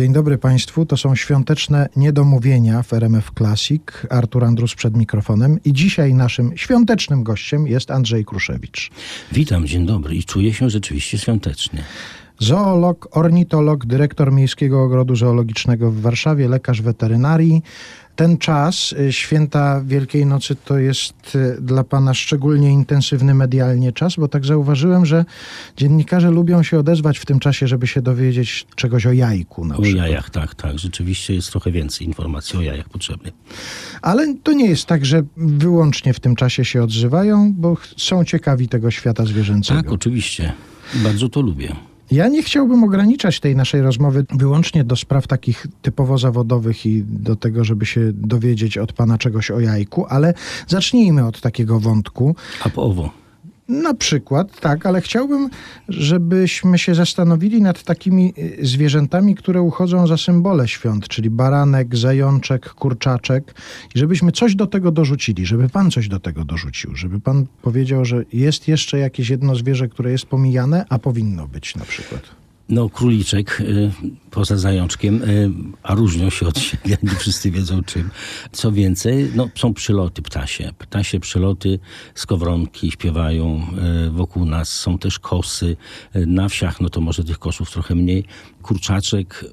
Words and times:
Dzień 0.00 0.12
dobry 0.12 0.38
Państwu, 0.38 0.86
to 0.86 0.96
są 0.96 1.14
świąteczne 1.14 1.88
niedomówienia 1.96 2.82
w 2.82 2.92
RMF 2.92 3.30
Classic. 3.38 3.82
Artur 4.10 4.44
Andrus 4.44 4.74
przed 4.74 4.96
mikrofonem 4.96 5.58
i 5.64 5.72
dzisiaj 5.72 6.14
naszym 6.14 6.56
świątecznym 6.56 7.22
gościem 7.22 7.66
jest 7.66 7.90
Andrzej 7.90 8.24
Kruszewicz. 8.24 8.90
Witam, 9.32 9.66
dzień 9.66 9.86
dobry 9.86 10.14
i 10.14 10.24
czuję 10.24 10.54
się 10.54 10.70
rzeczywiście 10.70 11.18
świątecznie. 11.18 11.84
Zoolog, 12.42 13.08
ornitolog, 13.10 13.86
dyrektor 13.86 14.32
Miejskiego 14.32 14.82
Ogrodu 14.82 15.16
Zoologicznego 15.16 15.90
w 15.90 16.00
Warszawie, 16.00 16.48
lekarz 16.48 16.82
weterynarii. 16.82 17.62
Ten 18.16 18.38
czas, 18.38 18.92
y, 18.92 19.12
święta 19.12 19.82
Wielkiej 19.86 20.26
Nocy, 20.26 20.56
to 20.64 20.78
jest 20.78 21.34
y, 21.34 21.56
dla 21.60 21.84
Pana 21.84 22.14
szczególnie 22.14 22.70
intensywny 22.70 23.34
medialnie 23.34 23.92
czas, 23.92 24.16
bo 24.16 24.28
tak 24.28 24.44
zauważyłem, 24.44 25.06
że 25.06 25.24
dziennikarze 25.76 26.30
lubią 26.30 26.62
się 26.62 26.78
odezwać 26.78 27.18
w 27.18 27.26
tym 27.26 27.38
czasie, 27.38 27.66
żeby 27.66 27.86
się 27.86 28.02
dowiedzieć 28.02 28.66
czegoś 28.76 29.06
o 29.06 29.12
jajku 29.12 29.64
na 29.64 29.76
O 29.76 29.82
przykład. 29.82 30.06
jajach, 30.06 30.30
tak, 30.30 30.54
tak. 30.54 30.78
Rzeczywiście 30.78 31.34
jest 31.34 31.50
trochę 31.50 31.70
więcej 31.72 32.06
informacji 32.06 32.58
o 32.58 32.62
jajach 32.62 32.88
potrzebnych. 32.88 33.34
Ale 34.02 34.34
to 34.42 34.52
nie 34.52 34.66
jest 34.66 34.86
tak, 34.86 35.06
że 35.06 35.22
wyłącznie 35.36 36.14
w 36.14 36.20
tym 36.20 36.36
czasie 36.36 36.64
się 36.64 36.82
odzywają, 36.82 37.52
bo 37.56 37.76
są 37.96 38.24
ciekawi 38.24 38.68
tego 38.68 38.90
świata 38.90 39.24
zwierzęcego. 39.24 39.82
Tak, 39.82 39.92
oczywiście. 39.92 40.52
Bardzo 40.94 41.28
to 41.28 41.40
lubię. 41.40 41.76
Ja 42.10 42.28
nie 42.28 42.42
chciałbym 42.42 42.84
ograniczać 42.84 43.40
tej 43.40 43.56
naszej 43.56 43.82
rozmowy 43.82 44.24
wyłącznie 44.30 44.84
do 44.84 44.96
spraw 44.96 45.26
takich 45.26 45.66
typowo 45.82 46.18
zawodowych 46.18 46.86
i 46.86 47.02
do 47.02 47.36
tego, 47.36 47.64
żeby 47.64 47.86
się 47.86 48.00
dowiedzieć 48.12 48.78
od 48.78 48.92
pana 48.92 49.18
czegoś 49.18 49.50
o 49.50 49.60
jajku, 49.60 50.06
ale 50.08 50.34
zacznijmy 50.68 51.26
od 51.26 51.40
takiego 51.40 51.80
wątku. 51.80 52.36
A 52.64 52.68
po 52.68 52.82
owo. 52.82 53.19
Na 53.70 53.94
przykład, 53.94 54.60
tak, 54.60 54.86
ale 54.86 55.00
chciałbym, 55.00 55.50
żebyśmy 55.88 56.78
się 56.78 56.94
zastanowili 56.94 57.62
nad 57.62 57.82
takimi 57.82 58.34
y, 58.38 58.66
zwierzętami, 58.66 59.34
które 59.34 59.62
uchodzą 59.62 60.06
za 60.06 60.16
symbole 60.16 60.68
świąt, 60.68 61.08
czyli 61.08 61.30
baranek, 61.30 61.96
zajączek, 61.96 62.68
kurczaczek, 62.68 63.54
i 63.94 63.98
żebyśmy 63.98 64.32
coś 64.32 64.54
do 64.54 64.66
tego 64.66 64.90
dorzucili, 64.90 65.46
żeby 65.46 65.68
pan 65.68 65.90
coś 65.90 66.08
do 66.08 66.20
tego 66.20 66.44
dorzucił, 66.44 66.96
żeby 66.96 67.20
pan 67.20 67.46
powiedział, 67.62 68.04
że 68.04 68.24
jest 68.32 68.68
jeszcze 68.68 68.98
jakieś 68.98 69.30
jedno 69.30 69.54
zwierzę, 69.54 69.88
które 69.88 70.10
jest 70.10 70.26
pomijane, 70.26 70.84
a 70.88 70.98
powinno 70.98 71.48
być 71.48 71.76
na 71.76 71.84
przykład. 71.84 72.39
No, 72.70 72.88
króliczek 72.88 73.60
y, 73.60 73.90
poza 74.30 74.56
zajączkiem, 74.56 75.22
y, 75.22 75.50
a 75.82 75.94
różnią 75.94 76.30
się 76.30 76.46
od 76.46 76.58
siebie, 76.58 76.96
nie 77.02 77.10
wszyscy 77.10 77.50
wiedzą 77.50 77.82
czym. 77.82 78.10
Co 78.52 78.72
więcej, 78.72 79.30
no, 79.34 79.48
są 79.54 79.74
przyloty 79.74 80.22
ptasie. 80.22 80.72
Ptasie 80.78 81.20
przyloty, 81.20 81.78
skowronki 82.14 82.90
śpiewają 82.90 83.66
y, 84.06 84.10
wokół 84.10 84.44
nas, 84.44 84.68
są 84.68 84.98
też 84.98 85.18
kosy. 85.18 85.76
Na 86.14 86.48
wsiach, 86.48 86.80
no 86.80 86.88
to 86.88 87.00
może 87.00 87.24
tych 87.24 87.38
kosów 87.38 87.70
trochę 87.70 87.94
mniej. 87.94 88.24
Kurczaczek, 88.62 89.44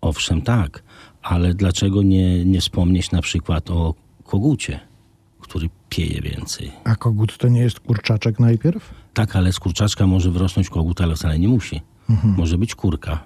owszem, 0.00 0.42
tak, 0.42 0.82
ale 1.22 1.54
dlaczego 1.54 2.02
nie, 2.02 2.44
nie 2.44 2.60
wspomnieć 2.60 3.10
na 3.10 3.22
przykład 3.22 3.70
o 3.70 3.94
kogucie, 4.24 4.80
który 5.40 5.68
pieje 5.88 6.20
więcej? 6.20 6.72
A 6.84 6.96
kogut 6.96 7.38
to 7.38 7.48
nie 7.48 7.60
jest 7.60 7.80
kurczaczek 7.80 8.40
najpierw? 8.40 8.94
Tak, 9.14 9.36
ale 9.36 9.52
z 9.52 9.60
kurczaczka 9.60 10.06
może 10.06 10.30
wyrosnąć 10.30 10.68
kogut, 10.70 11.00
ale 11.00 11.16
wcale 11.16 11.38
nie 11.38 11.48
musi. 11.48 11.80
Może 12.08 12.58
być 12.58 12.74
kurka. 12.74 13.24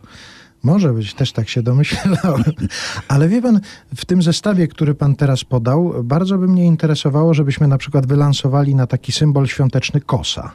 Może 0.62 0.92
być, 0.92 1.14
też 1.14 1.32
tak 1.32 1.48
się 1.48 1.62
domyślałem. 1.62 2.44
Ale 3.08 3.28
wie 3.28 3.42
pan, 3.42 3.60
w 3.96 4.04
tym 4.04 4.22
zestawie, 4.22 4.68
który 4.68 4.94
pan 4.94 5.16
teraz 5.16 5.44
podał, 5.44 6.04
bardzo 6.04 6.38
by 6.38 6.48
mnie 6.48 6.66
interesowało, 6.66 7.34
żebyśmy 7.34 7.68
na 7.68 7.78
przykład 7.78 8.06
wylansowali 8.06 8.74
na 8.74 8.86
taki 8.86 9.12
symbol 9.12 9.46
świąteczny 9.46 10.00
kosa. 10.00 10.50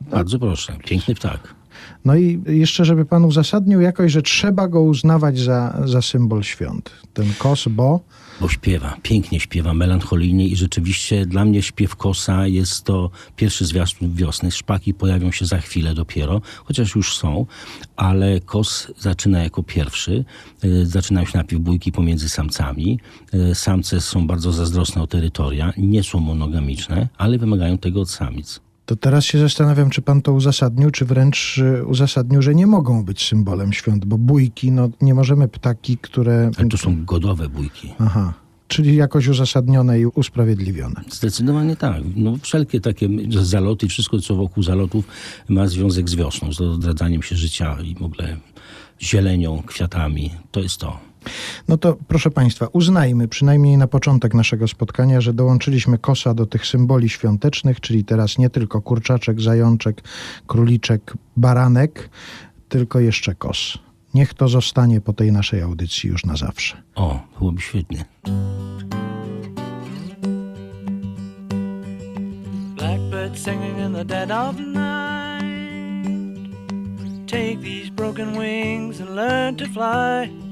Bardzo 0.00 0.38
proszę. 0.38 0.76
Piękny 0.84 1.14
ptak. 1.14 1.54
No 2.04 2.16
i 2.16 2.42
jeszcze, 2.46 2.84
żeby 2.84 3.04
pan 3.04 3.24
uzasadnił 3.24 3.80
jakoś, 3.80 4.12
że 4.12 4.22
trzeba 4.22 4.68
go 4.68 4.82
uznawać 4.82 5.38
za, 5.38 5.82
za 5.84 6.02
symbol 6.02 6.42
świąt. 6.42 6.90
Ten 7.14 7.26
kos, 7.38 7.68
bo... 7.68 8.00
Bo 8.40 8.48
śpiewa, 8.48 8.96
pięknie 9.02 9.40
śpiewa, 9.40 9.74
melancholijnie 9.74 10.48
i 10.48 10.56
rzeczywiście 10.56 11.26
dla 11.26 11.44
mnie 11.44 11.62
śpiew 11.62 11.96
kosa 11.96 12.46
jest 12.46 12.84
to 12.84 13.10
pierwszy 13.36 13.66
zwiastun 13.66 14.14
wiosny. 14.14 14.50
Szpaki 14.50 14.94
pojawią 14.94 15.32
się 15.32 15.46
za 15.46 15.58
chwilę 15.58 15.94
dopiero, 15.94 16.40
chociaż 16.64 16.94
już 16.94 17.16
są, 17.16 17.46
ale 17.96 18.40
kos 18.40 18.92
zaczyna 18.98 19.42
jako 19.42 19.62
pierwszy. 19.62 20.24
Y, 20.64 20.86
Zaczynają 20.86 21.26
się 21.26 21.38
najpierw 21.38 21.62
bójki 21.62 21.92
pomiędzy 21.92 22.28
samcami. 22.28 22.98
Y, 23.34 23.54
Samce 23.54 24.00
są 24.00 24.26
bardzo 24.26 24.52
zazdrosne 24.52 25.02
o 25.02 25.06
terytoria, 25.06 25.72
nie 25.76 26.02
są 26.02 26.20
monogamiczne, 26.20 27.08
ale 27.18 27.38
wymagają 27.38 27.78
tego 27.78 28.00
od 28.00 28.10
samic. 28.10 28.60
To 28.92 28.96
teraz 28.96 29.24
się 29.24 29.38
zastanawiam, 29.38 29.90
czy 29.90 30.02
pan 30.02 30.22
to 30.22 30.32
uzasadnił, 30.32 30.90
czy 30.90 31.04
wręcz 31.04 31.58
y, 31.58 31.86
uzasadnił, 31.86 32.42
że 32.42 32.54
nie 32.54 32.66
mogą 32.66 33.04
być 33.04 33.28
symbolem 33.28 33.72
świąt, 33.72 34.04
bo 34.04 34.18
bójki, 34.18 34.72
no 34.72 34.88
nie 35.00 35.14
możemy 35.14 35.48
ptaki, 35.48 35.96
które... 35.96 36.50
Ale 36.58 36.68
to 36.68 36.76
są 36.76 37.04
godowe 37.04 37.48
bójki. 37.48 37.94
Aha, 37.98 38.34
czyli 38.68 38.96
jakoś 38.96 39.28
uzasadnione 39.28 40.00
i 40.00 40.06
usprawiedliwione. 40.06 41.00
Zdecydowanie 41.10 41.76
tak. 41.76 42.02
No, 42.16 42.36
wszelkie 42.42 42.80
takie 42.80 43.08
zaloty, 43.28 43.88
wszystko 43.88 44.18
co 44.18 44.36
wokół 44.36 44.62
zalotów 44.62 45.04
ma 45.48 45.66
związek 45.66 46.08
z 46.08 46.14
wiosną, 46.14 46.52
z 46.52 46.60
odradzaniem 46.60 47.22
się 47.22 47.36
życia 47.36 47.76
i 47.84 47.94
w 47.94 48.02
ogóle 48.02 48.36
zielenią, 49.02 49.62
kwiatami. 49.66 50.30
To 50.50 50.60
jest 50.60 50.76
to. 50.76 51.11
No 51.68 51.76
to 51.76 51.96
proszę 52.08 52.30
Państwa, 52.30 52.66
uznajmy 52.72 53.28
przynajmniej 53.28 53.76
na 53.76 53.86
początek 53.86 54.34
naszego 54.34 54.68
spotkania, 54.68 55.20
że 55.20 55.32
dołączyliśmy 55.32 55.98
kosa 55.98 56.34
do 56.34 56.46
tych 56.46 56.66
symboli 56.66 57.08
świątecznych, 57.08 57.80
czyli 57.80 58.04
teraz 58.04 58.38
nie 58.38 58.50
tylko 58.50 58.80
kurczaczek, 58.82 59.40
zajączek, 59.40 60.02
króliczek, 60.46 61.14
baranek, 61.36 62.10
tylko 62.68 63.00
jeszcze 63.00 63.34
kos. 63.34 63.78
Niech 64.14 64.34
to 64.34 64.48
zostanie 64.48 65.00
po 65.00 65.12
tej 65.12 65.32
naszej 65.32 65.62
audycji 65.62 66.10
już 66.10 66.24
na 66.24 66.36
zawsze. 66.36 66.82
O, 66.94 67.20
byłoby 67.38 67.60
świetnie. 67.60 68.04
Blackbird 72.76 73.38
singing 73.38 73.78
in 73.78 73.92
the 73.92 74.04
dead 74.04 74.30
of 74.30 74.58
night. 74.58 75.42
Take 77.26 77.62
these 77.62 77.90
broken 77.90 78.38
wings 78.38 79.00
and 79.00 79.10
learn 79.10 79.56
to 79.56 79.64
fly. 79.64 80.51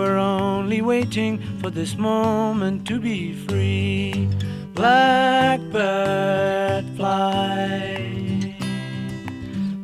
Were 0.00 0.16
only 0.16 0.80
waiting 0.80 1.36
for 1.60 1.68
this 1.68 1.98
moment 1.98 2.88
to 2.88 2.98
be 2.98 3.34
free. 3.34 4.30
Blackbird 4.72 5.66
fly. 6.96 8.56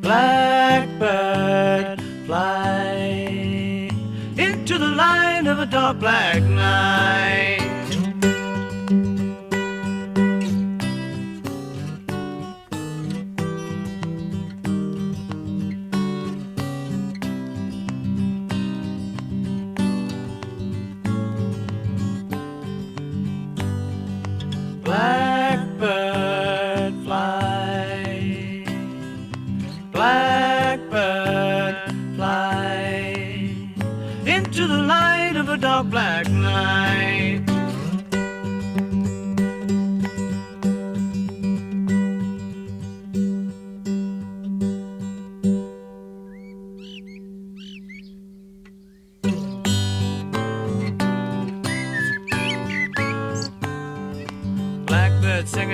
Blackbird 0.00 2.00
fly 2.24 3.90
into 4.38 4.78
the 4.78 4.88
light 4.88 5.46
of 5.46 5.58
a 5.58 5.66
dark 5.66 5.98
black 5.98 6.42
night. 6.42 7.45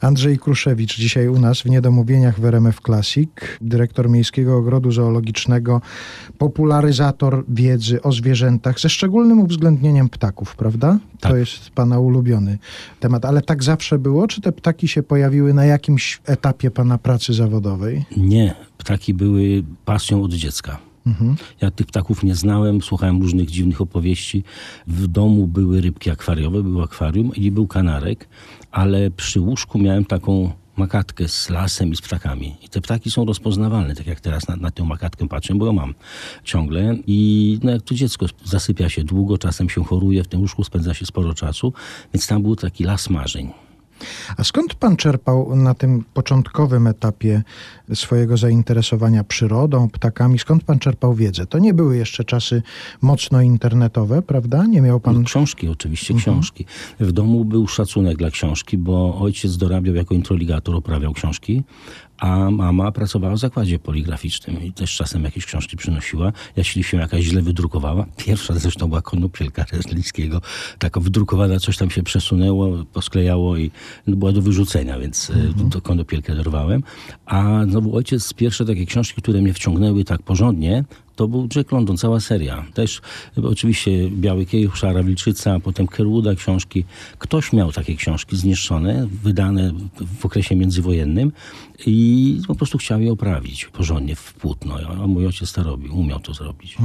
Andrzej 0.00 0.38
Kruszewicz 0.38 0.96
dzisiaj 0.96 1.28
u 1.28 1.38
nas 1.38 1.60
w 1.60 1.66
Niedomówieniach 1.66 2.40
w 2.40 2.44
RMF 2.44 2.80
Classic, 2.80 3.30
dyrektor 3.60 4.10
Miejskiego 4.10 4.56
Ogrodu 4.56 4.92
Zoologicznego, 4.92 5.80
popularyzator 6.38 7.44
wiedzy 7.48 8.02
o 8.02 8.12
zwierzętach, 8.12 8.80
ze 8.80 8.88
szczególnym 8.88 9.40
uwzględnieniem 9.40 10.08
ptaków, 10.08 10.56
prawda? 10.56 10.98
Tak. 11.20 11.32
To 11.32 11.36
jest 11.36 11.70
pana 11.70 11.98
ulubiony 11.98 12.58
temat. 13.00 13.24
Ale 13.24 13.42
tak 13.42 13.64
zawsze 13.64 13.98
było? 13.98 14.28
Czy 14.28 14.40
te 14.40 14.52
ptaki 14.52 14.88
się 14.88 15.02
pojawiły 15.02 15.54
na 15.54 15.64
jakimś 15.64 16.20
etapie 16.26 16.70
pana 16.70 16.98
pracy 16.98 17.34
zawodowej? 17.34 18.04
Nie, 18.16 18.54
ptaki 18.78 19.14
były 19.14 19.64
pasją 19.84 20.22
od 20.22 20.32
dziecka. 20.32 20.87
Ja 21.60 21.70
tych 21.70 21.86
ptaków 21.86 22.22
nie 22.22 22.34
znałem, 22.34 22.82
słuchałem 22.82 23.22
różnych 23.22 23.50
dziwnych 23.50 23.80
opowieści. 23.80 24.44
W 24.86 25.06
domu 25.06 25.46
były 25.46 25.80
rybki 25.80 26.10
akwariowe, 26.10 26.62
był 26.62 26.82
akwarium 26.82 27.34
i 27.34 27.50
był 27.50 27.66
kanarek, 27.66 28.28
ale 28.70 29.10
przy 29.10 29.40
łóżku 29.40 29.78
miałem 29.78 30.04
taką 30.04 30.50
makatkę 30.78 31.28
z 31.28 31.50
lasem 31.50 31.92
i 31.92 31.96
z 31.96 32.02
ptakami. 32.02 32.56
I 32.62 32.68
te 32.68 32.80
ptaki 32.80 33.10
są 33.10 33.24
rozpoznawalne, 33.24 33.94
tak 33.94 34.06
jak 34.06 34.20
teraz 34.20 34.48
na, 34.48 34.56
na 34.56 34.70
tę 34.70 34.84
makatkę 34.84 35.28
patrzę, 35.28 35.54
bo 35.54 35.66
ją 35.66 35.72
mam 35.72 35.94
ciągle. 36.44 36.96
I 37.06 37.58
no, 37.62 37.70
jak 37.70 37.82
to 37.82 37.94
dziecko 37.94 38.26
zasypia 38.44 38.88
się 38.88 39.04
długo, 39.04 39.38
czasem 39.38 39.70
się 39.70 39.84
choruje, 39.84 40.24
w 40.24 40.28
tym 40.28 40.40
łóżku 40.40 40.64
spędza 40.64 40.94
się 40.94 41.06
sporo 41.06 41.34
czasu, 41.34 41.72
więc 42.14 42.26
tam 42.26 42.42
był 42.42 42.56
taki 42.56 42.84
las 42.84 43.10
marzeń. 43.10 43.67
A 44.36 44.44
skąd 44.44 44.74
pan 44.74 44.96
czerpał 44.96 45.56
na 45.56 45.74
tym 45.74 46.04
początkowym 46.14 46.86
etapie 46.86 47.42
swojego 47.94 48.36
zainteresowania 48.36 49.24
przyrodą, 49.24 49.88
ptakami? 49.88 50.38
Skąd 50.38 50.64
pan 50.64 50.78
czerpał 50.78 51.14
wiedzę? 51.14 51.46
To 51.46 51.58
nie 51.58 51.74
były 51.74 51.96
jeszcze 51.96 52.24
czasy 52.24 52.62
mocno 53.02 53.42
internetowe, 53.42 54.22
prawda? 54.22 54.66
Nie 54.66 54.80
miał 54.80 55.00
pan. 55.00 55.14
No, 55.14 55.24
książki, 55.24 55.68
oczywiście 55.68 56.14
książki. 56.14 56.64
W 57.00 57.12
domu 57.12 57.44
był 57.44 57.68
szacunek 57.68 58.16
dla 58.16 58.30
książki, 58.30 58.78
bo 58.78 59.18
ojciec 59.20 59.56
dorabiał 59.56 59.94
jako 59.94 60.14
introligator, 60.14 60.74
oprawiał 60.76 61.12
książki, 61.12 61.62
a 62.18 62.50
mama 62.50 62.92
pracowała 62.92 63.34
w 63.34 63.38
zakładzie 63.38 63.78
poligraficznym 63.78 64.62
i 64.62 64.72
też 64.72 64.96
czasem 64.96 65.24
jakieś 65.24 65.46
książki 65.46 65.76
przynosiła. 65.76 66.32
Jeśli 66.56 66.84
się 66.84 66.96
jakaś 66.96 67.24
źle 67.24 67.42
wydrukowała, 67.42 68.06
pierwsza 68.26 68.54
zresztą 68.54 68.88
była 68.88 69.02
konopielka 69.02 69.64
Rzeźlickiego, 69.72 70.40
taka 70.78 71.00
wydrukowana, 71.00 71.58
coś 71.58 71.76
tam 71.76 71.90
się 71.90 72.02
przesunęło, 72.02 72.84
posklejało 72.92 73.56
i 73.56 73.70
no, 74.06 74.16
była 74.16 74.32
do 74.32 74.42
wyrzucenia, 74.42 74.98
więc 74.98 75.30
mhm. 75.30 75.70
to 75.70 75.80
konopielkę 75.80 76.34
dorwałem. 76.34 76.82
A 77.26 77.64
znowu 77.68 77.96
ojciec, 77.96 78.32
pierwsze 78.34 78.64
takie 78.64 78.86
książki, 78.86 79.22
które 79.22 79.40
mnie 79.42 79.54
wciągnęły 79.54 80.04
tak 80.04 80.22
porządnie, 80.22 80.84
to 81.18 81.28
był 81.28 81.48
Jack 81.56 81.72
London, 81.72 81.96
cała 81.96 82.20
seria. 82.20 82.64
Też 82.74 83.00
e, 83.38 83.42
oczywiście 83.42 84.10
Biały 84.10 84.46
Kieł, 84.46 84.70
Szara 84.70 85.02
Wilczyca, 85.02 85.60
potem 85.60 85.86
Kerwooda 85.86 86.34
książki. 86.34 86.84
Ktoś 87.18 87.52
miał 87.52 87.72
takie 87.72 87.96
książki 87.96 88.36
zniszczone, 88.36 89.08
wydane 89.22 89.72
w 90.20 90.26
okresie 90.26 90.56
międzywojennym 90.56 91.32
i 91.86 92.40
po 92.46 92.54
prostu 92.54 92.78
chciał 92.78 93.00
je 93.00 93.12
oprawić 93.12 93.64
porządnie 93.64 94.16
w 94.16 94.32
płótno. 94.34 94.76
A 95.02 95.06
mój 95.06 95.26
ojciec 95.26 95.52
to 95.52 95.62
robił, 95.62 95.98
umiał 95.98 96.20
to 96.20 96.34
zrobić. 96.34 96.76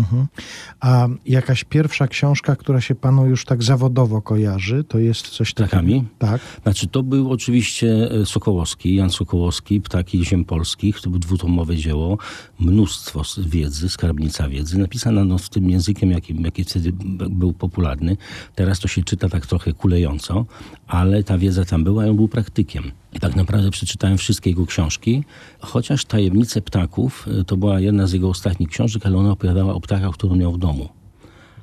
A 0.80 1.08
jakaś 1.26 1.64
pierwsza 1.64 2.08
książka, 2.08 2.56
która 2.56 2.82
się 2.82 2.96
panu 2.96 3.28
już 3.28 3.46
tak 3.46 3.64
zawodowo 3.64 4.22
kojarzy, 4.22 4.84
to 4.84 5.00
jest 5.00 5.28
coś 5.28 5.54
takiego? 5.54 5.68
Ptakami? 5.68 6.04
Tak. 6.20 6.42
Znaczy, 6.64 6.88
to 6.88 7.04
był 7.04 7.32
oczywiście 7.32 8.12
e, 8.12 8.26
Sokołowski, 8.26 8.96
Jan 8.96 9.10
Sokołowski, 9.10 9.82
Ptaki 9.82 10.26
Ziem 10.26 10.46
Polskich. 10.46 11.02
To 11.02 11.10
było 11.10 11.20
dwutomowe 11.20 11.78
dzieło, 11.78 12.18
mnóstwo 12.60 13.22
wiedzy, 13.38 13.90
skarbnica 14.24 14.50
wiedzy, 14.50 14.78
napisana 14.78 15.26
no, 15.26 15.38
w 15.38 15.50
tym 15.50 15.70
językiem, 15.70 16.12
jaki, 16.12 16.42
jaki 16.44 16.64
wtedy 16.64 16.94
był 17.30 17.54
popularny. 17.54 18.18
Teraz 18.56 18.80
to 18.80 18.88
się 18.88 19.04
czyta 19.04 19.30
tak 19.30 19.46
trochę 19.46 19.74
kulejąco, 19.74 20.46
ale 20.88 21.24
ta 21.24 21.38
wiedza 21.38 21.66
tam 21.66 21.84
była 21.84 22.06
on 22.06 22.16
był 22.16 22.28
praktykiem. 22.28 22.92
I 23.14 23.20
tak 23.20 23.36
naprawdę 23.36 23.72
przeczytałem 23.72 24.18
wszystkie 24.18 24.50
jego 24.50 24.66
książki, 24.66 25.24
chociaż 25.60 26.06
Tajemnice 26.06 26.62
Ptaków 26.62 27.28
e, 27.28 27.44
to 27.44 27.58
była 27.58 27.80
jedna 27.80 28.08
z 28.08 28.14
jego 28.14 28.30
ostatnich 28.30 28.70
książek, 28.70 29.06
ale 29.06 29.18
ona 29.18 29.32
opowiadała 29.32 29.74
o 29.74 29.80
ptakach, 29.80 30.14
które 30.14 30.36
miał 30.36 30.52
w 30.52 30.58
domu. 30.58 30.90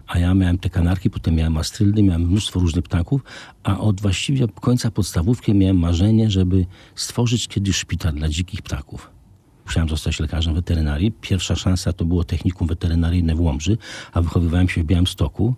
A 0.07 0.19
ja 0.19 0.35
miałem 0.35 0.59
te 0.59 0.71
kanarki, 0.71 1.11
potem 1.11 1.35
miałem 1.35 1.57
astryldy, 1.57 2.03
miałem 2.03 2.23
mnóstwo 2.23 2.61
różnych 2.61 2.85
ptaków, 2.85 3.21
a 3.63 3.79
od 3.79 4.01
właściwie 4.01 4.49
końca 4.49 4.91
podstawówki 4.91 5.55
miałem 5.55 5.79
marzenie, 5.79 6.31
żeby 6.31 6.67
stworzyć 6.95 7.49
kiedyś 7.49 7.77
szpital 7.77 8.15
dla 8.15 8.29
dzikich 8.29 8.63
ptaków. 8.63 9.20
Chciałem 9.71 9.89
zostać 9.89 10.21
lekarzem 10.21 10.55
weterynarii. 10.55 11.13
Pierwsza 11.13 11.57
szansa 11.57 11.93
to 11.93 12.05
było 12.05 12.25
technikum 12.25 12.69
weterynaryjne 12.69 13.35
w 13.35 13.41
Łomży, 13.41 13.79
a 14.13 14.23
wychowywałem 14.23 14.69
się 14.69 14.83
w 14.83 14.87
Białymstoku, 14.87 15.55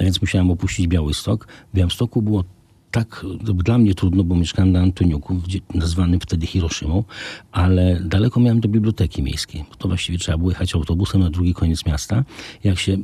więc 0.00 0.20
musiałem 0.20 0.50
opuścić 0.50 0.86
Białystok. 0.86 1.48
W 1.72 1.76
Białymstoku 1.76 2.22
było 2.22 2.44
tak 2.90 3.26
to 3.46 3.54
dla 3.54 3.78
mnie 3.78 3.94
trudno, 3.94 4.24
bo 4.24 4.34
mieszkałem 4.34 4.72
na 4.72 4.80
Antoniuku, 4.80 5.34
gdzie, 5.34 5.58
nazwanym 5.74 6.20
wtedy 6.20 6.46
Hiroshimą, 6.46 7.04
ale 7.52 8.00
daleko 8.04 8.40
miałem 8.40 8.60
do 8.60 8.68
biblioteki 8.68 9.22
miejskiej. 9.22 9.64
To 9.78 9.88
właściwie 9.88 10.18
trzeba 10.18 10.38
było 10.38 10.50
jechać 10.50 10.74
autobusem 10.74 11.20
na 11.20 11.30
drugi 11.30 11.54
koniec 11.54 11.86
miasta. 11.86 12.24
Jak 12.64 12.78
się 12.78 12.96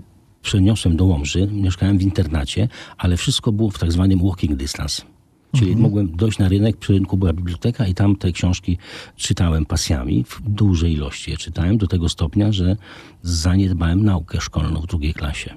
przeniosłem 0.42 0.96
do 0.96 1.04
Łomży, 1.04 1.48
mieszkałem 1.52 1.98
w 1.98 2.02
internacie, 2.02 2.68
ale 2.96 3.16
wszystko 3.16 3.52
było 3.52 3.70
w 3.70 3.78
tak 3.78 3.92
zwanym 3.92 4.18
walking 4.28 4.54
distance. 4.56 5.17
Czyli 5.56 5.76
mogłem 5.76 6.16
dojść 6.16 6.38
na 6.38 6.48
rynek, 6.48 6.76
przy 6.76 6.92
rynku 6.92 7.16
była 7.16 7.32
biblioteka 7.32 7.86
i 7.86 7.94
tam 7.94 8.16
te 8.16 8.32
książki 8.32 8.78
czytałem 9.16 9.66
pasjami, 9.66 10.24
w 10.24 10.40
dużej 10.44 10.92
ilości 10.92 11.30
je 11.30 11.36
czytałem, 11.36 11.78
do 11.78 11.86
tego 11.86 12.08
stopnia, 12.08 12.52
że 12.52 12.76
zaniedbałem 13.22 14.04
naukę 14.04 14.40
szkolną 14.40 14.80
w 14.80 14.86
drugiej 14.86 15.14
klasie. 15.14 15.54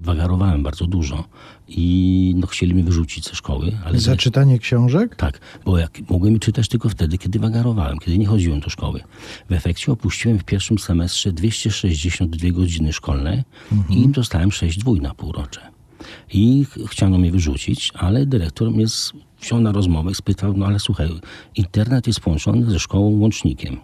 Wagarowałem 0.00 0.62
bardzo 0.62 0.86
dużo 0.86 1.24
i 1.68 2.34
no, 2.36 2.46
chcieli 2.46 2.74
mnie 2.74 2.84
wyrzucić 2.84 3.24
ze 3.24 3.34
szkoły, 3.34 3.72
ale 3.84 3.98
Za 4.00 4.16
czytanie 4.16 4.58
książek? 4.58 5.16
tak, 5.16 5.40
bo 5.64 5.78
jak 5.78 6.00
mogłem 6.10 6.38
czytać 6.38 6.68
tylko 6.68 6.88
wtedy, 6.88 7.18
kiedy 7.18 7.38
wagarowałem, 7.38 7.98
kiedy 7.98 8.18
nie 8.18 8.26
chodziłem 8.26 8.60
do 8.60 8.70
szkoły. 8.70 9.00
W 9.48 9.52
efekcie 9.52 9.92
opuściłem 9.92 10.38
w 10.38 10.44
pierwszym 10.44 10.78
semestrze 10.78 11.32
262 11.32 12.50
godziny 12.50 12.92
szkolne 12.92 13.44
i 13.90 14.08
dostałem 14.08 14.52
6 14.52 14.78
dwój 14.78 15.00
na 15.00 15.14
półrocze. 15.14 15.75
I 16.32 16.64
ch- 16.64 16.90
chciano 16.90 17.18
mnie 17.18 17.30
wyrzucić, 17.30 17.92
ale 17.94 18.26
dyrektor 18.26 18.70
mnie 18.70 18.84
wziął 19.42 19.60
na 19.60 19.72
rozmowę 19.72 20.10
i 20.10 20.14
spytał, 20.14 20.54
no 20.56 20.66
ale 20.66 20.78
słuchaj, 20.78 21.08
internet 21.54 22.06
jest 22.06 22.20
połączony 22.20 22.70
ze 22.70 22.78
szkołą 22.78 23.18
łącznikiem. 23.18 23.76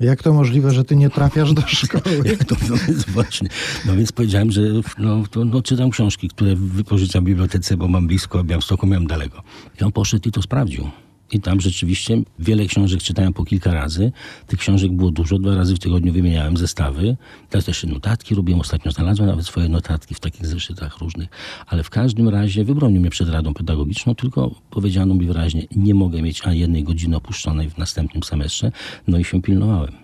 Jak 0.00 0.22
to 0.22 0.32
możliwe, 0.32 0.70
że 0.70 0.84
ty 0.84 0.96
nie 0.96 1.10
trafiasz 1.10 1.52
do 1.52 1.62
szkoły? 1.66 2.22
Jak 2.30 2.44
to 2.44 2.56
no 2.70 2.76
więc 2.88 3.04
właśnie. 3.04 3.48
No 3.86 3.96
więc 3.96 4.12
powiedziałem, 4.12 4.50
że 4.50 4.60
no, 4.98 5.22
to, 5.30 5.44
no, 5.44 5.62
czytam 5.62 5.90
książki, 5.90 6.28
które 6.28 6.56
wypożyczam 6.56 7.24
w 7.24 7.26
bibliotece, 7.26 7.76
bo 7.76 7.88
mam 7.88 8.06
blisko, 8.06 8.38
a 8.38 8.42
Białymstoku 8.42 8.86
miałem 8.86 9.06
daleko. 9.06 9.42
I 9.80 9.84
on 9.84 9.92
poszedł 9.92 10.28
i 10.28 10.32
to 10.32 10.42
sprawdził. 10.42 10.90
I 11.32 11.40
tam 11.40 11.60
rzeczywiście 11.60 12.22
wiele 12.38 12.66
książek 12.66 13.02
czytałem 13.02 13.32
po 13.32 13.44
kilka 13.44 13.74
razy. 13.74 14.12
Tych 14.46 14.58
książek 14.58 14.92
było 14.92 15.10
dużo, 15.10 15.38
dwa 15.38 15.54
razy 15.54 15.74
w 15.74 15.78
tygodniu 15.78 16.12
wymieniałem 16.12 16.56
zestawy. 16.56 17.16
Teraz 17.50 17.64
też 17.64 17.84
notatki 17.84 18.34
robiłem, 18.34 18.60
ostatnio 18.60 18.92
znalazłem 18.92 19.28
nawet 19.28 19.46
swoje 19.46 19.68
notatki 19.68 20.14
w 20.14 20.20
takich 20.20 20.46
zeszytach 20.46 20.98
różnych. 20.98 21.28
Ale 21.66 21.82
w 21.82 21.90
każdym 21.90 22.28
razie 22.28 22.64
wybronił 22.64 23.00
mnie 23.00 23.10
przed 23.10 23.28
radą 23.28 23.54
pedagogiczną, 23.54 24.14
tylko 24.14 24.54
powiedziano 24.70 25.14
mi 25.14 25.26
wyraźnie, 25.26 25.66
nie 25.76 25.94
mogę 25.94 26.22
mieć 26.22 26.42
ani 26.42 26.58
jednej 26.58 26.84
godziny 26.84 27.16
opuszczonej 27.16 27.70
w 27.70 27.78
następnym 27.78 28.22
semestrze. 28.22 28.72
No 29.08 29.18
i 29.18 29.24
się 29.24 29.42
pilnowałem. 29.42 29.99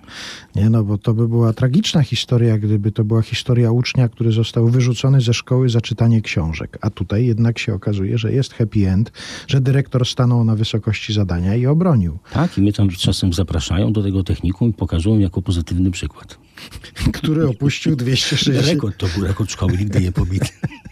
Nie 0.55 0.71
no, 0.71 0.85
bo 0.85 0.99
to 0.99 1.15
by 1.15 1.29
była 1.29 1.53
tragiczna 1.53 2.03
historia, 2.03 2.59
gdyby 2.59 2.93
to 2.93 3.05
była 3.05 3.23
historia 3.23 3.71
ucznia, 3.73 4.09
który 4.09 4.33
został 4.33 4.69
wyrzucony 4.69 5.21
ze 5.21 5.35
szkoły 5.35 5.69
za 5.69 5.81
czytanie 5.81 6.23
książek. 6.23 6.79
A 6.81 6.91
tutaj 6.91 7.27
jednak 7.27 7.59
się 7.59 7.75
okazuje, 7.75 8.19
że 8.19 8.33
jest 8.33 8.55
happy 8.55 8.91
end, 8.91 9.13
że 9.47 9.61
dyrektor 9.61 10.07
stanął 10.07 10.45
na 10.45 10.57
wysokości 10.57 11.13
zadania 11.13 11.55
i 11.55 11.67
obronił. 11.67 12.19
Tak, 12.33 12.59
i 12.59 12.63
mnie 12.63 12.73
tam 12.73 12.89
czasem 12.89 13.33
zapraszają 13.33 13.93
do 13.93 14.03
tego 14.03 14.25
technikum 14.25 14.71
i 14.71 14.73
pokazują 14.73 15.19
jako 15.19 15.43
pozytywny 15.43 15.91
przykład. 15.91 16.39
Który 17.19 17.49
opuścił 17.49 17.97
260... 18.07 18.67
Rekord 18.67 18.97
to 18.97 19.07
był 19.15 19.27
rekord 19.27 19.51
szkoły, 19.51 19.73
nigdy 19.79 20.01
nie 20.01 20.13
pobity. 20.13 20.49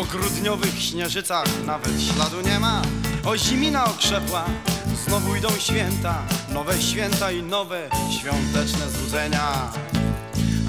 Po 0.00 0.06
grudniowych 0.06 0.82
śnieżycach 0.82 1.46
nawet 1.66 2.02
śladu 2.02 2.40
nie 2.40 2.60
ma. 2.60 2.82
O 3.24 3.36
zimina 3.36 3.84
okrzepła, 3.84 4.44
znowu 5.06 5.36
idą 5.36 5.48
święta 5.58 6.22
Nowe 6.52 6.82
święta 6.82 7.32
i 7.32 7.42
nowe 7.42 7.88
świąteczne 8.20 8.90
złudzenia. 8.90 9.72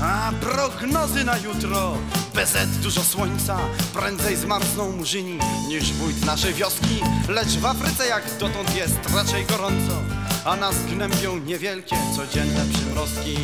A 0.02 0.32
prognozy 0.42 1.24
na 1.24 1.38
jutro 1.38 1.98
BZ 2.36 2.78
dużo 2.84 3.04
słońca 3.04 3.58
Prędzej 3.94 4.36
zmarzną 4.36 4.92
murzyni 4.92 5.40
Niż 5.68 5.94
wójt 5.94 6.26
naszej 6.26 6.54
wioski. 6.54 7.02
Lecz 7.30 7.58
w 7.58 7.66
Afryce 7.66 8.08
jak 8.08 8.38
dotąd 8.40 8.76
jest 8.76 9.00
raczej 9.16 9.46
gorąco 9.46 9.94
A 10.46 10.56
nas 10.56 10.76
gnębią 10.86 11.38
niewielkie 11.38 11.96
Codzienne 12.16 12.66
przymrozki. 12.74 13.38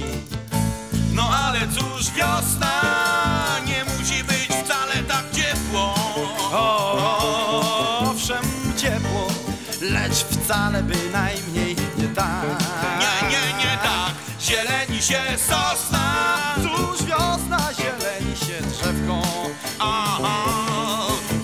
No 1.13 1.29
ale 1.29 1.59
cóż, 1.59 2.11
wiosna 2.11 2.81
nie 3.67 3.85
musi 3.85 4.23
być 4.23 4.36
Owszem 8.11 8.43
ciepło 8.77 9.27
Lecz 9.81 10.13
wcale 10.15 10.83
bynajmniej 10.83 11.75
nie 11.97 12.07
tak. 12.07 12.43
Nie, 12.99 13.29
nie, 13.29 13.57
nie 13.57 13.77
tak, 13.83 14.13
zieleni 14.41 15.01
się 15.01 15.21
sosna. 15.37 16.27
Cóż 16.55 17.03
wiosna 17.05 17.59
zieleni 17.73 18.35
się 18.37 18.61
drzewką 18.67 19.21
Aha, 19.79 20.45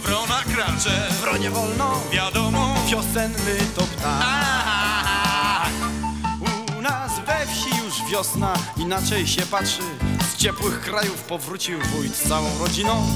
wrona 0.04 0.40
kracze, 0.56 1.08
Wronie 1.22 1.50
wolno. 1.50 2.00
Wiadomo. 2.12 2.76
Wiosenny 2.88 3.58
to 3.76 3.82
ptak. 3.82 4.24
U 6.78 6.82
nas 6.82 7.12
we 7.26 7.46
wsi 7.48 7.70
już 7.86 8.12
wiosna 8.12 8.54
inaczej 8.78 9.28
się 9.28 9.42
patrzy 9.42 9.82
ciepłych 10.44 10.82
krajów 10.82 11.24
powrócił 11.24 11.80
wójt 11.80 12.16
z 12.16 12.30
całą 12.30 12.58
rodziną. 12.60 13.08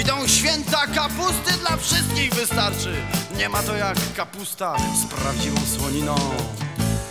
Idą 0.00 0.28
święta 0.28 0.86
kapusty 0.86 1.52
dla 1.60 1.76
wszystkich 1.76 2.34
wystarczy. 2.34 2.94
Nie 3.36 3.48
ma 3.48 3.62
to 3.62 3.76
jak 3.76 3.96
kapusta 4.16 4.76
z 4.78 5.14
prawdziwą 5.14 5.60
słoniną. 5.78 6.14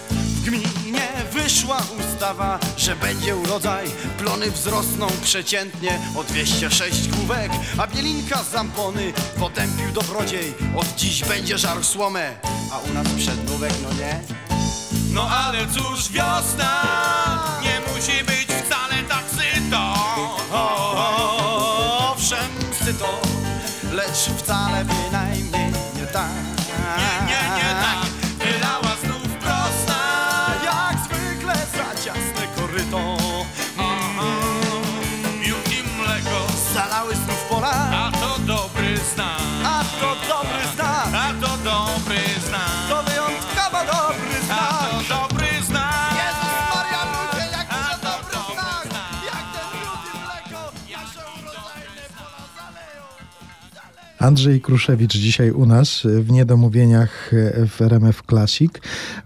W 0.09 0.41
gminie 0.41 1.07
wyszła 1.31 1.81
ustawa, 1.99 2.59
że 2.77 2.95
będzie 2.95 3.35
urodzaj. 3.35 3.87
Plony 4.17 4.51
wzrosną 4.51 5.07
przeciętnie 5.23 5.99
o 6.15 6.23
206 6.23 7.07
główek 7.07 7.51
A 7.77 7.87
bielinka 7.87 8.43
z 8.43 8.51
zampony 8.51 9.13
potępił 9.39 9.91
dobrodziej. 9.91 10.53
Od 10.75 10.95
dziś 10.95 11.23
będzie 11.23 11.57
żarł 11.57 11.83
słomę, 11.83 12.35
a 12.71 12.77
u 12.77 12.93
nas 12.93 13.07
przednówek 13.17 13.73
no 13.83 13.93
nie? 13.93 14.19
No 15.13 15.29
ale 15.29 15.67
cóż, 15.67 16.11
wiosna 16.11 17.58
Andrzej 54.19 54.61
Kruszewicz 54.61 55.13
dzisiaj 55.13 55.51
u 55.51 55.65
nas 55.65 56.01
w 56.03 56.31
Niedomówieniach 56.31 57.31
w 57.67 57.81
RMF 57.81 58.21
Classic. 58.29 58.71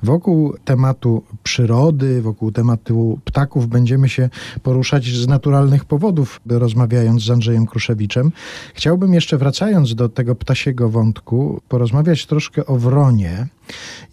Wokół 0.03 0.55
tematu 0.65 1.23
przyrody, 1.43 2.21
wokół 2.21 2.51
tematu 2.51 3.19
ptaków 3.25 3.67
będziemy 3.67 4.09
się 4.09 4.29
poruszać 4.63 5.05
z 5.05 5.27
naturalnych 5.27 5.85
powodów, 5.85 6.41
rozmawiając 6.45 7.23
z 7.23 7.29
Andrzejem 7.29 7.65
Kruszewiczem. 7.65 8.31
Chciałbym 8.73 9.13
jeszcze 9.13 9.37
wracając 9.37 9.95
do 9.95 10.09
tego 10.09 10.35
ptasiego 10.35 10.89
wątku, 10.89 11.61
porozmawiać 11.69 12.25
troszkę 12.25 12.65
o 12.65 12.77
wronie. 12.77 13.47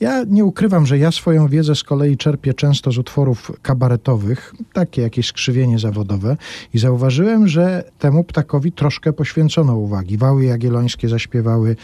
Ja 0.01 0.25
nie 0.29 0.45
ukrywam, 0.45 0.87
że 0.87 0.99
ja 0.99 1.13
swoją 1.13 1.49
wiedzę 1.49 1.75
z 1.75 1.85
kolei 1.85 2.17
czerpię 2.17 2.55
często 2.55 2.93
z 2.93 2.99
utworów 2.99 3.53
kabaretowych, 3.63 4.55
takie 4.73 5.03
jakieś 5.03 5.27
skrzywienie 5.27 5.79
zawodowe 5.79 6.37
i 6.75 6.79
zauważyłem, 6.79 7.49
że 7.49 7.85
temu 7.99 8.25
ptakowi 8.25 8.73
troszkę 8.73 9.13
poświęcono 9.13 9.77
uwagi. 9.77 10.19
Wały 10.19 10.45
jagiellońskie 10.45 11.09
zaśpiewały 11.09 11.77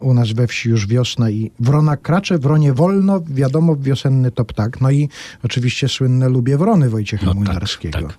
u 0.00 0.14
nas 0.14 0.32
we 0.32 0.46
wsi 0.46 0.68
już 0.68 0.86
wiosna 0.86 1.30
i 1.30 1.50
wrona 1.60 1.96
kracze, 1.96 2.38
wronie 2.38 2.72
wolno, 2.72 3.20
wiadomo 3.26 3.76
wiosenny 3.76 4.30
to 4.30 4.44
ptak. 4.44 4.80
No 4.80 4.90
i 4.90 5.08
oczywiście 5.44 5.88
słynne 5.88 6.28
lubię 6.28 6.58
wrony 6.58 6.90
Wojciecha 6.90 7.26
No 7.26 7.34
tak, 7.34 7.44
Młynarskiego. 7.44 7.98
tak. 7.98 8.16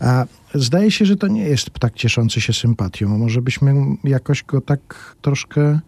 A 0.00 0.26
zdaje 0.54 0.90
się, 0.90 1.04
że 1.06 1.16
to 1.16 1.26
nie 1.28 1.42
jest 1.42 1.70
ptak 1.70 1.94
cieszący 1.94 2.40
się 2.40 2.52
sympatią. 2.52 3.08
Może 3.18 3.42
byśmy 3.42 3.74
jakoś 4.04 4.42
go 4.42 4.60
tak 4.60 5.16
troszkę... 5.22 5.80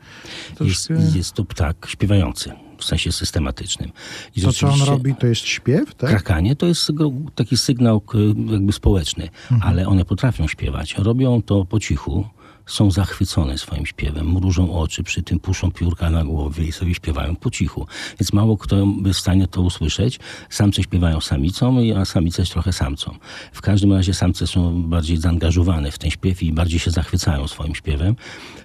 Jest, 0.60 0.88
troszkę... 0.88 0.94
jest 1.18 1.32
to 1.32 1.44
ptak 1.44 1.86
śpiewający 1.90 2.52
w 2.78 2.84
sensie 2.84 3.12
systematycznym. 3.12 3.92
I 4.36 4.40
To, 4.40 4.52
co 4.52 4.68
on 4.68 4.82
robi, 4.82 5.14
to 5.14 5.26
jest 5.26 5.42
śpiew, 5.42 5.94
tak? 5.94 6.10
Krakanie 6.10 6.56
to 6.56 6.66
jest 6.66 6.92
taki 7.34 7.56
sygnał 7.56 8.02
jakby 8.50 8.72
społeczny, 8.72 9.28
Mhm. 9.50 9.70
ale 9.72 9.86
one 9.86 10.04
potrafią 10.04 10.46
śpiewać. 10.46 10.94
Robią 10.98 11.42
to 11.42 11.64
po 11.64 11.80
cichu, 11.80 12.26
są 12.66 12.90
zachwycone 12.90 13.58
swoim 13.58 13.86
śpiewem, 13.86 14.32
mrużą 14.32 14.78
oczy, 14.78 15.02
przy 15.02 15.22
tym 15.22 15.40
puszczą 15.40 15.70
piórka 15.70 16.10
na 16.10 16.24
głowie 16.24 16.64
i 16.64 16.72
sobie 16.72 16.94
śpiewają 16.94 17.36
po 17.36 17.50
cichu. 17.50 17.86
Więc 18.20 18.32
mało 18.32 18.56
kto 18.56 18.86
by 18.86 19.12
w 19.12 19.18
stanie 19.18 19.46
to 19.46 19.62
usłyszeć. 19.62 20.20
Samce 20.50 20.82
śpiewają 20.82 21.20
samicom, 21.20 21.78
a 21.96 22.04
samice 22.04 22.44
trochę 22.44 22.72
samcom. 22.72 23.18
W 23.52 23.60
każdym 23.60 23.92
razie 23.92 24.14
samce 24.14 24.46
są 24.46 24.82
bardziej 24.82 25.16
zaangażowane 25.16 25.90
w 25.90 25.98
ten 25.98 26.10
śpiew 26.10 26.42
i 26.42 26.52
bardziej 26.52 26.78
się 26.78 26.90
zachwycają 26.90 27.48
swoim 27.48 27.74
śpiewem. 27.74 28.16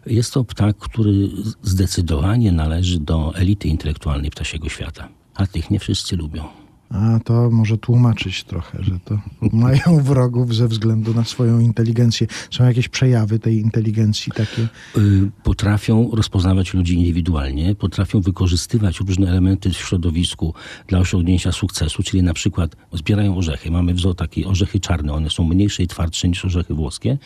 Jest 0.05 0.33
to 0.33 0.43
ptak, 0.43 0.77
który 0.77 1.29
zdecydowanie 1.61 2.51
należy 2.51 2.99
do 2.99 3.35
elity 3.35 3.67
intelektualnej 3.67 4.31
ptasiego 4.31 4.69
świata. 4.69 5.07
A 5.35 5.47
tych 5.47 5.71
nie 5.71 5.79
wszyscy 5.79 6.15
lubią. 6.15 6.66
A 6.89 7.19
to 7.23 7.49
może 7.49 7.77
tłumaczyć 7.77 8.43
trochę, 8.43 8.83
że 8.83 8.99
to 9.05 9.19
mają 9.65 10.03
wrogów 10.03 10.55
ze 10.55 10.67
względu 10.67 11.13
na 11.13 11.23
swoją 11.23 11.59
inteligencję. 11.59 12.27
Są 12.51 12.63
jakieś 12.63 12.89
przejawy 12.89 13.39
tej 13.39 13.57
inteligencji 13.57 14.31
takie. 14.35 14.67
Y, 14.97 15.31
potrafią 15.43 16.11
rozpoznawać 16.13 16.73
ludzi 16.73 16.95
indywidualnie, 16.95 17.75
potrafią 17.75 18.21
wykorzystywać 18.21 18.99
różne 18.99 19.29
elementy 19.29 19.69
w 19.69 19.77
środowisku 19.77 20.53
dla 20.87 20.99
osiągnięcia 20.99 21.51
sukcesu, 21.51 22.03
czyli 22.03 22.23
na 22.23 22.33
przykład 22.33 22.75
zbierają 22.93 23.37
orzechy. 23.37 23.71
Mamy 23.71 23.93
w 23.93 23.99
zoo 23.99 24.13
takie 24.13 24.47
orzechy 24.47 24.79
czarne, 24.79 25.13
one 25.13 25.29
są 25.29 25.43
mniejsze 25.43 25.83
i 25.83 25.87
twardsze 25.87 26.27
niż 26.27 26.45
orzechy 26.45 26.73
włoskie 26.73 27.17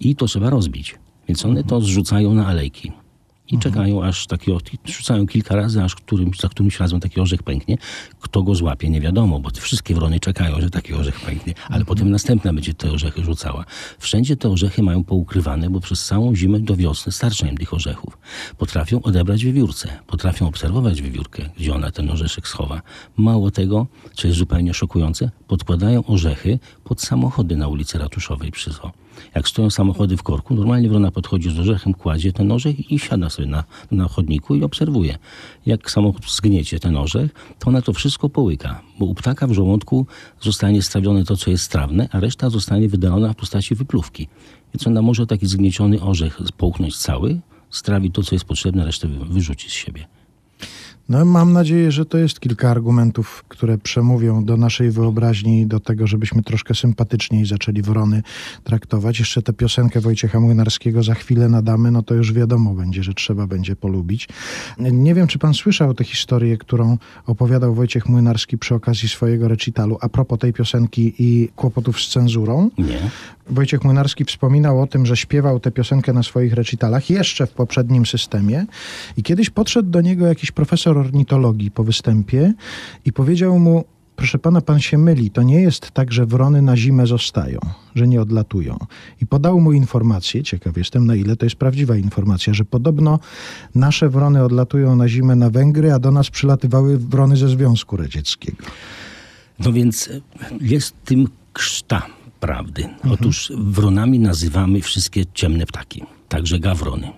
i 0.00 0.16
to 0.16 0.26
trzeba 0.26 0.50
rozbić. 0.50 0.94
Więc 1.28 1.44
one 1.44 1.64
to 1.64 1.80
zrzucają 1.80 2.34
na 2.34 2.46
alejki. 2.46 2.92
I 3.52 3.58
czekają 3.58 4.04
aż 4.04 4.26
taki, 4.26 4.52
o- 4.52 4.58
rzucają 4.84 5.26
kilka 5.26 5.56
razy, 5.56 5.82
aż 5.82 5.94
którymś, 5.94 6.38
za 6.38 6.48
którymś 6.48 6.80
razem 6.80 7.00
taki 7.00 7.20
orzech 7.20 7.42
pęknie. 7.42 7.76
Kto 8.20 8.42
go 8.42 8.54
złapie, 8.54 8.90
nie 8.90 9.00
wiadomo, 9.00 9.38
bo 9.40 9.50
te 9.50 9.60
wszystkie 9.60 9.94
wrony 9.94 10.20
czekają, 10.20 10.60
że 10.60 10.70
taki 10.70 10.94
orzech 10.94 11.20
pęknie, 11.20 11.54
ale 11.68 11.84
potem 11.84 12.10
następna 12.10 12.52
będzie 12.52 12.74
te 12.74 12.92
orzechy 12.92 13.24
rzucała. 13.24 13.64
Wszędzie 13.98 14.36
te 14.36 14.50
orzechy 14.50 14.82
mają 14.82 15.04
poukrywane, 15.04 15.70
bo 15.70 15.80
przez 15.80 16.04
całą 16.06 16.34
zimę 16.34 16.60
do 16.60 16.76
wiosny 16.76 17.12
starcza 17.12 17.46
im 17.48 17.56
tych 17.56 17.74
orzechów. 17.74 18.18
Potrafią 18.58 19.02
odebrać 19.02 19.44
wiewiórce, 19.44 19.98
potrafią 20.06 20.48
obserwować 20.48 21.02
wiewiórkę, 21.02 21.48
gdzie 21.58 21.74
ona 21.74 21.90
ten 21.90 22.10
orzeszek 22.10 22.48
schowa. 22.48 22.82
Mało 23.16 23.50
tego, 23.50 23.86
co 24.14 24.26
jest 24.28 24.38
zupełnie 24.38 24.74
szokujące, 24.74 25.30
podkładają 25.48 26.04
orzechy 26.06 26.58
pod 26.84 27.00
samochody 27.02 27.56
na 27.56 27.68
ulicy 27.68 27.98
Ratuszowej 27.98 28.50
przy 28.50 28.70
zoo. 28.72 28.90
Jak 29.34 29.48
stoją 29.48 29.70
samochody 29.70 30.16
w 30.16 30.22
korku, 30.22 30.54
normalnie 30.54 30.88
wrona 30.88 31.10
podchodzi 31.10 31.50
z 31.50 31.58
orzechem, 31.58 31.94
kładzie 31.94 32.32
ten 32.32 32.52
orzech 32.52 32.92
i 32.92 32.98
siada 32.98 33.30
sobie 33.30 33.48
na, 33.48 33.64
na 33.90 34.08
chodniku 34.08 34.54
i 34.54 34.62
obserwuje. 34.62 35.18
Jak 35.66 35.90
samochód 35.90 36.30
zgniecie 36.30 36.80
ten 36.80 36.96
orzech, 36.96 37.30
to 37.58 37.68
ona 37.68 37.82
to 37.82 37.92
wszystko 37.92 38.28
połyka, 38.28 38.82
bo 38.98 39.06
u 39.06 39.14
ptaka 39.14 39.46
w 39.46 39.52
żołądku 39.52 40.06
zostanie 40.40 40.82
strawione 40.82 41.24
to, 41.24 41.36
co 41.36 41.50
jest 41.50 41.64
strawne, 41.64 42.08
a 42.12 42.20
reszta 42.20 42.50
zostanie 42.50 42.88
wydalona 42.88 43.32
w 43.32 43.36
postaci 43.36 43.74
wypluwki. 43.74 44.28
Więc 44.74 44.86
ona 44.86 45.02
może 45.02 45.26
taki 45.26 45.46
zgnieciony 45.46 46.00
orzech 46.00 46.38
połknąć 46.56 46.96
cały, 46.96 47.40
strawi 47.70 48.10
to, 48.10 48.22
co 48.22 48.34
jest 48.34 48.44
potrzebne, 48.44 48.84
resztę 48.84 49.08
wy- 49.08 49.24
wyrzuci 49.24 49.70
z 49.70 49.72
siebie. 49.72 50.19
No, 51.10 51.24
mam 51.24 51.52
nadzieję, 51.52 51.92
że 51.92 52.06
to 52.06 52.18
jest 52.18 52.40
kilka 52.40 52.70
argumentów, 52.70 53.44
które 53.48 53.78
przemówią 53.78 54.44
do 54.44 54.56
naszej 54.56 54.90
wyobraźni 54.90 55.66
do 55.66 55.80
tego, 55.80 56.06
żebyśmy 56.06 56.42
troszkę 56.42 56.74
sympatyczniej 56.74 57.46
zaczęli 57.46 57.82
wrony 57.82 58.22
traktować. 58.64 59.18
Jeszcze 59.18 59.42
tę 59.42 59.52
piosenkę 59.52 60.00
Wojciecha 60.00 60.40
Młynarskiego 60.40 61.02
za 61.02 61.14
chwilę 61.14 61.48
nadamy, 61.48 61.90
no 61.90 62.02
to 62.02 62.14
już 62.14 62.32
wiadomo 62.32 62.74
będzie, 62.74 63.02
że 63.02 63.14
trzeba 63.14 63.46
będzie 63.46 63.76
polubić. 63.76 64.28
Nie 64.78 65.14
wiem, 65.14 65.26
czy 65.26 65.38
pan 65.38 65.54
słyszał 65.54 65.94
tę 65.94 66.04
historię, 66.04 66.58
którą 66.58 66.98
opowiadał 67.26 67.74
Wojciech 67.74 68.08
Młynarski 68.08 68.58
przy 68.58 68.74
okazji 68.74 69.08
swojego 69.08 69.48
recitalu 69.48 69.98
a 70.00 70.08
propos 70.08 70.38
tej 70.38 70.52
piosenki 70.52 71.14
i 71.18 71.48
kłopotów 71.56 72.00
z 72.00 72.08
cenzurą. 72.08 72.70
Nie? 72.78 73.10
Wojciech 73.50 73.84
Młynarski 73.84 74.24
wspominał 74.24 74.82
o 74.82 74.86
tym, 74.86 75.06
że 75.06 75.16
śpiewał 75.16 75.60
tę 75.60 75.70
piosenkę 75.70 76.12
na 76.12 76.22
swoich 76.22 76.52
recitalach 76.52 77.10
jeszcze 77.10 77.46
w 77.46 77.50
poprzednim 77.50 78.06
systemie 78.06 78.66
i 79.16 79.22
kiedyś 79.22 79.50
podszedł 79.50 79.90
do 79.90 80.00
niego 80.00 80.26
jakiś 80.26 80.50
profesor 80.50 80.98
ornitologii 80.98 81.70
po 81.70 81.84
występie 81.84 82.52
i 83.04 83.12
powiedział 83.12 83.58
mu 83.58 83.84
Proszę 84.16 84.38
pana, 84.38 84.60
pan 84.60 84.80
się 84.80 84.98
myli. 84.98 85.30
To 85.30 85.42
nie 85.42 85.62
jest 85.62 85.90
tak, 85.90 86.12
że 86.12 86.26
wrony 86.26 86.62
na 86.62 86.76
zimę 86.76 87.06
zostają, 87.06 87.58
że 87.94 88.08
nie 88.08 88.22
odlatują. 88.22 88.78
I 89.22 89.26
podał 89.26 89.60
mu 89.60 89.72
informację, 89.72 90.42
ciekaw 90.42 90.76
jestem 90.76 91.06
na 91.06 91.14
ile 91.14 91.36
to 91.36 91.46
jest 91.46 91.56
prawdziwa 91.56 91.96
informacja, 91.96 92.54
że 92.54 92.64
podobno 92.64 93.18
nasze 93.74 94.08
wrony 94.08 94.44
odlatują 94.44 94.96
na 94.96 95.08
zimę 95.08 95.36
na 95.36 95.50
Węgry, 95.50 95.92
a 95.92 95.98
do 95.98 96.10
nas 96.10 96.30
przylatywały 96.30 96.98
wrony 96.98 97.36
ze 97.36 97.48
Związku 97.48 97.96
Radzieckiego. 97.96 98.64
No 99.58 99.72
więc 99.72 100.10
jest 100.60 100.94
tym 101.04 101.28
krzta 101.52 102.06
prawdy. 102.40 102.88
Otóż 103.12 103.52
wronami 103.56 104.18
nazywamy 104.18 104.80
wszystkie 104.80 105.24
ciemne 105.34 105.66
ptaki, 105.66 106.02
także 106.28 106.58
gawrony. 106.58 107.12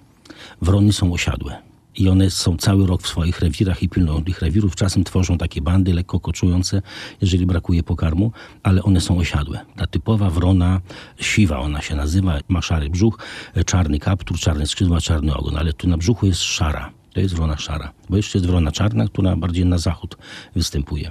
Wrony 0.62 0.92
są 0.92 1.12
osiadłe. 1.12 1.62
I 1.96 2.08
one 2.08 2.30
są 2.30 2.56
cały 2.56 2.86
rok 2.86 3.02
w 3.02 3.08
swoich 3.08 3.40
rewirach 3.40 3.82
i 3.82 3.88
pilnują 3.88 4.24
tych 4.24 4.42
rewirów. 4.42 4.76
Czasem 4.76 5.04
tworzą 5.04 5.38
takie 5.38 5.62
bandy 5.62 5.94
lekko 5.94 6.20
koczujące, 6.20 6.82
jeżeli 7.20 7.46
brakuje 7.46 7.82
pokarmu, 7.82 8.32
ale 8.62 8.82
one 8.82 9.00
są 9.00 9.18
osiadłe. 9.18 9.60
Ta 9.76 9.86
typowa 9.86 10.30
wrona, 10.30 10.80
siwa 11.20 11.58
ona 11.58 11.82
się 11.82 11.96
nazywa, 11.96 12.38
ma 12.48 12.62
szary 12.62 12.90
brzuch, 12.90 13.18
czarny 13.66 13.98
kaptur, 13.98 14.38
czarne 14.38 14.66
skrzydła, 14.66 15.00
czarny 15.00 15.34
ogon, 15.34 15.56
ale 15.56 15.72
tu 15.72 15.88
na 15.88 15.96
brzuchu 15.96 16.26
jest 16.26 16.40
szara. 16.40 16.90
To 17.12 17.20
jest 17.20 17.34
wrona 17.34 17.58
szara. 17.58 17.92
Bo 18.10 18.16
jeszcze 18.16 18.38
jest 18.38 18.48
wrona 18.48 18.72
czarna, 18.72 19.06
która 19.06 19.36
bardziej 19.36 19.66
na 19.66 19.78
zachód 19.78 20.16
występuje. 20.56 21.10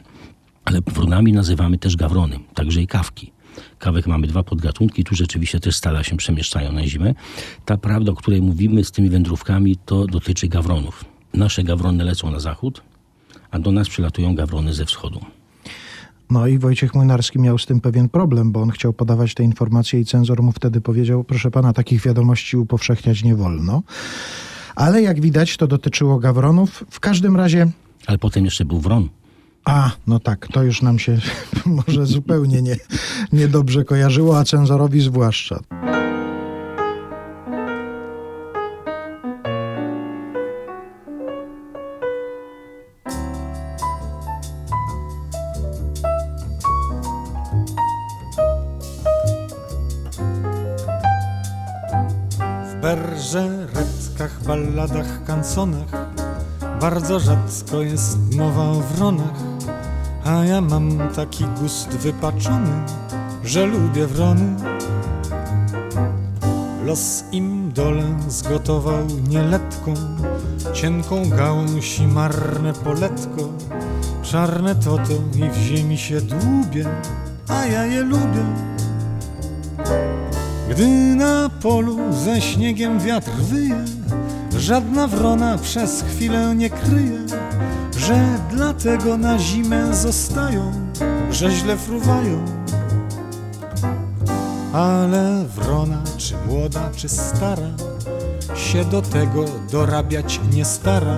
Ale 0.65 0.79
wronami 0.81 1.33
nazywamy 1.33 1.77
też 1.77 1.95
gawrony, 1.95 2.39
także 2.53 2.81
i 2.81 2.87
kawki. 2.87 3.31
Kawek 3.79 4.07
mamy 4.07 4.27
dwa 4.27 4.43
podgatunki, 4.43 5.03
tu 5.03 5.15
rzeczywiście 5.15 5.59
też 5.59 5.75
stala 5.75 6.03
się 6.03 6.17
przemieszczają 6.17 6.71
na 6.71 6.87
zimę. 6.87 7.13
Ta 7.65 7.77
prawda, 7.77 8.11
o 8.11 8.15
której 8.15 8.41
mówimy 8.41 8.83
z 8.83 8.91
tymi 8.91 9.09
wędrówkami, 9.09 9.77
to 9.85 10.07
dotyczy 10.07 10.47
gawronów. 10.47 11.05
Nasze 11.33 11.63
gawrony 11.63 12.03
lecą 12.03 12.31
na 12.31 12.39
zachód, 12.39 12.81
a 13.51 13.59
do 13.59 13.71
nas 13.71 13.89
przylatują 13.89 14.35
gawrony 14.35 14.73
ze 14.73 14.85
wschodu. 14.85 15.19
No 16.29 16.47
i 16.47 16.57
Wojciech 16.57 16.95
Młynarski 16.95 17.39
miał 17.39 17.57
z 17.57 17.65
tym 17.65 17.81
pewien 17.81 18.09
problem, 18.09 18.51
bo 18.51 18.61
on 18.61 18.69
chciał 18.69 18.93
podawać 18.93 19.33
te 19.33 19.43
informacje 19.43 19.99
i 19.99 20.05
cenzor 20.05 20.43
mu 20.43 20.51
wtedy 20.51 20.81
powiedział, 20.81 21.23
proszę 21.23 21.51
pana, 21.51 21.73
takich 21.73 22.01
wiadomości 22.01 22.57
upowszechniać 22.57 23.23
nie 23.23 23.35
wolno. 23.35 23.83
Ale 24.75 25.01
jak 25.01 25.21
widać, 25.21 25.57
to 25.57 25.67
dotyczyło 25.67 26.19
gawronów. 26.19 26.83
W 26.89 26.99
każdym 26.99 27.35
razie 27.35 27.67
Ale 28.07 28.17
potem 28.17 28.45
jeszcze 28.45 28.65
był 28.65 28.79
wron. 28.79 29.09
A, 29.65 29.91
no 30.07 30.19
tak, 30.19 30.47
to 30.47 30.63
już 30.63 30.81
nam 30.81 30.99
się 30.99 31.17
może 31.65 32.05
zupełnie 32.05 32.61
nie, 32.61 32.75
niedobrze 33.33 33.85
kojarzyło, 33.85 34.39
a 34.39 34.43
cenzorowi 34.43 35.01
zwłaszcza. 35.01 35.59
W 52.65 52.81
berżeretkach, 52.81 54.43
balladach, 54.43 55.23
kansonach 55.25 56.11
Bardzo 56.81 57.19
rzadko 57.19 57.81
jest 57.81 58.35
mowa 58.35 58.63
o 58.63 58.81
wronach 58.81 59.50
A 60.25 60.45
ja 60.45 60.61
mam 60.61 61.09
taki 61.15 61.45
gust 61.45 61.89
wypaczony 61.89 62.71
Że 63.43 63.65
lubię 63.65 64.07
wrony. 64.07 64.55
Los 66.85 67.23
im 67.31 67.71
dole 67.71 68.03
zgotował 68.27 69.07
nieletką 69.29 69.93
Cienką 70.73 71.29
gałąź 71.29 71.99
i 71.99 72.07
marne 72.07 72.73
poletko. 72.73 73.49
Czarne 74.23 74.75
toto 74.75 75.13
i 75.35 75.49
w 75.49 75.55
ziemi 75.55 75.97
się 75.97 76.21
dłubie 76.21 76.85
A 77.47 77.65
ja 77.65 77.85
je 77.85 78.03
lubię. 78.03 78.45
Gdy 80.71 80.87
na 81.15 81.49
polu 81.61 81.97
ze 82.13 82.41
śniegiem 82.41 82.99
wiatr 82.99 83.31
wyje, 83.31 83.85
żadna 84.57 85.07
wrona 85.07 85.57
przez 85.57 86.03
chwilę 86.03 86.55
nie 86.55 86.69
kryje, 86.69 87.19
że 88.07 88.39
dlatego 88.51 89.17
na 89.17 89.39
zimę 89.39 89.95
zostają, 89.95 90.71
że 91.31 91.51
źle 91.51 91.77
fruwają. 91.77 92.45
Ale 94.73 95.45
wrona, 95.55 96.03
czy 96.17 96.35
młoda, 96.47 96.89
czy 96.95 97.09
stara, 97.09 97.69
się 98.55 98.85
do 98.85 99.01
tego 99.01 99.45
dorabiać 99.71 100.39
nie 100.53 100.65
stara. 100.65 101.17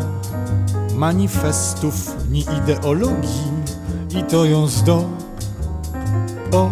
Manifestów 0.96 2.15
ni 2.32 2.46
ideologii 2.63 3.52
i 4.19 4.24
to 4.24 4.46
ją 4.46 4.67
zdo. 4.67 5.10
O, 6.52 6.72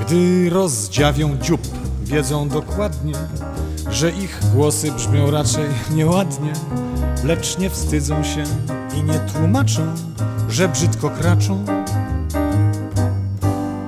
Gdy 0.00 0.50
rozdziawią 0.50 1.38
dziób, 1.38 1.81
wiedzą 2.12 2.48
dokładnie, 2.48 3.14
że 3.90 4.10
ich 4.10 4.40
głosy 4.54 4.92
brzmią 4.92 5.30
raczej 5.30 5.64
nieładnie, 5.94 6.52
lecz 7.24 7.58
nie 7.58 7.70
wstydzą 7.70 8.24
się 8.24 8.44
i 8.96 9.02
nie 9.02 9.18
tłumaczą, 9.18 9.82
że 10.48 10.68
brzydko 10.68 11.10
kraczą. 11.10 11.64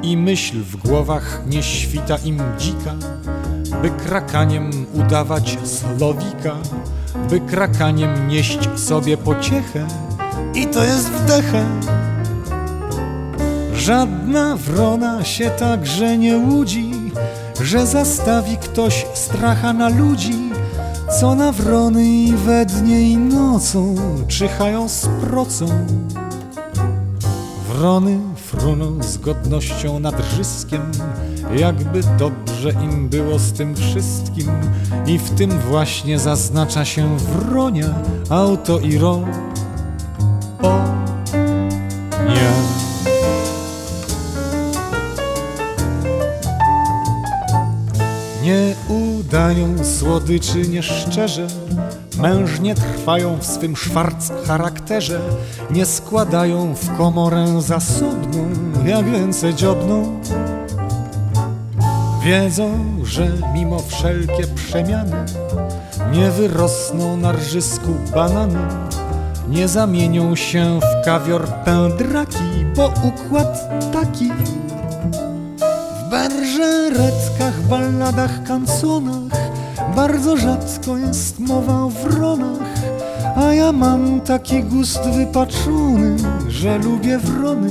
I 0.02 0.16
myśl 0.16 0.62
w 0.62 0.76
głowach 0.76 1.42
nie 1.46 1.62
świta 1.62 2.16
im 2.16 2.42
dzika, 2.58 2.94
by 3.82 3.90
krakaniem 3.90 4.70
udawać 4.92 5.58
słowika, 5.64 6.56
by 7.30 7.40
krakaniem 7.40 8.28
nieść 8.28 8.58
sobie 8.76 9.16
pociechę 9.16 9.86
i 10.54 10.66
to 10.66 10.84
jest 10.84 11.10
wdechę. 11.10 11.64
Żadna 13.74 14.56
wrona 14.56 15.24
się 15.24 15.50
także 15.50 16.18
nie 16.18 16.36
łudzi, 16.36 16.93
że 17.60 17.86
zastawi 17.86 18.56
ktoś 18.56 19.06
stracha 19.14 19.72
na 19.72 19.88
ludzi, 19.88 20.50
co 21.20 21.34
na 21.34 21.52
wrony 21.52 22.04
i 22.06 22.32
we 22.32 22.66
dnie 22.66 23.10
i 23.10 23.16
nocą 23.16 23.94
czyhają 24.28 24.88
z 24.88 25.08
procą. 25.20 25.66
Wrony 27.68 28.18
fruną 28.36 29.02
z 29.02 29.18
godnością 29.18 30.00
nad 30.00 30.36
ryskiem, 30.38 30.82
jakby 31.56 32.00
dobrze 32.18 32.70
im 32.70 33.08
było 33.08 33.38
z 33.38 33.52
tym 33.52 33.76
wszystkim 33.76 34.48
i 35.06 35.18
w 35.18 35.30
tym 35.30 35.50
właśnie 35.50 36.18
zaznacza 36.18 36.84
się 36.84 37.16
wronia 37.18 37.94
auto 38.30 38.78
i 38.78 38.98
ro. 38.98 39.20
Udają 49.34 49.84
słodyczy 49.84 50.68
nieszczerze, 50.68 51.46
mężnie 52.18 52.74
trwają 52.74 53.38
w 53.38 53.46
swym 53.46 53.76
szwarc 53.76 54.32
charakterze, 54.46 55.20
nie 55.70 55.86
składają 55.86 56.74
w 56.74 56.96
komorę 56.96 57.46
zasobną, 57.62 58.48
jak 58.86 59.06
ręce 59.06 59.54
dziobną. 59.54 60.20
Wiedzą, 62.24 62.70
że 63.04 63.28
mimo 63.54 63.78
wszelkie 63.78 64.46
przemiany 64.54 65.24
nie 66.12 66.30
wyrosną 66.30 67.16
na 67.16 67.32
rżysku 67.32 67.94
banany, 68.14 68.60
nie 69.48 69.68
zamienią 69.68 70.36
się 70.36 70.80
w 70.80 71.04
kawior 71.04 71.48
pędraki, 71.64 72.64
bo 72.76 72.92
układ 73.02 73.68
taki. 73.92 74.30
W 75.98 76.10
berżeretkach, 76.10 77.60
balladach, 77.62 78.42
kansonach 78.42 79.23
Bardzo 79.96 80.36
rzadko 80.36 80.96
jest 80.96 81.38
mowa 81.38 81.80
o 81.80 81.88
wronach 81.88 82.74
A 83.36 83.52
ja 83.52 83.72
mam 83.72 84.20
taki 84.20 84.62
gust 84.62 85.00
wypaczony, 85.10 86.16
że 86.48 86.78
lubię 86.78 87.18
wrony 87.18 87.70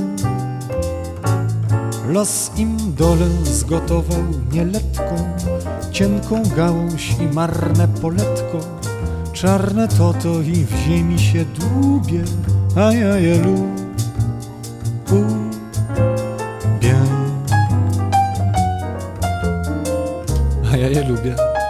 Los 2.10 2.52
im 2.58 2.78
dole 2.98 3.26
zgotował 3.44 4.24
nieletką 4.52 5.16
Cienką 5.92 6.44
gałąź 6.56 7.16
i 7.22 7.34
marne 7.34 7.88
poletko. 7.88 8.60
Czarne 9.34 9.88
toto 9.88 10.42
i 10.42 10.66
w 10.66 10.76
ziemi 10.88 11.20
się 11.20 11.46
dłubie 11.46 12.24
A 12.76 12.94
ja 12.94 13.18
je 13.18 13.38
lubię. 13.38 13.84
A 20.74 20.78
ja 20.78 20.88
je 20.88 21.04
lubię. 21.04 21.63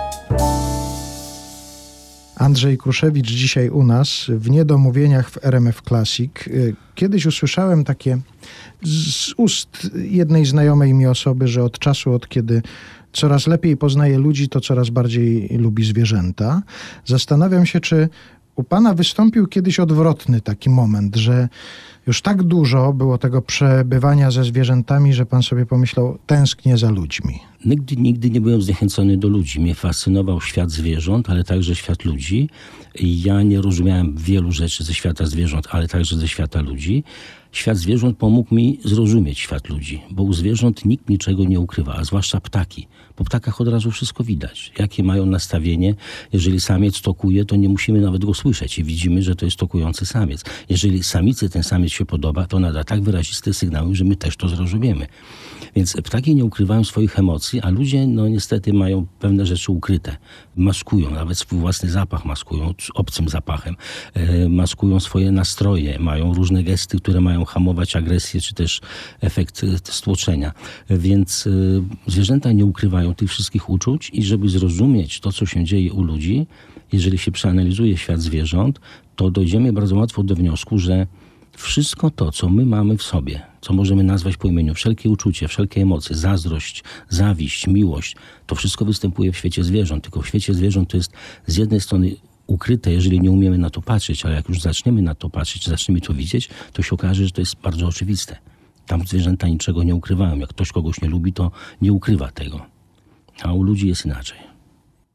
Andrzej 2.54 2.78
Kruszewicz 2.78 3.28
dzisiaj 3.28 3.70
u 3.70 3.84
nas 3.84 4.26
w 4.30 4.50
Niedomówieniach 4.50 5.30
w 5.30 5.46
RMF 5.46 5.82
Classic. 5.82 6.32
Y, 6.48 6.76
Kiedyś 6.96 7.26
usłyszałem 7.26 7.84
takie 7.84 8.18
z 8.84 9.34
ust 9.38 9.90
jednej 9.96 10.46
znajomej 10.46 10.94
mi 10.94 11.08
osoby, 11.08 11.48
że 11.48 11.64
od 11.64 11.80
czasu, 11.80 12.14
od 12.14 12.30
kiedy 12.30 12.62
coraz 13.14 13.48
lepiej 13.48 13.78
poznaje 13.78 14.18
ludzi, 14.18 14.50
to 14.50 14.60
coraz 14.62 14.90
bardziej 14.90 15.58
lubi 15.58 15.86
zwierzęta. 15.86 16.62
Zastanawiam 17.06 17.66
się, 17.66 17.80
czy 17.80 18.10
u 18.56 18.64
pana 18.64 18.94
wystąpił 18.94 19.48
kiedyś 19.48 19.80
odwrotny 19.80 20.42
taki 20.42 20.70
moment, 20.70 21.16
że 21.16 21.50
już 22.08 22.22
tak 22.22 22.44
dużo 22.44 22.94
było 22.94 23.18
tego 23.18 23.42
przebywania 23.42 24.32
ze 24.32 24.44
zwierzętami, 24.44 25.14
że 25.14 25.26
pan 25.26 25.44
sobie 25.44 25.66
pomyślał, 25.66 26.18
tęsknię 26.26 26.78
za 26.78 26.92
ludźmi. 26.92 27.40
Nigdy, 27.66 27.96
nigdy 27.96 28.30
nie 28.30 28.42
byłem 28.42 28.62
zniechęcony 28.62 29.18
do 29.18 29.28
ludzi. 29.28 29.60
Mnie 29.60 29.76
fascynował 29.76 30.42
świat 30.42 30.72
zwierząt, 30.72 31.30
ale 31.30 31.44
także 31.44 31.76
świat 31.76 32.06
ludzi. 32.06 32.50
Ja 33.00 33.42
nie 33.42 33.62
rozumiałem 33.62 34.16
wielu 34.18 34.52
rzeczy 34.52 34.84
ze 34.84 34.94
świata 34.94 35.26
zwierząt, 35.26 35.68
ale 35.72 35.88
także 35.88 36.18
ze 36.18 36.28
świata 36.28 36.62
ludzi. 36.62 37.04
Świat 37.54 37.78
zwierząt 37.78 38.18
pomógł 38.18 38.56
mi 38.56 38.80
zrozumieć 38.84 39.40
świat 39.40 39.70
ludzi, 39.70 40.02
bo 40.12 40.24
u 40.24 40.34
zwierząt 40.34 40.86
nikt 40.86 41.10
niczego 41.10 41.44
nie 41.44 41.60
ukrywa, 41.60 41.96
a 41.96 42.04
zwłaszcza 42.04 42.40
ptaki. 42.40 42.88
Po 43.16 43.24
ptakach 43.24 43.62
od 43.62 43.68
razu 43.68 43.92
wszystko 43.92 44.24
widać. 44.24 44.72
Jakie 44.80 45.04
mają 45.04 45.26
nastawienie. 45.26 45.96
Jeżeli 46.34 46.60
samiec 46.60 47.02
tokuje, 47.02 47.46
to 47.46 47.56
nie 47.56 47.70
musimy 47.70 48.02
nawet 48.02 48.26
go 48.26 48.34
słyszeć 48.34 48.80
i 48.80 48.84
widzimy, 48.84 49.22
że 49.22 49.36
to 49.36 49.46
jest 49.46 49.58
tokujący 49.58 50.06
samiec. 50.06 50.44
Jeżeli 50.70 51.04
samicy 51.04 51.50
ten 51.50 51.64
samiec 51.64 51.92
się 51.92 52.06
podoba, 52.06 52.48
to 52.48 52.60
nada 52.60 52.84
tak 52.84 53.02
wyraziste 53.02 53.54
sygnały, 53.54 53.96
że 53.96 54.04
my 54.04 54.16
też 54.16 54.38
to 54.38 54.50
zrozumiemy. 54.50 55.08
Więc 55.76 55.94
ptaki 55.94 56.36
nie 56.36 56.46
ukrywają 56.46 56.84
swoich 56.84 57.20
emocji, 57.20 57.62
a 57.62 57.70
ludzie 57.70 58.08
no 58.08 58.28
niestety 58.28 58.74
mają 58.74 59.06
pewne 59.20 59.46
rzeczy 59.46 59.72
ukryte. 59.72 60.18
Maskują, 60.56 61.12
nawet 61.12 61.38
swój 61.38 61.60
własny 61.60 61.90
zapach 61.90 62.26
maskują 62.26 62.74
obcym 62.94 63.30
zapachem. 63.30 63.76
E, 64.14 64.50
maskują 64.50 65.00
swoje 65.00 65.32
nastroje, 65.32 66.00
mają 66.00 66.34
różne 66.34 66.64
gesty, 66.64 66.98
które 66.98 67.22
mają 67.22 67.43
hamować 67.46 67.96
agresję, 67.96 68.42
czy 68.42 68.54
też 68.54 68.82
efekt 69.22 69.64
e, 69.64 69.68
stłoczenia. 69.84 70.52
Więc 70.90 71.48
e, 71.48 72.12
zwierzęta 72.12 72.52
nie 72.52 72.66
ukrywają 72.66 73.16
tych 73.16 73.30
wszystkich 73.30 73.70
uczuć 73.70 74.10
i 74.14 74.24
żeby 74.24 74.50
zrozumieć 74.50 75.20
to, 75.20 75.32
co 75.32 75.46
się 75.46 75.66
dzieje 75.66 75.94
u 75.94 76.04
ludzi, 76.04 76.48
jeżeli 76.92 77.18
się 77.18 77.32
przeanalizuje 77.32 77.98
świat 77.98 78.22
zwierząt, 78.22 78.80
to 79.16 79.32
dojdziemy 79.32 79.74
bardzo 79.74 79.96
łatwo 79.96 80.24
do 80.24 80.36
wniosku, 80.36 80.80
że 80.80 81.08
wszystko 81.58 82.12
to, 82.12 82.32
co 82.32 82.50
my 82.50 82.66
mamy 82.66 82.98
w 82.98 83.04
sobie, 83.04 83.42
co 83.62 83.74
możemy 83.74 84.04
nazwać 84.04 84.38
po 84.38 84.48
imieniu, 84.48 84.74
wszelkie 84.74 85.10
uczucie, 85.10 85.48
wszelkie 85.48 85.82
emocje, 85.82 86.16
zazdrość, 86.16 86.84
zawiść, 87.10 87.68
miłość, 87.68 88.16
to 88.48 88.56
wszystko 88.56 88.86
występuje 88.86 89.32
w 89.32 89.38
świecie 89.38 89.64
zwierząt. 89.64 90.04
Tylko 90.04 90.22
w 90.22 90.28
świecie 90.28 90.54
zwierząt 90.54 90.90
to 90.90 90.98
jest 90.98 91.12
z 91.48 91.58
jednej 91.58 91.82
strony 91.82 92.16
ukryte, 92.48 92.92
jeżeli 92.92 93.22
nie 93.22 93.32
umiemy 93.32 93.58
na 93.58 93.70
to 93.70 93.82
patrzeć, 93.82 94.26
ale 94.26 94.36
jak 94.36 94.50
już 94.50 94.62
zaczniemy 94.62 95.02
na 95.02 95.16
to 95.16 95.30
patrzeć, 95.30 95.68
zaczniemy 95.68 96.02
to 96.02 96.14
widzieć, 96.14 96.50
to 96.74 96.82
się 96.82 96.92
okaże, 96.92 97.26
że 97.26 97.32
to 97.32 97.42
jest 97.42 97.56
bardzo 97.56 97.88
oczywiste. 97.88 98.38
Tam 98.88 99.08
zwierzęta 99.08 99.48
niczego 99.48 99.84
nie 99.84 99.96
ukrywają. 99.96 100.38
Jak 100.38 100.50
ktoś 100.50 100.72
kogoś 100.72 101.02
nie 101.02 101.10
lubi, 101.10 101.34
to 101.34 101.52
nie 101.82 101.94
ukrywa 101.94 102.32
tego. 102.32 102.66
A 103.44 103.54
u 103.54 103.64
ludzi 103.64 103.88
jest 103.88 104.06
inaczej. 104.06 104.53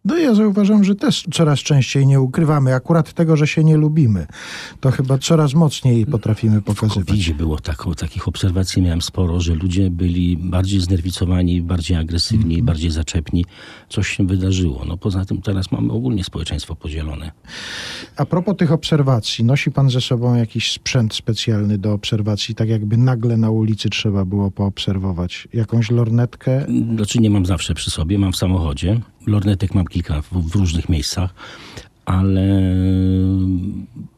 No 0.08 0.16
ja 0.16 0.34
zauważam, 0.34 0.84
że 0.84 0.94
też 0.94 1.24
coraz 1.32 1.58
częściej 1.58 2.06
nie 2.06 2.20
ukrywamy 2.20 2.74
akurat 2.74 3.12
tego, 3.12 3.36
że 3.36 3.46
się 3.46 3.64
nie 3.64 3.76
lubimy. 3.76 4.26
To 4.80 4.90
chyba 4.90 5.18
coraz 5.18 5.54
mocniej 5.54 6.06
potrafimy 6.06 6.60
W 6.60 6.64
pokazywać. 6.64 7.06
covid 7.06 7.32
było 7.36 7.58
tak, 7.58 7.84
takich 7.96 8.28
obserwacji 8.28 8.82
miałem 8.82 9.02
sporo, 9.02 9.40
że 9.40 9.54
ludzie 9.54 9.90
byli 9.90 10.36
bardziej 10.36 10.80
znerwicowani, 10.80 11.62
bardziej 11.62 11.96
agresywni, 11.96 12.62
bardziej 12.62 12.90
zaczepni. 12.90 13.44
Coś 13.88 14.08
się 14.08 14.26
wydarzyło. 14.26 14.84
No 14.84 14.96
poza 14.96 15.24
tym 15.24 15.42
teraz 15.42 15.72
mamy 15.72 15.92
ogólnie 15.92 16.24
społeczeństwo 16.24 16.76
podzielone. 16.76 17.32
A 18.16 18.26
propos 18.26 18.56
tych 18.56 18.72
obserwacji, 18.72 19.44
nosi 19.44 19.70
pan 19.70 19.90
ze 19.90 20.00
sobą 20.00 20.34
jakiś 20.34 20.72
sprzęt 20.72 21.14
specjalny 21.14 21.78
do 21.78 21.92
obserwacji, 21.92 22.54
tak 22.54 22.68
jakby 22.68 22.96
nagle 22.96 23.36
na 23.36 23.50
ulicy 23.50 23.90
trzeba 23.90 24.24
było 24.24 24.50
poobserwować? 24.50 25.48
Jakąś 25.52 25.90
lornetkę? 25.90 26.66
Znaczy 26.94 27.18
nie 27.18 27.30
mam 27.30 27.46
zawsze 27.46 27.74
przy 27.74 27.90
sobie, 27.90 28.18
mam 28.18 28.32
w 28.32 28.36
samochodzie. 28.36 29.00
Lornetek 29.28 29.74
mam 29.74 29.86
kilka 29.86 30.22
w, 30.22 30.54
różnych 30.54 30.88
miejscach, 30.88 31.34
ale 32.04 32.62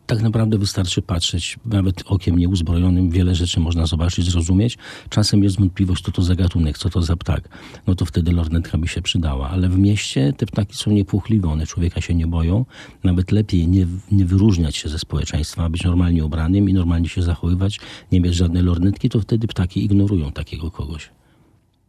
tak 0.06 0.22
naprawdę 0.22 0.58
wystarczy 0.58 1.02
patrzeć, 1.02 1.56
nawet 1.64 2.02
okiem 2.06 2.38
nieuzbrojonym, 2.38 3.10
wiele 3.10 3.34
rzeczy 3.34 3.60
można 3.60 3.86
zobaczyć, 3.86 4.30
zrozumieć. 4.30 4.78
Czasem 5.08 5.42
jest 5.44 5.58
wątpliwość, 5.58 6.04
co 6.04 6.12
to 6.12 6.22
za 6.22 6.34
gatunek, 6.34 6.78
co 6.78 6.90
to 6.90 7.02
za 7.02 7.16
ptak. 7.16 7.48
No 7.86 7.94
to 7.94 8.04
wtedy 8.04 8.32
lornetka 8.32 8.78
by 8.78 8.88
się 8.88 9.02
przydała. 9.02 9.50
Ale 9.50 9.68
w 9.68 9.78
mieście 9.78 10.32
te 10.36 10.46
ptaki 10.46 10.76
są 10.76 10.90
niepłuchliwe, 10.90 11.48
one 11.48 11.66
człowieka 11.66 12.00
się 12.00 12.14
nie 12.14 12.26
boją. 12.26 12.64
Nawet 13.04 13.32
lepiej 13.32 13.68
nie, 13.68 13.86
nie 14.12 14.24
wyróżniać 14.24 14.76
się 14.76 14.88
ze 14.88 14.98
społeczeństwa, 14.98 15.70
być 15.70 15.84
normalnie 15.84 16.24
ubranym 16.24 16.68
i 16.68 16.72
normalnie 16.72 17.08
się 17.08 17.22
zachowywać, 17.22 17.80
nie 18.12 18.20
mieć 18.20 18.34
żadnej 18.34 18.62
lornetki, 18.62 19.08
to 19.08 19.20
wtedy 19.20 19.46
ptaki 19.46 19.84
ignorują 19.84 20.32
takiego 20.32 20.70
kogoś. 20.70 21.10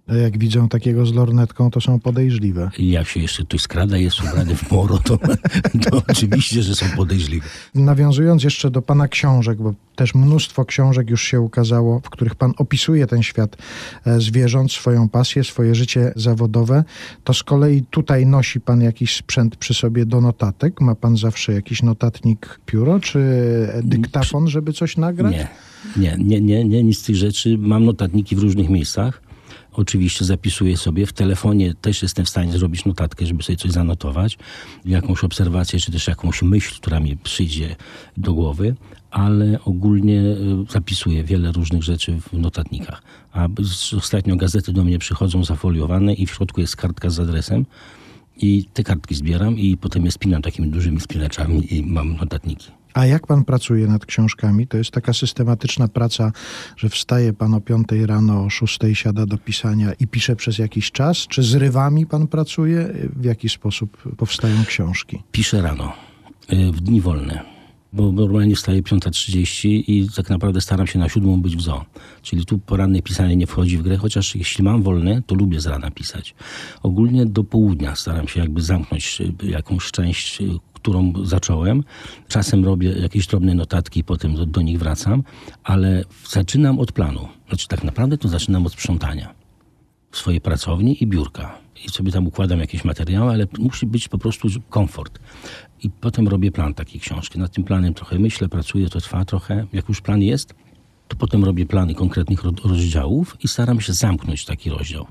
A 0.08 0.16
Jak 0.16 0.38
widzą 0.38 0.70
takiego 0.70 1.06
z 1.06 1.14
lornetką, 1.14 1.72
to 1.72 1.82
są 1.82 2.00
podejrzliwe. 2.00 2.70
I 2.78 2.92
jak 2.92 3.08
się 3.08 3.20
jeszcze 3.20 3.44
ktoś 3.44 3.62
skrada, 3.62 3.98
jest 3.98 4.20
ubrany 4.20 4.56
w 4.56 4.72
moro, 4.72 4.98
to, 4.98 5.18
to 5.90 6.04
oczywiście, 6.08 6.64
że 6.64 6.76
są 6.76 6.86
podejrzliwe. 6.96 7.48
Nawiązując 7.76 8.44
jeszcze 8.44 8.72
do 8.72 8.82
pana 8.82 9.08
książek, 9.08 9.58
bo 9.58 9.74
też 9.96 10.16
mnóstwo 10.16 10.66
książek 10.66 11.10
już 11.10 11.24
się 11.24 11.42
ukazało, 11.42 12.00
w 12.00 12.10
których 12.10 12.36
pan 12.36 12.54
opisuje 12.58 13.08
ten 13.08 13.24
świat 13.24 13.58
e, 14.06 14.22
zwierząt, 14.22 14.72
swoją 14.72 15.10
pasję, 15.10 15.44
swoje 15.44 15.76
życie 15.76 16.14
zawodowe, 16.16 16.84
to 17.24 17.34
z 17.34 17.44
kolei 17.44 17.84
tutaj 17.90 18.26
nosi 18.26 18.62
pan 18.62 18.82
jakiś 18.82 19.16
sprzęt 19.16 19.56
przy 19.56 19.74
sobie 19.74 20.06
do 20.06 20.22
notatek? 20.22 20.82
Ma 20.82 20.96
pan 20.96 21.18
zawsze 21.18 21.54
jakiś 21.54 21.84
notatnik, 21.84 22.60
pióro 22.66 23.00
czy 23.00 23.22
dyktafon, 23.84 24.48
żeby 24.48 24.74
coś 24.74 24.98
nagrać? 24.98 25.34
Nie, 25.34 25.48
nie, 25.98 26.18
nie, 26.18 26.42
nie, 26.42 26.66
nie, 26.66 26.84
nic 26.84 27.00
z 27.00 27.04
tych 27.04 27.16
rzeczy. 27.16 27.58
Mam 27.58 27.86
notatniki 27.86 28.36
w 28.36 28.40
różnych 28.40 28.70
miejscach. 28.70 29.31
Oczywiście 29.74 30.26
zapisuję 30.26 30.78
sobie. 30.78 31.06
W 31.06 31.14
telefonie 31.14 31.74
też 31.74 32.02
jestem 32.02 32.26
w 32.26 32.30
stanie 32.30 32.52
zrobić 32.52 32.86
notatkę, 32.86 33.26
żeby 33.26 33.44
sobie 33.44 33.58
coś 33.58 33.72
zanotować. 33.72 34.38
Jakąś 34.86 35.24
obserwację, 35.24 35.80
czy 35.80 35.92
też 35.92 36.08
jakąś 36.08 36.42
myśl, 36.42 36.76
która 36.76 37.00
mi 37.00 37.18
przyjdzie 37.18 37.76
do 38.18 38.34
głowy. 38.34 38.76
Ale 39.12 39.60
ogólnie 39.66 40.20
y, 40.20 40.36
zapisuję 40.70 41.24
wiele 41.24 41.52
różnych 41.52 41.84
rzeczy 41.84 42.22
w 42.22 42.34
notatnikach. 42.34 43.04
A 43.34 43.48
ostatnio 43.98 44.36
gazety 44.36 44.74
do 44.74 44.84
mnie 44.84 45.00
przychodzą 45.00 45.44
zafoliowane 45.44 46.14
i 46.14 46.26
w 46.26 46.32
środku 46.32 46.62
jest 46.62 46.76
kartka 46.76 47.10
z 47.10 47.20
adresem. 47.20 47.66
I 48.38 48.66
te 48.74 48.84
kartki 48.84 49.16
zbieram 49.16 49.58
i 49.58 49.78
potem 49.78 50.06
je 50.06 50.12
spinam 50.12 50.42
takimi 50.42 50.70
dużymi 50.70 51.00
spinaczami 51.00 51.74
i 51.74 51.84
mam 51.84 52.16
notatniki. 52.16 52.81
A 52.94 53.06
jak 53.06 53.28
pan 53.28 53.44
pracuje 53.44 53.88
nad 53.88 54.06
książkami? 54.06 54.68
To 54.68 54.78
jest 54.78 54.92
taka 54.92 55.14
systematyczna 55.14 55.88
praca, 55.88 56.32
że 56.78 56.90
wstaje 56.90 57.34
pan 57.34 57.54
o 57.54 57.62
5 57.62 57.88
rano, 58.06 58.44
o 58.44 58.50
6 58.50 58.80
siada 58.94 59.26
do 59.26 59.38
pisania 59.38 59.94
i 59.94 60.08
pisze 60.08 60.36
przez 60.36 60.58
jakiś 60.58 60.92
czas? 60.92 61.18
Czy 61.18 61.44
z 61.44 61.56
rywami 61.56 62.06
pan 62.06 62.28
pracuje? 62.28 62.94
W 63.16 63.26
jaki 63.26 63.50
sposób 63.50 63.98
powstają 64.18 64.66
książki? 64.66 65.24
Piszę 65.32 65.62
rano, 65.62 65.94
y, 66.54 66.72
w 66.72 66.82
dni 66.82 67.02
wolne, 67.02 67.44
bo 67.94 68.12
normalnie 68.12 68.56
wstaję 68.56 68.84
5.30 68.84 69.84
i 69.88 70.10
tak 70.16 70.30
naprawdę 70.30 70.62
staram 70.62 70.88
się 70.88 71.00
na 71.00 71.10
siódmą 71.10 71.42
być 71.42 71.58
w 71.58 71.62
zoo. 71.62 71.86
Czyli 72.22 72.46
tu 72.46 72.60
poranne 72.60 73.02
pisanie 73.02 73.36
nie 73.36 73.48
wchodzi 73.48 73.78
w 73.78 73.82
grę, 73.82 73.98
chociaż 73.98 74.36
jeśli 74.36 74.64
mam 74.64 74.84
wolne, 74.84 75.22
to 75.22 75.36
lubię 75.36 75.60
z 75.60 75.66
rana 75.66 75.92
pisać. 75.92 76.36
Ogólnie 76.84 77.26
do 77.26 77.44
południa 77.44 77.96
staram 77.96 78.28
się 78.28 78.40
jakby 78.40 78.62
zamknąć 78.62 79.22
y, 79.22 79.48
jakąś 79.48 79.92
część, 79.92 80.42
y, 80.42 80.46
którą 80.82 81.14
zacząłem. 81.24 81.84
Czasem 82.28 82.66
robię 82.66 82.90
jakieś 82.90 83.28
drobne 83.28 83.54
notatki 83.56 84.04
potem 84.04 84.36
do, 84.36 84.46
do 84.46 84.62
nich 84.62 84.80
wracam, 84.80 85.24
ale 85.64 86.04
zaczynam 86.30 86.80
od 86.80 86.92
planu. 86.92 87.28
Znaczy 87.48 87.68
tak 87.68 87.84
naprawdę 87.84 88.18
to 88.18 88.28
zaczynam 88.28 88.66
od 88.66 88.74
sprzątania 88.74 89.34
swojej 90.12 90.42
pracowni 90.42 91.04
i 91.04 91.08
biurka. 91.08 91.58
I 91.86 91.90
sobie 91.90 92.12
tam 92.12 92.28
układam 92.28 92.60
jakieś 92.60 92.86
materiały, 92.86 93.32
ale 93.32 93.48
musi 93.60 93.86
być 93.86 94.08
po 94.08 94.18
prostu 94.18 94.48
komfort. 94.70 95.20
I 95.84 95.90
potem 95.90 96.28
robię 96.28 96.52
plan 96.52 96.74
takiej 96.74 97.02
książki. 97.02 97.40
Nad 97.40 97.52
tym 97.52 97.64
planem 97.64 97.94
trochę 97.94 98.20
myślę, 98.20 98.50
pracuję, 98.50 98.90
to 98.90 99.02
trwa 99.02 99.26
trochę. 99.26 99.68
Jak 99.74 99.90
już 99.90 100.02
plan 100.02 100.22
jest, 100.22 100.54
to 101.08 101.16
potem 101.18 101.44
robię 101.44 101.66
plany 101.66 101.96
konkretnych 101.96 102.44
ro- 102.44 102.52
rozdziałów 102.64 103.38
i 103.44 103.48
staram 103.48 103.82
się 103.82 103.94
zamknąć 103.94 104.46
taki 104.46 104.70
rozdział 104.70 105.08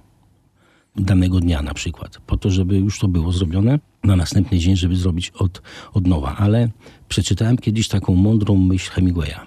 danego 0.96 1.40
dnia 1.40 1.62
na 1.62 1.74
przykład, 1.74 2.18
po 2.26 2.36
to, 2.36 2.50
żeby 2.50 2.78
już 2.78 2.98
to 2.98 3.08
było 3.08 3.32
zrobione 3.32 3.78
na 4.04 4.16
następny 4.16 4.58
dzień, 4.58 4.76
żeby 4.76 4.96
zrobić 4.96 5.30
od, 5.30 5.62
od 5.92 6.06
nowa. 6.06 6.36
Ale 6.36 6.68
przeczytałem 7.08 7.58
kiedyś 7.58 7.88
taką 7.88 8.14
mądrą 8.14 8.56
myśl 8.56 8.90
Hemingwaya, 8.90 9.40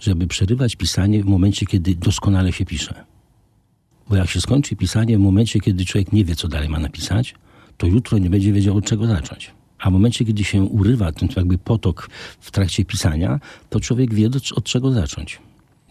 żeby 0.00 0.26
przerywać 0.26 0.76
pisanie 0.76 1.22
w 1.22 1.26
momencie, 1.26 1.66
kiedy 1.66 1.94
doskonale 1.94 2.52
się 2.52 2.64
pisze. 2.64 3.04
Bo 4.08 4.16
jak 4.16 4.30
się 4.30 4.40
skończy 4.40 4.76
pisanie 4.76 5.18
w 5.18 5.20
momencie, 5.20 5.60
kiedy 5.60 5.84
człowiek 5.84 6.12
nie 6.12 6.24
wie, 6.24 6.36
co 6.36 6.48
dalej 6.48 6.68
ma 6.68 6.78
napisać, 6.78 7.34
to 7.76 7.86
jutro 7.86 8.18
nie 8.18 8.30
będzie 8.30 8.52
wiedział, 8.52 8.76
od 8.76 8.84
czego 8.84 9.06
zacząć. 9.06 9.50
A 9.78 9.90
w 9.90 9.92
momencie, 9.92 10.24
kiedy 10.24 10.44
się 10.44 10.62
urywa 10.62 11.12
ten 11.12 11.28
jakby 11.36 11.58
potok 11.58 12.10
w 12.40 12.50
trakcie 12.50 12.84
pisania, 12.84 13.40
to 13.70 13.80
człowiek 13.80 14.14
wie, 14.14 14.28
od 14.54 14.64
czego 14.64 14.92
zacząć. 14.92 15.40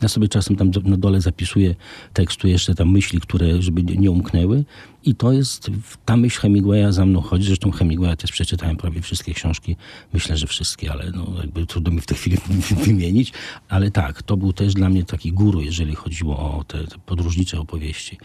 Ja 0.02 0.08
sobie 0.08 0.28
czasem 0.28 0.56
tam 0.56 0.72
na 0.84 0.98
dole 0.98 1.22
zapisuję 1.22 1.76
tekstu 2.14 2.48
jeszcze 2.48 2.76
tam 2.76 2.92
myśli, 2.92 3.20
które, 3.20 3.62
żeby 3.62 3.84
nie 3.84 4.12
umknęły. 4.12 4.66
I 5.04 5.16
to 5.16 5.32
jest, 5.32 5.72
ta 6.06 6.18
myśl 6.18 6.40
Hemingwaya 6.40 6.92
za 6.92 7.06
mną 7.06 7.22
chodzi. 7.22 7.46
Zresztą 7.46 7.72
Hemingwaya 7.72 8.16
też 8.16 8.32
przeczytałem 8.32 8.78
prawie 8.78 9.02
wszystkie 9.02 9.34
książki. 9.34 9.76
Myślę, 10.14 10.38
że 10.38 10.48
wszystkie, 10.48 10.92
ale 10.92 11.12
no, 11.12 11.34
jakby 11.42 11.66
trudno 11.66 11.92
mi 11.92 12.02
w 12.02 12.06
tej 12.06 12.18
chwili 12.18 12.38
wymienić. 12.86 13.34
Ale 13.70 13.92
tak, 13.92 14.24
to 14.24 14.38
był 14.38 14.54
też 14.54 14.74
dla 14.74 14.90
mnie 14.90 15.04
taki 15.04 15.32
guru, 15.32 15.62
jeżeli 15.62 15.96
chodziło 15.96 16.58
o 16.58 16.64
te, 16.64 16.88
te 16.88 16.98
podróżnicze 17.06 17.60
opowieści. 17.60 18.18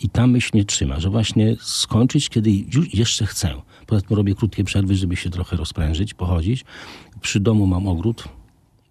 I 0.00 0.08
ta 0.08 0.26
myśl 0.26 0.50
mnie 0.54 0.64
trzyma, 0.64 1.00
że 1.00 1.10
właśnie 1.10 1.56
skończyć, 1.60 2.28
kiedy 2.28 2.50
już 2.50 2.94
jeszcze 2.94 3.26
chcę. 3.26 3.54
Poza 3.86 4.00
tym 4.00 4.16
robię 4.16 4.34
krótkie 4.34 4.64
przerwy, 4.64 4.96
żeby 4.96 5.16
się 5.16 5.30
trochę 5.30 5.56
rozprężyć, 5.56 6.14
pochodzić. 6.14 6.64
Przy 7.20 7.40
domu 7.40 7.66
mam 7.66 7.88
ogród, 7.88 8.24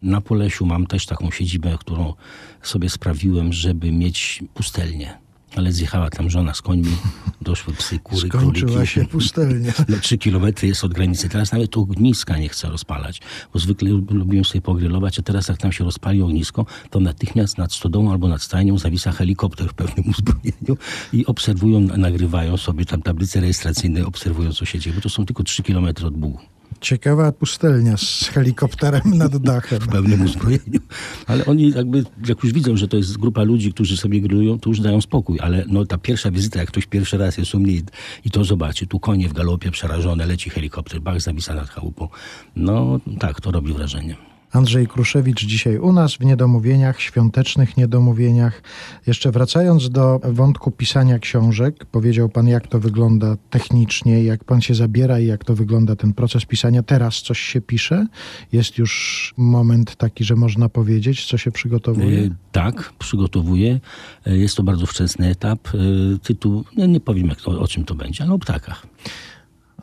na 0.01 0.21
Polesiu 0.21 0.65
mam 0.65 0.87
też 0.87 1.05
taką 1.05 1.31
siedzibę, 1.31 1.77
którą 1.79 2.13
sobie 2.61 2.89
sprawiłem, 2.89 3.53
żeby 3.53 3.91
mieć 3.91 4.43
pustelnię. 4.53 5.17
Ale 5.55 5.71
zjechała 5.71 6.09
tam 6.09 6.29
żona 6.29 6.53
z 6.53 6.61
końmi, 6.61 6.95
doszły 7.41 7.73
psy, 7.73 7.99
kury, 7.99 8.27
Skończyła 8.29 8.71
króliki. 8.71 8.93
się 8.93 9.05
pustelnia. 9.11 9.73
No, 9.89 9.97
trzy 10.01 10.17
kilometry 10.17 10.67
jest 10.67 10.83
od 10.83 10.93
granicy. 10.93 11.29
Teraz 11.29 11.51
nawet 11.51 11.77
ogniska 11.77 12.37
nie 12.37 12.49
chcę 12.49 12.69
rozpalać, 12.69 13.21
bo 13.53 13.59
zwykle 13.59 13.89
lub- 13.89 14.11
lubiłem 14.11 14.45
sobie 14.45 14.61
pogrillować, 14.61 15.19
a 15.19 15.21
teraz 15.21 15.47
jak 15.47 15.57
tam 15.57 15.71
się 15.71 15.83
rozpali 15.83 16.21
ognisko, 16.21 16.65
to 16.89 16.99
natychmiast 16.99 17.57
nad 17.57 17.73
stodołą 17.73 18.11
albo 18.11 18.27
nad 18.27 18.41
stajnią 18.41 18.77
zawisa 18.77 19.11
helikopter 19.11 19.69
w 19.69 19.73
pewnym 19.73 20.09
uzbrojeniu 20.17 20.77
i 21.13 21.25
obserwują, 21.25 21.79
nagrywają 21.79 22.57
sobie 22.57 22.85
tam 22.85 23.01
tablice 23.01 23.41
rejestracyjne, 23.41 24.05
obserwują 24.05 24.53
co 24.53 24.65
się 24.65 24.79
dzieje, 24.79 24.95
bo 24.95 25.01
to 25.01 25.09
są 25.09 25.25
tylko 25.25 25.43
trzy 25.43 25.63
kilometry 25.63 26.07
od 26.07 26.17
Bugu. 26.17 26.39
Ciekawa 26.85 27.31
pustelnia 27.31 27.97
z 27.97 28.29
helikopterem 28.29 29.01
nad 29.05 29.37
dachem. 29.37 29.79
w 29.79 29.87
pełnym 29.87 30.21
uzbrojeniu. 30.21 30.79
Ale 31.27 31.45
oni 31.45 31.71
jakby, 31.71 32.03
jak 32.27 32.43
już 32.43 32.53
widzą, 32.53 32.77
że 32.77 32.87
to 32.87 32.97
jest 32.97 33.17
grupa 33.17 33.43
ludzi, 33.43 33.73
którzy 33.73 33.97
sobie 33.97 34.21
grillują, 34.21 34.59
to 34.59 34.69
już 34.69 34.79
dają 34.79 35.01
spokój. 35.01 35.39
Ale 35.39 35.65
no, 35.67 35.85
ta 35.85 35.97
pierwsza 35.97 36.31
wizyta, 36.31 36.59
jak 36.59 36.67
ktoś 36.67 36.85
pierwszy 36.85 37.17
raz 37.17 37.37
jest 37.37 37.55
u 37.55 37.59
mnie 37.59 37.81
i, 38.25 38.31
to 38.31 38.43
zobaczy, 38.43 38.87
tu 38.87 38.99
konie 38.99 39.29
w 39.29 39.33
galopie 39.33 39.71
przerażone, 39.71 40.25
leci 40.25 40.49
helikopter, 40.49 41.01
bach, 41.01 41.21
zawisa 41.21 41.53
nad 41.55 41.69
chałupą. 41.69 42.07
No 42.55 42.99
tak, 43.19 43.41
to 43.41 43.51
robi 43.51 43.73
wrażenie. 43.73 44.15
Andrzej 44.55 44.87
Kruszewicz 44.87 45.45
dzisiaj 45.45 45.77
u 45.77 45.93
nas 45.93 46.13
w 46.15 46.19
niedomówieniach, 46.19 47.01
świątecznych 47.01 47.77
niedomówieniach. 47.77 48.61
Jeszcze 49.07 49.31
wracając 49.31 49.89
do 49.89 50.19
wątku 50.23 50.71
pisania 50.71 51.19
książek, 51.19 51.85
powiedział 51.85 52.29
pan, 52.29 52.47
jak 52.47 52.67
to 52.67 52.79
wygląda 52.79 53.37
technicznie, 53.49 54.23
jak 54.23 54.43
pan 54.43 54.61
się 54.61 54.75
zabiera 54.75 55.19
i 55.19 55.25
jak 55.25 55.43
to 55.45 55.55
wygląda 55.55 55.95
ten 55.95 56.13
proces 56.13 56.45
pisania. 56.45 56.83
Teraz 56.83 57.21
coś 57.21 57.39
się 57.39 57.61
pisze? 57.61 58.07
Jest 58.51 58.77
już 58.77 59.33
moment 59.37 59.95
taki, 59.95 60.23
że 60.23 60.35
można 60.35 60.69
powiedzieć, 60.69 61.25
co 61.25 61.37
się 61.37 61.51
przygotowuje? 61.51 62.19
E, 62.19 62.29
tak, 62.51 62.93
przygotowuję. 62.99 63.79
E, 64.25 64.37
Jest 64.37 64.57
to 64.57 64.63
bardzo 64.63 64.85
wczesny 64.85 65.29
etap. 65.29 65.67
E, 65.67 65.77
Tytuł, 66.23 66.63
no 66.77 66.85
nie 66.85 66.99
powiem 66.99 67.27
jak, 67.27 67.47
o, 67.47 67.59
o 67.59 67.67
czym 67.67 67.85
to 67.85 67.95
będzie, 67.95 68.23
ale 68.23 68.33
o 68.33 68.39
ptakach. 68.39 68.87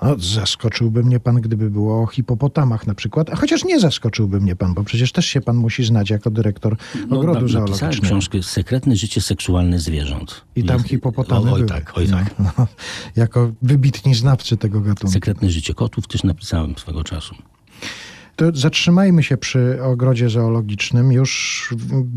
O, 0.03 0.15
zaskoczyłby 0.19 1.05
mnie 1.05 1.21
pan, 1.21 1.37
gdyby 1.41 1.71
było 1.71 2.03
o 2.03 2.07
hipopotamach 2.07 2.87
na 2.87 2.95
przykład, 2.95 3.31
a 3.31 3.37
chociaż 3.37 3.65
nie 3.65 3.81
zaskoczyłby 3.81 4.41
mnie 4.41 4.57
pan, 4.57 4.75
bo 4.75 4.85
przecież 4.85 5.12
też 5.12 5.27
się 5.27 5.41
pan 5.41 5.57
musi 5.57 5.85
znać 5.85 6.11
jako 6.11 6.31
dyrektor 6.31 6.77
No, 7.09 7.19
ogrodu 7.19 7.41
na- 7.41 7.49
zoologicznego. 7.49 8.03
książkę 8.03 8.43
Sekretne 8.43 8.97
życie 8.97 9.21
seksualne 9.21 9.79
zwierząt. 9.79 10.45
I 10.57 10.65
tam 10.65 10.83
hipopotamy 10.83 11.41
Oj, 11.47 11.53
oj 11.53 11.57
były. 11.59 11.69
tak, 11.69 11.93
oj 11.97 12.09
tak. 12.09 12.38
No, 12.38 12.51
no, 12.59 12.67
jako 13.17 13.53
wybitni 13.62 14.15
znawcy 14.15 14.57
tego 14.57 14.81
gatunku. 14.81 15.12
Sekretne 15.12 15.51
życie 15.51 15.75
kotów 15.75 16.07
też 16.09 16.23
napisałem 16.25 16.75
swego 16.79 17.05
czasu. 17.05 17.35
To 18.37 18.45
zatrzymajmy 18.55 19.23
się 19.23 19.37
przy 19.37 19.79
ogrodzie 19.83 20.29
zoologicznym. 20.31 21.12
Już 21.12 21.68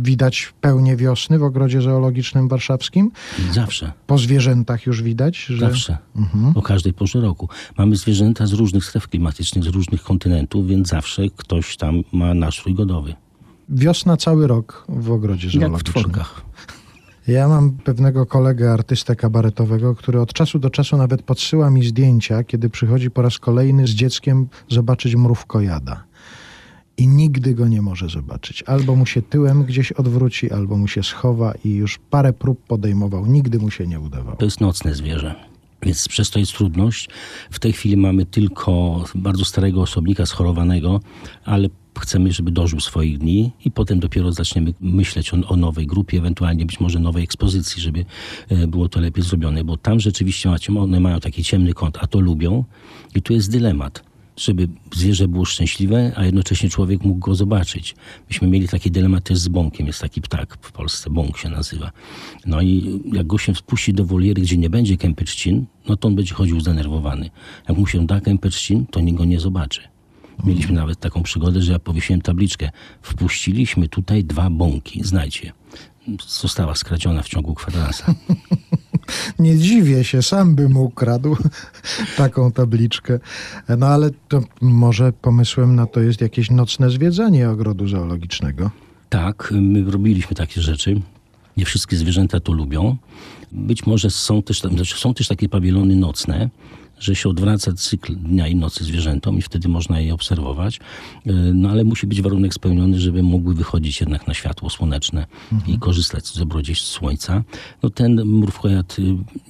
widać 0.01 0.53
pełnię 0.61 0.95
wiosny 0.95 1.39
w 1.39 1.43
ogrodzie 1.43 1.81
zoologicznym 1.81 2.47
warszawskim. 2.47 3.11
Zawsze. 3.53 3.91
Po 4.07 4.17
zwierzętach 4.17 4.85
już 4.85 5.01
widać, 5.01 5.37
że 5.37 5.57
Zawsze. 5.69 5.97
Mhm. 6.15 6.57
O 6.57 6.61
każdej 6.61 6.93
porze 6.93 7.21
roku. 7.21 7.49
Mamy 7.77 7.95
zwierzęta 7.95 8.45
z 8.45 8.53
różnych 8.53 8.85
stref 8.85 9.07
klimatycznych, 9.07 9.63
z 9.63 9.67
różnych 9.67 10.03
kontynentów, 10.03 10.67
więc 10.67 10.87
zawsze 10.87 11.21
ktoś 11.37 11.77
tam 11.77 12.01
ma 12.13 12.33
nastrój 12.33 12.73
godowy. 12.75 13.15
wiosna 13.69 14.17
cały 14.17 14.47
rok 14.47 14.85
w 14.89 15.11
ogrodzie 15.11 15.47
Jak 15.47 15.51
w 15.55 15.59
zoologicznym. 15.59 15.93
tworkach. 15.93 16.41
Ja 17.27 17.47
mam 17.47 17.71
pewnego 17.71 18.25
kolegę 18.25 18.71
artystę 18.71 19.15
kabaretowego, 19.15 19.95
który 19.95 20.21
od 20.21 20.33
czasu 20.33 20.59
do 20.59 20.69
czasu 20.69 20.97
nawet 20.97 21.21
podsyła 21.21 21.69
mi 21.69 21.85
zdjęcia, 21.85 22.43
kiedy 22.43 22.69
przychodzi 22.69 23.11
po 23.11 23.21
raz 23.21 23.39
kolejny 23.39 23.87
z 23.87 23.89
dzieckiem 23.89 24.47
zobaczyć 24.69 25.15
mrówkojada. 25.15 26.03
I 26.97 27.07
nigdy 27.07 27.53
go 27.53 27.67
nie 27.67 27.81
może 27.81 28.09
zobaczyć. 28.09 28.63
Albo 28.63 28.95
mu 28.95 29.05
się 29.05 29.21
tyłem 29.21 29.63
gdzieś 29.63 29.91
odwróci, 29.91 30.51
albo 30.51 30.77
mu 30.77 30.87
się 30.87 31.03
schowa 31.03 31.53
i 31.63 31.69
już 31.69 31.99
parę 32.09 32.33
prób 32.33 32.63
podejmował. 32.67 33.25
Nigdy 33.25 33.59
mu 33.59 33.71
się 33.71 33.87
nie 33.87 33.99
udawało. 33.99 34.37
To 34.37 34.45
jest 34.45 34.61
nocne 34.61 34.93
zwierzę. 34.95 35.35
Więc 35.83 36.07
przez 36.07 36.29
to 36.29 36.39
jest 36.39 36.53
trudność. 36.53 37.09
W 37.51 37.59
tej 37.59 37.73
chwili 37.73 37.97
mamy 37.97 38.25
tylko 38.25 39.03
bardzo 39.15 39.45
starego 39.45 39.81
osobnika 39.81 40.25
schorowanego, 40.25 40.99
ale 41.45 41.69
chcemy, 41.99 42.31
żeby 42.31 42.51
dożył 42.51 42.79
swoich 42.79 43.17
dni 43.17 43.51
i 43.65 43.71
potem 43.71 43.99
dopiero 43.99 44.31
zaczniemy 44.31 44.73
myśleć 44.81 45.33
o, 45.33 45.37
o 45.47 45.55
nowej 45.55 45.87
grupie, 45.87 46.17
ewentualnie 46.17 46.65
być 46.65 46.79
może 46.79 46.99
nowej 46.99 47.23
ekspozycji, 47.23 47.81
żeby 47.81 48.05
e, 48.49 48.67
było 48.67 48.89
to 48.89 48.99
lepiej 48.99 49.23
zrobione, 49.23 49.63
bo 49.63 49.77
tam 49.77 49.99
rzeczywiście 49.99 50.49
macie, 50.49 50.79
one 50.79 50.99
mają 50.99 51.19
taki 51.19 51.43
ciemny 51.43 51.73
kąt, 51.73 51.97
a 52.01 52.07
to 52.07 52.19
lubią 52.19 52.63
i 53.15 53.21
tu 53.21 53.33
jest 53.33 53.51
dylemat 53.51 54.03
żeby 54.37 54.67
zwierzę 54.95 55.27
było 55.27 55.45
szczęśliwe, 55.45 56.11
a 56.15 56.25
jednocześnie 56.25 56.69
człowiek 56.69 57.03
mógł 57.03 57.19
go 57.19 57.35
zobaczyć. 57.35 57.95
Myśmy 58.29 58.47
mieli 58.47 58.67
taki 58.67 58.91
dylemat 58.91 59.23
też 59.23 59.37
z 59.37 59.47
bąkiem. 59.47 59.87
Jest 59.87 60.01
taki 60.01 60.21
ptak 60.21 60.57
w 60.61 60.71
Polsce, 60.71 61.09
bąk 61.09 61.37
się 61.37 61.49
nazywa. 61.49 61.91
No 62.45 62.61
i 62.61 63.01
jak 63.13 63.27
go 63.27 63.37
się 63.37 63.53
wpuści 63.53 63.93
do 63.93 64.05
woliery, 64.05 64.41
gdzie 64.41 64.57
nie 64.57 64.69
będzie 64.69 64.97
kępyczcin, 64.97 65.65
no 65.87 65.97
to 65.97 66.07
on 66.07 66.15
będzie 66.15 66.33
chodził 66.33 66.59
zdenerwowany. 66.59 67.29
Jak 67.69 67.77
mu 67.77 67.87
się 67.87 68.05
da 68.05 68.21
kępyczcin, 68.21 68.85
to 68.85 68.99
nikt 68.99 69.17
go 69.17 69.25
nie 69.25 69.39
zobaczy. 69.39 69.94
Mieliśmy 70.43 70.75
nawet 70.75 70.99
taką 70.99 71.23
przygodę, 71.23 71.61
że 71.61 71.71
ja 71.71 71.79
powiesiłem 71.79 72.21
tabliczkę. 72.21 72.69
Wpuściliśmy 73.01 73.87
tutaj 73.87 74.23
dwa 74.23 74.49
bąki, 74.49 75.03
znajdźcie. 75.03 75.51
Została 76.27 76.75
skradziona 76.75 77.21
w 77.21 77.29
ciągu 77.29 77.55
kwadransa. 77.55 78.15
Nie 79.39 79.57
dziwię 79.57 80.03
się, 80.03 80.21
sam 80.21 80.55
bym 80.55 80.77
ukradł 80.77 81.37
taką 82.17 82.51
tabliczkę. 82.51 83.19
No 83.77 83.87
ale 83.87 84.11
to 84.27 84.41
może 84.61 85.13
pomysłem 85.13 85.75
na 85.75 85.85
to 85.85 85.99
jest 86.01 86.21
jakieś 86.21 86.51
nocne 86.51 86.89
zwiedzanie 86.89 87.49
ogrodu 87.49 87.87
zoologicznego. 87.87 88.71
Tak, 89.09 89.53
my 89.61 89.91
robiliśmy 89.91 90.35
takie 90.35 90.61
rzeczy. 90.61 91.01
Nie 91.57 91.65
wszystkie 91.65 91.97
zwierzęta 91.97 92.39
to 92.39 92.53
lubią. 92.53 92.97
Być 93.51 93.85
może 93.85 94.09
są 94.09 94.43
też, 94.43 94.61
znaczy 94.61 94.97
są 94.97 95.13
też 95.13 95.27
takie 95.27 95.49
pawilony 95.49 95.95
nocne, 95.95 96.49
że 96.99 97.15
się 97.15 97.29
odwraca 97.29 97.73
cykl 97.73 98.15
dnia 98.15 98.47
i 98.47 98.55
nocy 98.55 98.83
zwierzętom 98.83 99.37
i 99.37 99.41
wtedy 99.41 99.67
można 99.67 99.99
je 99.99 100.13
obserwować. 100.13 100.79
E, 101.25 101.33
No 101.53 101.69
ale 101.69 101.83
musi 101.83 102.07
być 102.07 102.21
warunek 102.21 102.53
spełniony, 102.53 102.99
żeby 102.99 103.23
mogły 103.23 103.53
wychodzić 103.55 103.99
jednak 104.01 104.27
na 104.27 104.33
światło 104.33 104.69
słoneczne 104.69 105.25
i 105.67 105.79
korzystać 105.79 106.27
z 106.27 106.37
dobrodziejstw 106.39 106.87
słońca. 106.87 107.43
No 107.83 107.89
ten 107.89 108.25
mrówkojad, 108.25 108.99
y, 108.99 109.01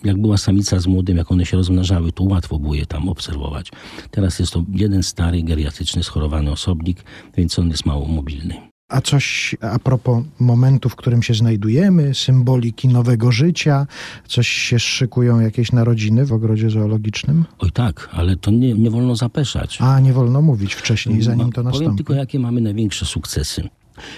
jak 0.03 0.21
była 0.21 0.38
samica 0.38 0.79
z 0.79 0.88
młodym, 0.88 1.17
jak 1.17 1.31
one 1.31 1.45
się 1.45 1.58
rozmnażały, 1.58 2.12
to 2.12 2.23
łatwo 2.23 2.60
było 2.60 2.75
je 2.75 2.86
tam 2.86 3.10
obserwować. 3.10 3.71
Teraz 4.12 4.39
jest 4.39 4.53
to 4.53 4.63
jeden 4.73 5.03
stary, 5.03 5.43
geriatryczny, 5.43 6.03
schorowany 6.03 6.51
osobnik, 6.51 7.03
więc 7.38 7.60
on 7.60 7.67
jest 7.69 7.86
mało 7.86 8.08
mobilny. 8.08 8.74
A 8.89 9.02
coś 9.02 9.56
a 9.62 9.80
propos 9.80 10.24
momentu, 10.39 10.89
w 10.89 10.95
którym 10.95 11.24
się 11.24 11.34
znajdujemy, 11.34 12.13
symboliki 12.15 12.88
nowego 12.88 13.32
życia, 13.32 13.88
coś 14.28 14.48
się 14.48 14.80
szykują, 14.80 15.39
jakieś 15.39 15.71
narodziny 15.71 16.26
w 16.26 16.34
ogrodzie 16.34 16.69
zoologicznym? 16.69 17.45
Oj 17.60 17.71
tak, 17.71 18.10
ale 18.13 18.36
to 18.36 18.52
nie, 18.52 18.74
nie 18.74 18.89
wolno 18.91 19.15
zapeszać. 19.15 19.78
A, 19.82 20.00
nie 20.00 20.13
wolno 20.13 20.41
mówić 20.41 20.74
wcześniej, 20.74 21.21
zanim 21.21 21.52
to 21.52 21.63
Ma- 21.63 21.71
Powiem 21.71 21.80
nastąpi. 21.86 21.98
tylko, 21.98 22.13
jakie 22.13 22.39
mamy 22.39 22.62
największe 22.62 23.06
sukcesy. 23.06 23.69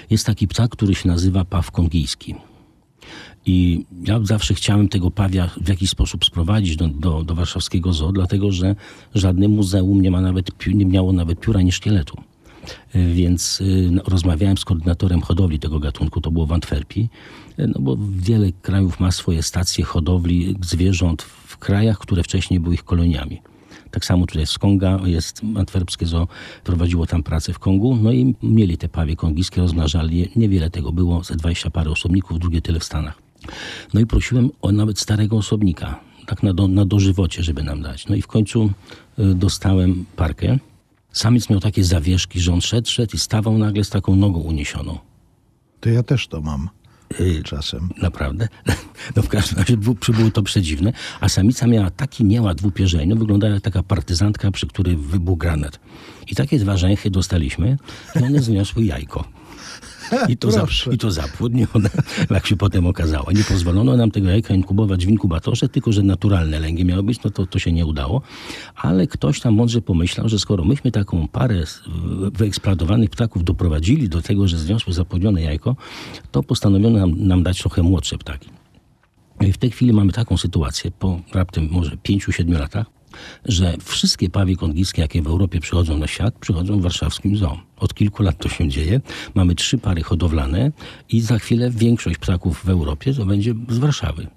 Jest 0.10 0.26
taki 0.26 0.48
ptak, 0.48 0.72
który 0.72 0.96
się 0.96 1.08
nazywa 1.08 1.46
paw 1.46 1.72
kongijski. 1.72 2.36
I 3.46 3.86
ja 4.06 4.20
zawsze 4.24 4.54
chciałem 4.54 4.90
tego 4.90 5.12
pawia 5.12 5.50
w 5.62 5.70
jakiś 5.70 5.90
sposób 5.90 6.26
sprowadzić 6.26 6.76
do, 6.76 6.88
do, 6.88 7.24
do 7.24 7.36
warszawskiego 7.36 7.94
zoo, 7.94 8.12
dlatego 8.12 8.52
że 8.52 8.76
żadne 9.16 9.48
muzeum 9.48 10.02
nie, 10.02 10.12
ma 10.12 10.22
nawet, 10.22 10.68
nie 10.68 10.86
miało 10.86 11.14
nawet 11.14 11.40
pióra 11.40 11.60
ani 11.60 11.72
szkieletu. 11.72 12.18
Y, 12.96 13.14
Więc 13.14 13.62
y, 13.62 13.90
no, 13.92 14.02
rozmawiałem 14.08 14.58
z 14.58 14.66
koordynatorem 14.66 15.22
hodowli 15.22 15.60
tego 15.60 15.80
gatunku, 15.80 16.22
to 16.22 16.32
było 16.32 16.46
w 16.46 16.52
Antwerpii, 16.52 17.10
y, 17.60 17.68
no 17.68 17.80
bo 17.80 17.98
wiele 18.10 18.52
krajów 18.52 19.00
ma 19.00 19.12
swoje 19.12 19.44
stacje 19.44 19.86
hodowli 19.86 20.56
zwierząt 20.62 21.22
w 21.22 21.58
krajach, 21.58 21.98
które 21.98 22.24
wcześniej 22.24 22.60
były 22.60 22.76
ich 22.76 22.84
koloniami. 22.84 23.42
Tak 23.92 24.06
samo 24.06 24.26
tutaj 24.26 24.48
z 24.48 24.58
Konga 24.58 25.00
jest 25.06 25.42
antwerpskie 25.56 26.06
zoo, 26.06 26.28
prowadziło 26.64 27.06
tam 27.06 27.24
pracę 27.24 27.54
w 27.54 27.60
Kongu, 27.60 27.96
no 27.96 28.12
i 28.12 28.36
mieli 28.44 28.78
te 28.78 28.90
pawie 28.90 29.16
kongijskie, 29.16 29.62
rozmnażali 29.62 30.18
je. 30.18 30.28
Niewiele 30.36 30.70
tego 30.70 30.92
było, 30.92 31.24
ze 31.24 31.36
20 31.36 31.70
parę 31.70 31.92
osobników, 31.92 32.40
drugie 32.40 32.62
tyle 32.62 32.80
w 32.80 32.84
Stanach. 32.84 33.22
No 33.94 34.00
i 34.00 34.06
prosiłem 34.06 34.50
o 34.62 34.72
nawet 34.72 35.00
starego 35.00 35.38
osobnika, 35.38 36.00
tak 36.26 36.44
na, 36.44 36.54
do, 36.54 36.68
na 36.68 36.86
dożywocie, 36.86 37.44
żeby 37.44 37.64
nam 37.64 37.82
dać. 37.82 38.08
No 38.08 38.16
i 38.16 38.22
w 38.22 38.28
końcu 38.28 38.72
y, 39.20 39.36
dostałem 39.36 40.06
parkę. 40.16 40.60
Samiec 41.18 41.50
miał 41.50 41.60
takie 41.60 41.84
zawieszki, 41.84 42.40
że 42.40 42.54
on 42.54 42.62
szedł, 42.62 42.90
szedł 42.90 43.16
i 43.16 43.20
stawał 43.20 43.58
nagle 43.58 43.84
z 43.84 43.90
taką 43.90 44.16
nogą 44.16 44.40
uniesioną. 44.40 45.00
To 45.80 45.90
ja 45.90 46.04
też 46.04 46.28
to 46.28 46.42
mam 46.42 46.70
Y, 47.20 47.44
czasem. 47.44 47.90
Naprawdę? 48.02 48.48
No 49.16 49.22
w 49.22 49.28
każdym 49.28 49.60
razie 49.60 49.78
było, 49.78 49.96
było 50.10 50.32
to 50.32 50.44
przedziwne. 50.44 50.94
A 51.20 51.30
samica 51.30 51.68
miała 51.68 51.90
taki 51.90 52.26
nieład 52.26 52.62
w 52.62 52.66
upierzeniu, 52.66 53.18
wyglądała 53.18 53.54
jak 53.54 53.64
taka 53.64 53.84
partyzantka, 53.84 54.52
przy 54.52 54.68
której 54.68 54.96
wybuchł 54.96 55.38
granat. 55.38 55.80
I 56.28 56.36
takie 56.36 56.60
dwa 56.60 56.78
rzęchy 56.78 57.10
dostaliśmy 57.10 57.78
i 58.16 58.24
one 58.24 58.40
zniosły 58.40 58.84
jajko. 58.84 59.24
I 60.30 60.38
to, 60.38 60.52
za, 60.52 60.60
Proszę. 60.60 60.94
I 60.94 60.98
to 60.98 61.12
zapłodnione, 61.12 61.90
jak 62.30 62.48
się 62.48 62.56
potem 62.56 62.88
okazało. 62.88 63.32
Nie 63.32 63.44
pozwolono 63.44 63.98
nam 63.98 64.12
tego 64.12 64.30
jajka 64.30 64.54
inkubować 64.54 65.06
w 65.06 65.10
inkubatorze, 65.10 65.70
tylko 65.70 65.92
że 65.92 66.04
naturalne 66.04 66.60
lęgi 66.60 66.86
miały 66.86 67.04
być, 67.04 67.24
no 67.24 67.30
to, 67.30 67.46
to 67.46 67.60
się 67.60 67.72
nie 67.72 67.86
udało. 67.86 68.22
Ale 68.76 69.08
ktoś 69.08 69.40
tam 69.40 69.54
mądrze 69.54 69.82
pomyślał, 69.82 70.30
że 70.30 70.40
skoro 70.40 70.64
myśmy 70.64 70.92
taką 70.92 71.28
parę 71.28 71.64
wyeksploatowanych 72.34 73.10
ptaków 73.10 73.44
doprowadzili 73.44 74.10
do 74.10 74.22
tego, 74.22 74.48
że 74.48 74.58
zniosły 74.58 74.94
zapłodnione 74.94 75.42
jajko, 75.42 75.76
to 76.32 76.44
postanowiono 76.44 77.00
nam, 77.00 77.28
nam 77.28 77.44
dać 77.44 77.60
trochę 77.60 77.84
młodsze 77.84 78.18
ptaki. 78.18 78.50
I 79.42 79.54
w 79.54 79.58
tej 79.58 79.72
chwili 79.72 79.94
mamy 79.94 80.12
taką 80.12 80.38
sytuację, 80.38 80.92
po 80.92 81.20
raptem 81.34 81.68
może 81.72 81.92
5-7 81.92 82.60
latach, 82.60 82.97
że 83.46 83.78
wszystkie 83.84 84.30
pawie 84.30 84.56
kongijskie, 84.56 85.02
jakie 85.02 85.22
w 85.22 85.28
Europie 85.28 85.60
przychodzą 85.60 85.98
na 85.98 86.08
świat, 86.08 86.34
przychodzą 86.40 86.80
w 86.80 86.82
warszawskim 86.82 87.38
zoo. 87.38 87.60
Od 87.78 87.94
kilku 87.94 88.24
lat 88.24 88.38
to 88.38 88.50
się 88.50 88.70
dzieje. 88.70 89.02
Mamy 89.36 89.56
trzy 89.56 89.78
pary 89.78 90.04
hodowlane 90.04 90.72
i 91.10 91.22
za 91.22 91.40
chwilę 91.40 91.72
większość 91.72 92.18
ptaków 92.18 92.66
w 92.66 92.70
Europie 92.70 93.14
to 93.14 93.26
będzie 93.26 93.54
z 93.70 93.78
Warszawy. 93.78 94.28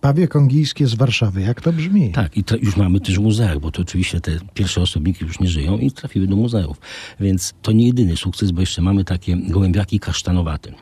Pawie 0.00 0.28
kongijskie 0.28 0.86
z 0.86 0.94
Warszawy. 0.94 1.40
Jak 1.40 1.60
to 1.60 1.72
brzmi? 1.72 2.12
Tak, 2.12 2.36
i 2.36 2.44
już 2.62 2.76
mamy 2.76 3.00
też 3.00 3.18
w 3.18 3.22
muzeach, 3.22 3.60
bo 3.60 3.70
to 3.70 3.82
oczywiście 3.82 4.20
te 4.20 4.38
pierwsze 4.54 4.80
osobniki 4.80 5.24
już 5.24 5.40
nie 5.40 5.48
żyją 5.48 5.78
i 5.78 5.90
trafiły 5.90 6.26
do 6.26 6.36
muzeów. 6.36 6.80
Więc 7.20 7.54
to 7.62 7.72
nie 7.72 7.86
jedyny 7.86 8.16
sukces, 8.16 8.50
bo 8.50 8.60
jeszcze 8.60 8.82
mamy 8.82 9.04
takie 9.04 9.36
gołębiaki 9.36 10.00
kasztanowate. 10.00 10.72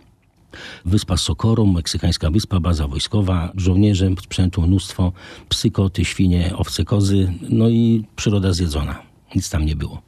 Wyspa 0.85 1.17
Socorro, 1.17 1.67
meksykańska 1.67 2.31
wyspa, 2.31 2.61
baza 2.61 2.89
wojskowa, 2.89 3.53
żołnierze, 3.57 4.11
sprzętu 4.23 4.63
mnóstwo, 4.63 5.13
psy, 5.49 5.71
koty, 5.71 6.05
świnie, 6.05 6.53
owce, 6.57 6.85
kozy, 6.85 7.33
no 7.49 7.69
i 7.69 8.05
przyroda 8.17 8.53
zjedzona. 8.53 9.03
Nic 9.35 9.51
tam 9.51 9.67
nie 9.67 9.77
było. 9.77 10.03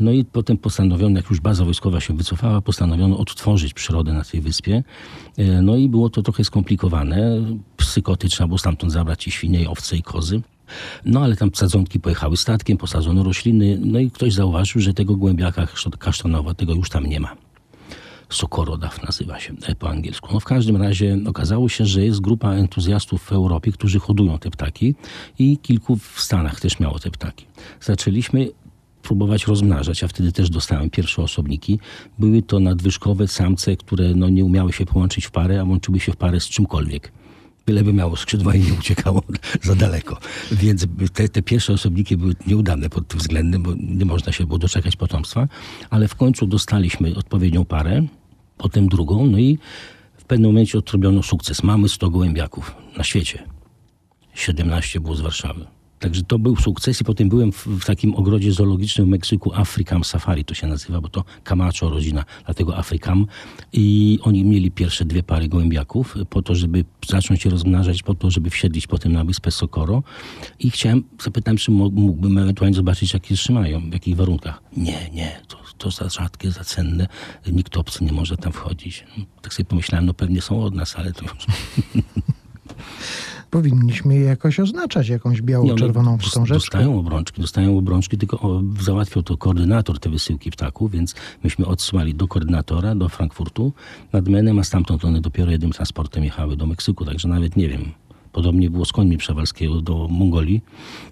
No 0.00 0.10
i 0.12 0.24
potem 0.24 0.58
postanowiono, 0.58 1.16
jak 1.16 1.30
już 1.30 1.40
baza 1.40 1.64
wojskowa 1.64 2.00
się 2.00 2.16
wycofała, 2.16 2.60
postanowiono 2.60 3.18
odtworzyć 3.18 3.74
przyrodę 3.74 4.12
na 4.12 4.24
tej 4.24 4.40
wyspie. 4.40 4.82
E, 5.38 5.62
No 5.62 5.76
i 5.76 5.88
było 5.88 6.10
to 6.10 6.22
trochę 6.22 6.44
skomplikowane. 6.44 7.42
Psy, 7.76 8.02
koty 8.02 8.28
trzeba 8.28 8.46
było 8.46 8.58
stamtąd 8.58 8.92
zabrać 8.92 9.26
i 9.26 9.30
świnie, 9.30 9.62
i 9.62 9.66
owce, 9.66 9.96
i 9.96 10.02
kozy. 10.02 10.40
No 11.04 11.20
ale 11.20 11.36
tam 11.36 11.50
sadzonki 11.54 12.00
pojechały 12.00 12.36
statkiem, 12.36 12.76
posadzono 12.76 13.22
rośliny, 13.22 13.78
no 13.84 13.98
i 13.98 14.10
ktoś 14.10 14.32
zauważył, 14.32 14.82
że 14.82 14.94
tego 14.94 15.16
głębiaka 15.16 15.66
kasztanowatego 15.98 16.74
już 16.74 16.90
tam 16.90 17.06
nie 17.06 17.20
ma. 17.20 17.36
Sokorodaw 18.30 19.02
nazywa 19.02 19.40
się 19.40 19.54
e, 19.66 19.74
po 19.74 19.90
angielsku. 19.90 20.28
No 20.32 20.40
w 20.40 20.44
każdym 20.44 20.76
razie 20.76 21.18
okazało 21.26 21.68
się, 21.68 21.86
że 21.86 22.04
jest 22.04 22.20
grupa 22.20 22.52
entuzjastów 22.52 23.22
w 23.22 23.32
Europie, 23.32 23.72
którzy 23.72 23.98
hodują 23.98 24.38
te 24.38 24.50
ptaki 24.50 24.94
i 25.38 25.58
kilku 25.58 25.96
w 25.96 26.20
Stanach 26.20 26.60
też 26.60 26.80
miało 26.80 26.98
te 26.98 27.10
ptaki. 27.10 27.46
Zaczęliśmy 27.80 28.50
próbować 29.02 29.46
rozmnażać, 29.46 30.04
a 30.04 30.08
wtedy 30.08 30.32
też 30.32 30.50
dostałem 30.50 30.90
pierwsze 30.90 31.22
osobniki. 31.22 31.78
Były 32.18 32.42
to 32.42 32.60
nadwyżkowe 32.60 33.28
samce, 33.28 33.76
które 33.76 34.14
no, 34.14 34.28
nie 34.28 34.44
umiały 34.44 34.72
się 34.72 34.86
połączyć 34.86 35.26
w 35.26 35.30
parę, 35.30 35.60
a 35.60 35.64
łączyły 35.64 36.00
się 36.00 36.12
w 36.12 36.16
parę 36.16 36.40
z 36.40 36.48
czymkolwiek. 36.48 37.12
Byle 37.66 37.84
by 37.84 37.92
miało 37.92 38.16
skrzydła 38.16 38.54
i 38.54 38.60
nie 38.60 38.72
uciekało 38.72 39.22
za 39.62 39.74
daleko. 39.74 40.18
Więc 40.52 40.86
te, 41.12 41.28
te 41.28 41.42
pierwsze 41.42 41.72
osobniki 41.72 42.16
były 42.16 42.34
nieudane 42.46 42.90
pod 42.90 43.08
tym 43.08 43.20
względem, 43.20 43.62
bo 43.62 43.74
nie 43.74 44.04
można 44.04 44.32
się 44.32 44.46
było 44.46 44.58
doczekać 44.58 44.96
potomstwa, 44.96 45.48
ale 45.90 46.08
w 46.08 46.14
końcu 46.14 46.46
dostaliśmy 46.46 47.16
odpowiednią 47.16 47.64
parę, 47.64 48.02
potem 48.62 48.88
drugą, 48.88 49.26
no 49.26 49.38
i 49.38 49.58
w 50.16 50.24
pewnym 50.24 50.50
momencie 50.50 50.78
odrobiono 50.78 51.22
sukces. 51.22 51.62
Mamy 51.62 51.88
100 51.88 52.10
gołębiaków 52.10 52.74
na 52.96 53.04
świecie. 53.04 53.42
17 54.34 55.00
było 55.00 55.14
z 55.14 55.20
Warszawy. 55.20 55.66
Także 56.00 56.22
to 56.22 56.38
był 56.38 56.56
sukces 56.56 57.00
i 57.00 57.04
potem 57.04 57.28
byłem 57.28 57.52
w, 57.52 57.66
w 57.66 57.84
takim 57.84 58.14
ogrodzie 58.14 58.52
zoologicznym 58.52 59.06
w 59.06 59.10
Meksyku, 59.10 59.54
Africam 59.54 60.04
Safari 60.04 60.44
to 60.44 60.54
się 60.54 60.66
nazywa, 60.66 61.00
bo 61.00 61.08
to 61.08 61.24
Camacho 61.44 61.90
rodzina, 61.90 62.24
dlatego 62.44 62.76
Africam. 62.76 63.26
I 63.72 64.18
oni 64.22 64.44
mieli 64.44 64.70
pierwsze 64.70 65.04
dwie 65.04 65.22
pary 65.22 65.48
gołębiaków 65.48 66.16
po 66.30 66.42
to, 66.42 66.54
żeby 66.54 66.84
zacząć 67.08 67.42
się 67.42 67.50
rozmnażać, 67.50 68.02
po 68.02 68.14
to, 68.14 68.30
żeby 68.30 68.50
wsiedlić 68.50 68.86
potem 68.86 69.12
na 69.12 69.24
wyspę 69.24 69.50
Socorro. 69.50 70.02
I 70.58 70.70
chciałem, 70.70 71.04
zapytałem, 71.22 71.56
czy 71.56 71.70
mógłbym 71.70 72.38
ewentualnie 72.38 72.76
zobaczyć, 72.76 73.14
jak 73.14 73.30
je 73.30 73.36
trzymają, 73.36 73.90
w 73.90 73.92
jakich 73.92 74.16
warunkach. 74.16 74.62
Nie, 74.76 75.10
nie, 75.12 75.40
to, 75.48 75.59
to 75.80 75.90
za 75.90 76.08
rzadkie, 76.08 76.50
za 76.50 76.64
cenne, 76.64 77.06
nikt 77.52 77.76
obcy 77.76 78.04
nie 78.04 78.12
może 78.12 78.36
tam 78.36 78.52
wchodzić. 78.52 79.04
Tak 79.42 79.54
sobie 79.54 79.64
pomyślałem, 79.64 80.06
no 80.06 80.14
pewnie 80.14 80.42
są 80.42 80.62
od 80.62 80.74
nas, 80.74 80.96
ale 80.96 81.12
to 81.12 81.22
już 81.22 81.32
Powinniśmy 83.50 84.14
je 84.14 84.20
jakoś 84.20 84.60
oznaczać 84.60 85.08
jakąś 85.08 85.42
biało-czerwoną 85.42 86.10
one 86.10 86.18
wstążeczką. 86.18 86.78
Dostają 86.78 86.98
obrączki, 86.98 87.40
dostają 87.40 87.78
obrączki, 87.78 88.18
tylko 88.18 88.62
załatwiał 88.80 89.22
to 89.22 89.36
koordynator 89.36 89.98
te 89.98 90.10
wysyłki 90.10 90.50
ptaków, 90.50 90.90
więc 90.90 91.14
myśmy 91.44 91.66
odsyłali 91.66 92.14
do 92.14 92.28
koordynatora, 92.28 92.94
do 92.94 93.08
Frankfurtu 93.08 93.72
nad 94.12 94.28
Menem, 94.28 94.58
a 94.58 94.64
stamtąd 94.64 95.04
one 95.04 95.20
dopiero 95.20 95.50
jednym 95.50 95.72
transportem 95.72 96.24
jechały 96.24 96.56
do 96.56 96.66
Meksyku, 96.66 97.04
także 97.04 97.28
nawet 97.28 97.56
nie 97.56 97.68
wiem. 97.68 97.92
Podobnie 98.40 98.70
było 98.70 98.84
z 98.84 98.92
końmi 98.92 99.18
Przewalskiego 99.18 99.80
do 99.80 100.08
Mongolii. 100.08 100.60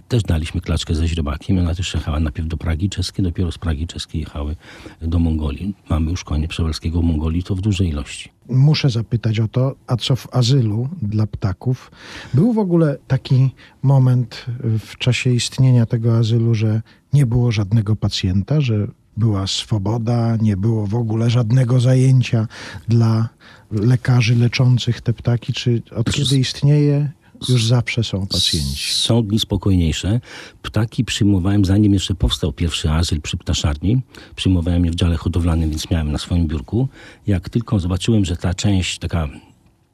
Też 0.07 0.23
daliśmy 0.23 0.61
klaczkę 0.61 0.95
ze 0.95 1.07
źrebakiem. 1.07 1.59
Ona 1.59 1.75
też 1.75 1.93
jechała 1.93 2.19
najpierw 2.19 2.47
do 2.47 2.57
Pragi 2.57 2.89
czeskie, 2.89 3.23
dopiero 3.23 3.51
z 3.51 3.57
Pragi 3.57 3.87
czeskie 3.87 4.19
jechały 4.19 4.55
do 5.01 5.19
Mongolii. 5.19 5.75
Mamy 5.89 6.11
już 6.11 6.23
konie 6.23 6.47
Przewalskiego 6.47 7.01
w 7.01 7.03
Mongolii, 7.03 7.43
to 7.43 7.55
w 7.55 7.61
dużej 7.61 7.89
ilości. 7.89 8.29
Muszę 8.49 8.89
zapytać 8.89 9.39
o 9.39 9.47
to, 9.47 9.75
a 9.87 9.97
co 9.97 10.15
w 10.15 10.27
azylu 10.31 10.89
dla 11.01 11.27
ptaków? 11.27 11.91
Był 12.33 12.53
w 12.53 12.59
ogóle 12.59 12.97
taki 13.07 13.49
moment 13.83 14.45
w 14.79 14.97
czasie 14.97 15.29
istnienia 15.29 15.85
tego 15.85 16.17
azylu, 16.17 16.55
że 16.55 16.81
nie 17.13 17.25
było 17.25 17.51
żadnego 17.51 17.95
pacjenta, 17.95 18.61
że 18.61 18.87
była 19.17 19.47
swoboda, 19.47 20.35
nie 20.35 20.57
było 20.57 20.87
w 20.87 20.95
ogóle 20.95 21.29
żadnego 21.29 21.79
zajęcia 21.79 22.47
dla 22.87 23.29
lekarzy 23.71 24.35
leczących 24.35 25.01
te 25.01 25.13
ptaki? 25.13 25.53
Czy 25.53 25.81
od 25.95 26.11
kiedy 26.11 26.37
istnieje, 26.37 27.11
już 27.49 27.65
zawsze 27.65 28.03
są 28.03 28.27
pacjenci? 28.27 28.93
Są 28.93 29.23
dni 29.23 29.39
spokojniejsze. 29.39 30.19
Ptaki 30.61 31.05
przyjmowałem, 31.05 31.65
zanim 31.65 31.93
jeszcze 31.93 32.15
powstał 32.15 32.53
pierwszy 32.53 32.91
azyl 32.91 33.21
przy 33.21 33.37
ptaszarni. 33.37 34.01
Przyjmowałem 34.35 34.85
je 34.85 34.91
w 34.91 34.95
dziale 34.95 35.17
hodowlanym, 35.17 35.69
więc 35.69 35.91
miałem 35.91 36.11
na 36.11 36.17
swoim 36.17 36.47
biurku. 36.47 36.87
Jak 37.27 37.49
tylko 37.49 37.79
zobaczyłem, 37.79 38.25
że 38.25 38.37
ta 38.37 38.53
część 38.53 38.99
taka 38.99 39.29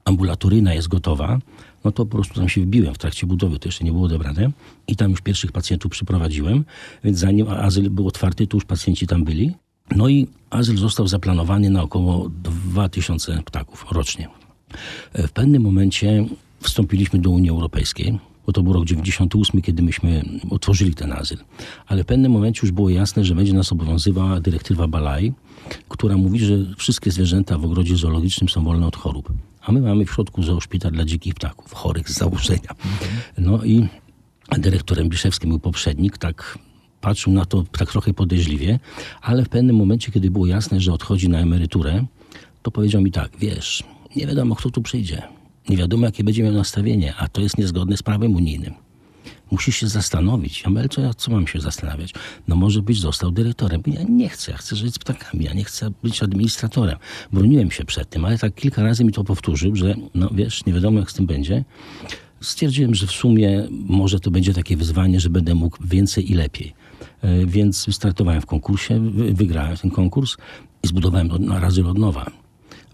ambulatoryjna 0.06 0.74
jest 0.74 0.88
gotowa, 0.88 1.40
no 1.84 1.92
to 1.92 2.06
po 2.06 2.12
prostu 2.12 2.34
tam 2.34 2.50
się 2.50 2.62
wbiłem 2.62 2.94
w 2.94 2.98
trakcie 2.98 3.28
budowy, 3.28 3.60
to 3.60 3.68
jeszcze 3.68 3.84
nie 3.84 3.92
było 3.92 4.06
odebrane. 4.06 4.52
I 4.88 4.96
tam 4.96 5.12
już 5.12 5.22
pierwszych 5.22 5.52
pacjentów 5.52 5.92
przyprowadziłem, 5.92 6.66
więc 7.04 7.20
zanim 7.20 7.48
azyl 7.48 7.90
był 7.90 8.08
otwarty, 8.08 8.48
to 8.48 8.58
już 8.58 8.66
pacjenci 8.66 9.08
tam 9.08 9.24
byli. 9.24 9.54
No 9.96 10.10
i 10.10 10.28
azyl 10.50 10.78
został 10.78 11.08
zaplanowany 11.08 11.70
na 11.70 11.84
około 11.84 12.30
2000 12.30 13.44
ptaków 13.46 13.86
rocznie. 13.92 14.28
W 15.14 15.32
pewnym 15.32 15.62
momencie 15.62 16.26
wstąpiliśmy 16.66 17.20
do 17.20 17.30
Unii 17.30 17.50
Europejskiej, 17.50 18.20
bo 18.46 18.54
to 18.54 18.64
był 18.64 18.74
rok 18.74 18.86
98, 18.86 19.62
kiedy 19.62 19.84
myśmy 19.84 20.24
otworzyli 20.50 20.96
ten 20.96 21.14
azyl. 21.14 21.38
Ale 21.88 22.04
w 22.04 22.06
pewnym 22.06 22.32
momencie 22.32 22.60
już 22.64 22.72
było 22.72 22.90
jasne, 22.90 23.26
że 23.26 23.36
będzie 23.36 23.54
nas 23.54 23.72
obowiązywała 23.72 24.40
dyrektywa 24.40 24.88
Balai, 24.88 25.34
która 25.90 26.18
mówi, 26.18 26.40
że 26.40 26.58
wszystkie 26.78 27.12
zwierzęta 27.12 27.58
w 27.58 27.66
ogrodzie 27.66 27.98
zoologicznym 27.98 28.50
są 28.50 28.64
wolne 28.64 28.88
od 28.88 28.96
chorób. 28.96 29.34
A 29.62 29.72
my 29.72 29.82
mamy 29.82 30.06
w 30.06 30.12
środku 30.12 30.44
zooszpital 30.44 30.92
dla 30.92 31.06
dzikich 31.06 31.34
ptaków, 31.36 31.74
chorych 31.74 32.10
z 32.10 32.18
założenia. 32.18 32.76
No 33.38 33.64
i 33.64 33.88
dyrektorem 34.58 35.10
Biszewskim 35.10 35.50
był 35.50 35.60
poprzednik, 35.60 36.18
tak 36.18 36.60
patrzył 37.02 37.34
na 37.34 37.46
to 37.46 37.64
tak 37.78 37.92
trochę 37.92 38.14
podejrzliwie, 38.14 38.80
ale 39.22 39.46
w 39.46 39.50
pewnym 39.50 39.76
momencie, 39.76 40.12
kiedy 40.12 40.32
było 40.32 40.46
jasne, 40.46 40.80
że 40.82 40.94
odchodzi 40.94 41.30
na 41.30 41.40
emeryturę, 41.40 42.06
to 42.62 42.72
powiedział 42.72 43.02
mi 43.02 43.12
tak, 43.12 43.32
wiesz, 43.40 43.84
nie 44.16 44.28
wiadomo 44.28 44.56
kto 44.56 44.70
tu 44.72 44.82
przyjdzie, 44.82 45.22
nie 45.70 45.78
wiadomo 45.78 46.06
jakie 46.06 46.24
będzie 46.24 46.44
miał 46.44 46.54
nastawienie, 46.54 47.14
a 47.18 47.28
to 47.28 47.42
jest 47.42 47.58
niezgodne 47.58 47.98
z 47.98 48.04
prawem 48.04 48.36
unijnym. 48.36 48.74
Musisz 49.52 49.76
się 49.78 49.88
zastanowić. 49.88 50.64
Ja 50.64 50.70
mówię, 50.70 50.90
co, 50.90 51.02
ja, 51.02 51.14
co 51.14 51.32
mam 51.32 51.48
się 51.48 51.60
zastanawiać? 51.60 52.14
No 52.48 52.56
może 52.56 52.82
być 52.82 53.00
został 53.02 53.32
dyrektorem. 53.32 53.82
Ja 53.88 54.04
nie 54.10 54.30
chcę, 54.30 54.52
ja 54.52 54.58
chcę 54.58 54.76
żyć 54.76 54.96
z 54.96 55.00
ptakami, 55.00 55.46
ja 55.46 55.54
nie 55.54 55.64
chcę 55.64 55.92
być 56.04 56.24
administratorem. 56.24 56.98
Broniłem 57.34 57.72
się 57.72 57.86
przed 57.86 58.10
tym, 58.10 58.26
ale 58.26 58.38
tak 58.38 58.56
kilka 58.56 58.84
razy 58.84 59.04
mi 59.06 59.12
to 59.12 59.24
powtórzył, 59.24 59.76
że 59.76 59.96
no 60.16 60.30
wiesz, 60.34 60.66
nie 60.66 60.74
wiadomo 60.74 61.00
jak 61.00 61.12
z 61.12 61.14
tym 61.14 61.26
będzie. 61.26 61.64
Stwierdziłem, 62.42 62.96
że 62.96 63.08
w 63.08 63.12
sumie 63.12 63.68
może 63.72 64.20
to 64.20 64.32
będzie 64.32 64.54
takie 64.54 64.78
wyzwanie, 64.78 65.20
że 65.20 65.30
będę 65.30 65.56
mógł 65.56 65.78
więcej 65.88 66.32
i 66.32 66.34
lepiej. 66.34 66.74
E, 67.22 67.46
Więc 67.46 67.86
wystartowałem 67.86 68.42
w 68.42 68.46
konkursie, 68.46 69.00
wy- 69.12 69.34
wygrałem 69.34 69.78
ten 69.78 69.92
konkurs 69.92 70.38
i 70.84 70.88
zbudowałem 70.88 71.28
na 71.40 71.60
razy 71.60 71.86
od 71.88 71.98
nowa. 71.98 72.32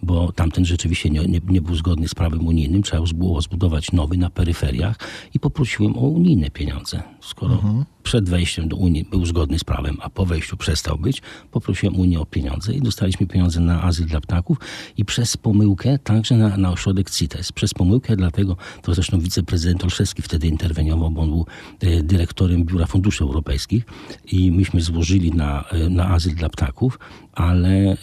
Bo 0.04 0.32
tamten 0.32 0.66
rzeczywiście 0.66 1.10
nie, 1.10 1.26
nie, 1.26 1.41
nie 1.47 1.62
był 1.62 1.76
zgodny 1.76 2.08
z 2.08 2.16
prawem 2.16 2.47
unijnym. 2.47 2.84
Trzeba 2.84 3.04
było 3.16 3.41
zbudować 3.41 3.91
nowy 3.91 4.18
na 4.18 4.30
peryferiach 4.30 4.95
i 5.34 5.39
poprosiłem 5.39 5.97
o 5.97 6.02
unijne 6.02 6.49
pieniądze. 6.49 7.04
Skoro 7.22 7.86
przed 8.03 8.30
wejściem 8.30 8.69
do 8.69 8.76
Unii 8.76 9.05
był 9.11 9.26
zgodny 9.26 9.59
z 9.59 9.63
prawem, 9.63 9.97
a 10.01 10.09
po 10.09 10.26
wejściu 10.26 10.57
przestał 10.57 10.97
być, 10.97 11.22
poprosiłem 11.51 11.99
Unię 11.99 12.19
o 12.19 12.26
pieniądze 12.26 12.74
i 12.74 12.82
dostaliśmy 12.82 13.28
pieniądze 13.28 13.59
na 13.59 13.84
azyl 13.84 14.05
dla 14.05 14.22
ptaków 14.22 14.57
i 14.97 15.05
przez 15.05 15.38
pomyłkę 15.38 15.99
także 15.99 16.38
na, 16.38 16.57
na 16.57 16.72
ośrodek 16.72 17.09
CITES. 17.09 17.51
Przez 17.51 17.74
pomyłkę, 17.74 18.15
dlatego 18.15 18.57
to 18.82 18.93
zresztą 18.93 19.19
wiceprezydent 19.19 19.84
Olszewski 19.84 20.22
wtedy 20.22 20.47
interweniował, 20.47 21.11
bo 21.11 21.22
on 21.22 21.30
był 21.30 21.45
e, 21.80 22.03
dyrektorem 22.03 22.63
Biura 22.63 22.86
Funduszy 22.86 23.24
Europejskich 23.24 23.86
i 24.32 24.51
myśmy 24.51 24.82
złożyli 24.82 25.32
na, 25.32 25.63
e, 25.69 25.89
na 25.89 26.09
azyl 26.09 26.36
dla 26.36 26.49
ptaków, 26.49 26.99
ale 27.34 27.69
e, 27.69 27.95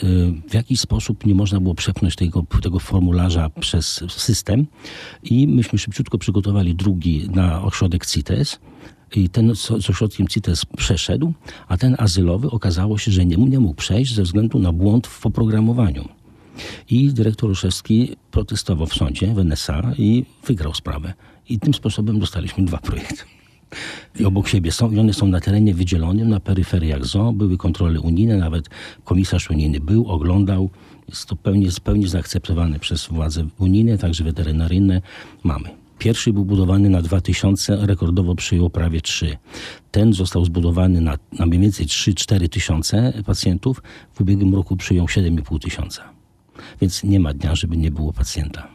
w 0.49 0.55
jakiś 0.55 0.81
sposób 0.81 1.27
nie 1.27 1.35
można 1.35 1.61
było 1.61 1.75
przepchnąć 1.75 2.16
tego, 2.16 2.45
tego 2.62 2.79
formularza 2.79 3.51
przez 3.51 4.05
system 4.09 4.66
i 5.23 5.49
myśmy 5.49 5.79
szybciutko 5.79 6.19
przygotowali 6.19 6.75
drugi 6.75 7.29
na 7.31 7.62
ośrodek 7.62 8.07
CITES. 8.07 8.59
I 9.17 9.29
ten 9.29 9.55
z 9.57 9.67
z 9.67 9.91
ośrodkiem 9.91 10.29
CITES 10.29 10.65
przeszedł, 10.65 11.33
a 11.69 11.77
ten 11.77 11.97
azylowy 11.99 12.51
okazało 12.51 12.99
się, 12.99 13.11
że 13.11 13.27
nie, 13.27 13.37
nie 13.37 13.61
mógł 13.61 13.75
przejść 13.75 14.15
ze 14.15 14.23
względu 14.23 14.59
na 14.59 14.73
błąd 14.73 15.07
w 15.07 15.27
oprogramowaniu. 15.27 16.09
I 16.91 17.13
dyrektor 17.13 17.49
Olszewski 17.49 18.17
protestował 18.31 18.87
w 18.87 18.95
sądzie 18.95 19.35
w 19.35 19.39
NSA 19.39 19.93
i 19.99 20.25
wygrał 20.47 20.75
sprawę. 20.75 21.15
I 21.49 21.59
tym 21.59 21.75
sposobem 21.75 22.19
dostaliśmy 22.19 22.65
dwa 22.65 22.79
projekty. 22.79 23.25
I 24.21 24.25
obok 24.25 24.49
siebie 24.49 24.73
są, 24.73 24.91
i 24.91 24.99
one 24.99 25.15
są 25.15 25.27
na 25.27 25.41
terenie 25.41 25.75
wydzielonym, 25.75 26.29
na 26.29 26.41
peryferiach 26.41 27.05
zoo. 27.05 27.33
Były 27.33 27.57
kontrole 27.57 28.01
unijne, 28.01 28.37
nawet 28.37 28.69
komisarz 29.05 29.51
unijny 29.51 29.81
był, 29.81 30.09
oglądał. 30.09 30.71
Jest 31.09 31.27
to 31.27 31.37
pełnie, 31.37 31.69
pełni 31.85 32.09
zaakceptowane 32.09 32.79
przez 32.79 33.07
władze 33.07 33.47
unijne, 33.59 33.99
także 33.99 34.25
weterynaryjne. 34.25 35.03
Mamy. 35.45 35.69
Pierwszy 35.99 36.33
był 36.33 36.45
budowany 36.45 36.91
na 36.91 37.03
2000, 37.03 37.77
rekordowo 37.87 38.35
przyjął 38.35 38.71
prawie 38.71 39.01
3. 39.01 39.37
Ten 39.91 40.13
został 40.13 40.45
zbudowany 40.45 41.01
na, 41.01 41.19
na 41.39 41.47
mniej 41.47 41.61
więcej 41.61 41.87
3-4 41.87 42.49
tysiące 42.49 43.13
pacjentów. 43.27 43.83
W 44.15 44.21
ubiegłym 44.21 44.55
roku 44.55 44.77
przyjął 44.77 45.07
7,5 45.07 45.59
tysiąca. 45.59 46.03
Więc 46.81 47.05
nie 47.05 47.21
ma 47.21 47.35
dnia, 47.35 47.55
żeby 47.55 47.77
nie 47.77 47.91
było 47.91 48.13
pacjenta. 48.13 48.69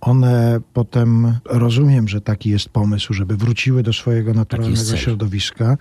One 0.00 0.60
potem, 0.72 1.38
rozumiem, 1.44 2.08
że 2.08 2.20
taki 2.20 2.50
jest 2.50 2.68
pomysł, 2.68 3.12
żeby 3.14 3.36
wróciły 3.36 3.82
do 3.82 3.92
swojego 3.92 4.34
naturalnego 4.34 4.96
środowiska, 4.96 5.78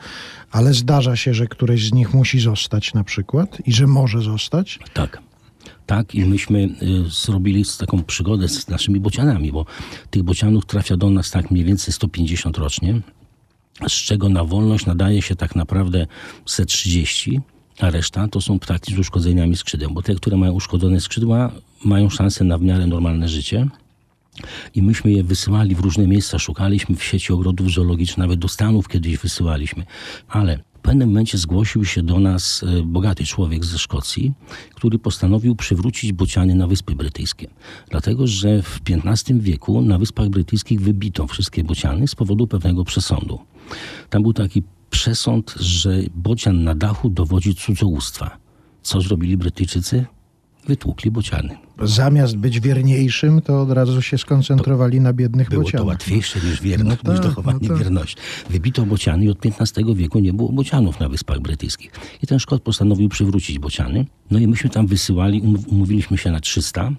ale 0.51 0.73
zdarza 0.73 1.15
się, 1.15 1.33
że 1.33 1.47
któreś 1.47 1.87
z 1.87 1.93
nich 1.93 2.13
musi 2.13 2.39
zostać 2.39 2.93
na 2.93 3.03
przykład 3.03 3.57
i 3.65 3.73
że 3.73 3.87
może 3.87 4.21
zostać. 4.21 4.79
Tak. 4.93 5.21
Tak, 5.85 6.15
i 6.15 6.25
myśmy 6.25 6.59
y, 6.59 7.09
zrobili 7.09 7.65
taką 7.79 8.03
przygodę 8.03 8.47
z 8.47 8.67
naszymi 8.67 8.99
bocianami, 8.99 9.51
bo 9.51 9.65
tych 10.09 10.23
bocianów 10.23 10.65
trafia 10.65 10.97
do 10.97 11.09
nas 11.09 11.31
tak 11.31 11.51
mniej 11.51 11.65
więcej 11.65 11.93
150 11.93 12.57
rocznie, 12.57 13.01
z 13.87 13.91
czego 13.91 14.29
na 14.29 14.43
wolność 14.43 14.85
nadaje 14.85 15.21
się 15.21 15.35
tak 15.35 15.55
naprawdę 15.55 16.07
130, 16.45 17.41
a 17.79 17.89
reszta 17.89 18.27
to 18.27 18.41
są 18.41 18.59
ptaki 18.59 18.95
z 18.95 18.99
uszkodzeniami 18.99 19.57
skrzydeł, 19.57 19.91
bo 19.91 20.01
te, 20.01 20.15
które 20.15 20.37
mają 20.37 20.53
uszkodzone 20.53 21.01
skrzydła, 21.01 21.51
mają 21.85 22.09
szansę 22.09 22.43
na 22.43 22.57
w 22.57 22.61
miarę 22.61 22.87
normalne 22.87 23.27
życie. 23.27 23.67
I 24.75 24.81
myśmy 24.81 25.11
je 25.11 25.23
wysyłali 25.23 25.75
w 25.75 25.79
różne 25.79 26.07
miejsca, 26.07 26.39
szukaliśmy 26.39 26.95
w 26.95 27.03
sieci 27.03 27.33
ogrodów 27.33 27.71
zoologicznych, 27.71 28.17
nawet 28.17 28.39
do 28.39 28.47
Stanów 28.47 28.87
kiedyś 28.87 29.17
wysyłaliśmy. 29.17 29.85
Ale 30.27 30.59
pewnym 30.81 31.09
momencie 31.09 31.37
zgłosił 31.37 31.85
się 31.85 32.03
do 32.03 32.19
nas 32.19 32.63
e, 32.63 32.83
bogaty 32.83 33.25
człowiek 33.25 33.65
ze 33.65 33.77
Szkocji, 33.77 34.33
który 34.75 34.99
postanowił 34.99 35.55
przywrócić 35.55 36.13
bociany 36.13 36.55
na 36.55 36.67
Wyspy 36.67 36.95
Brytyjskie. 36.95 37.47
Dlatego, 37.89 38.27
że 38.27 38.61
w 38.61 38.79
XV 38.89 39.39
wieku 39.39 39.81
na 39.81 39.97
Wyspach 39.97 40.29
Brytyjskich 40.29 40.81
wybito 40.81 41.27
wszystkie 41.27 41.63
bociany 41.63 42.07
z 42.07 42.15
powodu 42.15 42.47
pewnego 42.47 42.83
przesądu. 42.83 43.39
Tam 44.09 44.21
był 44.21 44.33
taki 44.33 44.63
przesąd, 44.89 45.55
że 45.59 45.99
bocian 46.15 46.63
na 46.63 46.75
dachu 46.75 47.09
dowodzi 47.09 47.55
cudzołóstwa. 47.55 48.37
Co 48.81 49.01
zrobili 49.01 49.37
Brytyjczycy? 49.37 50.05
Wytłukli 50.67 51.11
bociany. 51.11 51.57
Zamiast 51.83 52.37
być 52.37 52.59
wierniejszym, 52.59 53.41
to 53.41 53.61
od 53.61 53.71
razu 53.71 54.01
się 54.01 54.17
skoncentrowali 54.17 55.01
na 55.01 55.13
biednych 55.13 55.49
Było 55.49 55.63
bocianach. 55.63 55.81
to 55.83 55.87
łatwiejsze 55.87 56.39
niż 56.39 56.61
wierność, 56.61 56.99
No 57.03 57.11
niż 57.11 57.21
tak, 57.21 57.29
dochowanie 57.29 57.59
no 57.61 57.67
tak. 57.67 57.77
wierności. 57.77 58.17
Wybito 58.49 58.85
bociany 58.85 59.25
i 59.25 59.29
od 59.29 59.37
XV 59.45 59.95
wieku 59.95 60.19
nie 60.19 60.33
było 60.33 60.51
bocianów 60.51 60.99
na 60.99 61.09
Wyspach 61.09 61.39
Brytyjskich. 61.39 61.91
I 62.23 62.27
ten 62.27 62.39
Szkot 62.39 62.61
postanowił 62.63 63.09
przywrócić 63.09 63.59
bociany. 63.59 64.05
No 64.31 64.39
i 64.39 64.47
myśmy 64.47 64.69
tam 64.69 64.87
wysyłali, 64.87 65.41
um- 65.41 65.57
umówiliśmy 65.67 66.17
się 66.17 66.31
na 66.31 66.39
300 66.39 66.91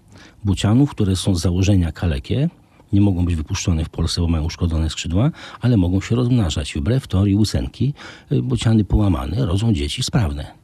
bocianów, 0.44 0.90
które 0.90 1.16
są 1.16 1.34
z 1.34 1.40
założenia 1.40 1.92
kalekie. 1.92 2.48
Nie 2.92 3.00
mogą 3.00 3.24
być 3.24 3.34
wypuszczone 3.36 3.84
w 3.84 3.88
Polsce, 3.88 4.20
bo 4.20 4.28
mają 4.28 4.44
uszkodzone 4.44 4.90
skrzydła, 4.90 5.30
ale 5.60 5.76
mogą 5.76 6.00
się 6.00 6.14
rozmnażać. 6.16 6.74
Wbrew 6.76 7.08
teorii 7.08 7.34
ósenki, 7.34 7.94
y, 8.32 8.42
bociany 8.42 8.84
połamane 8.84 9.46
rodzą 9.46 9.72
dzieci 9.72 10.02
sprawne. 10.02 10.61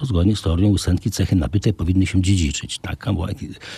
Bo 0.00 0.06
zgodnie 0.06 0.36
z 0.36 0.42
teorią 0.42 0.68
ósemki 0.68 1.10
cechy 1.10 1.36
nabyte 1.36 1.72
powinny 1.72 2.06
się 2.06 2.22
dziedziczyć. 2.22 2.78
Taka 2.78 3.12
była 3.12 3.28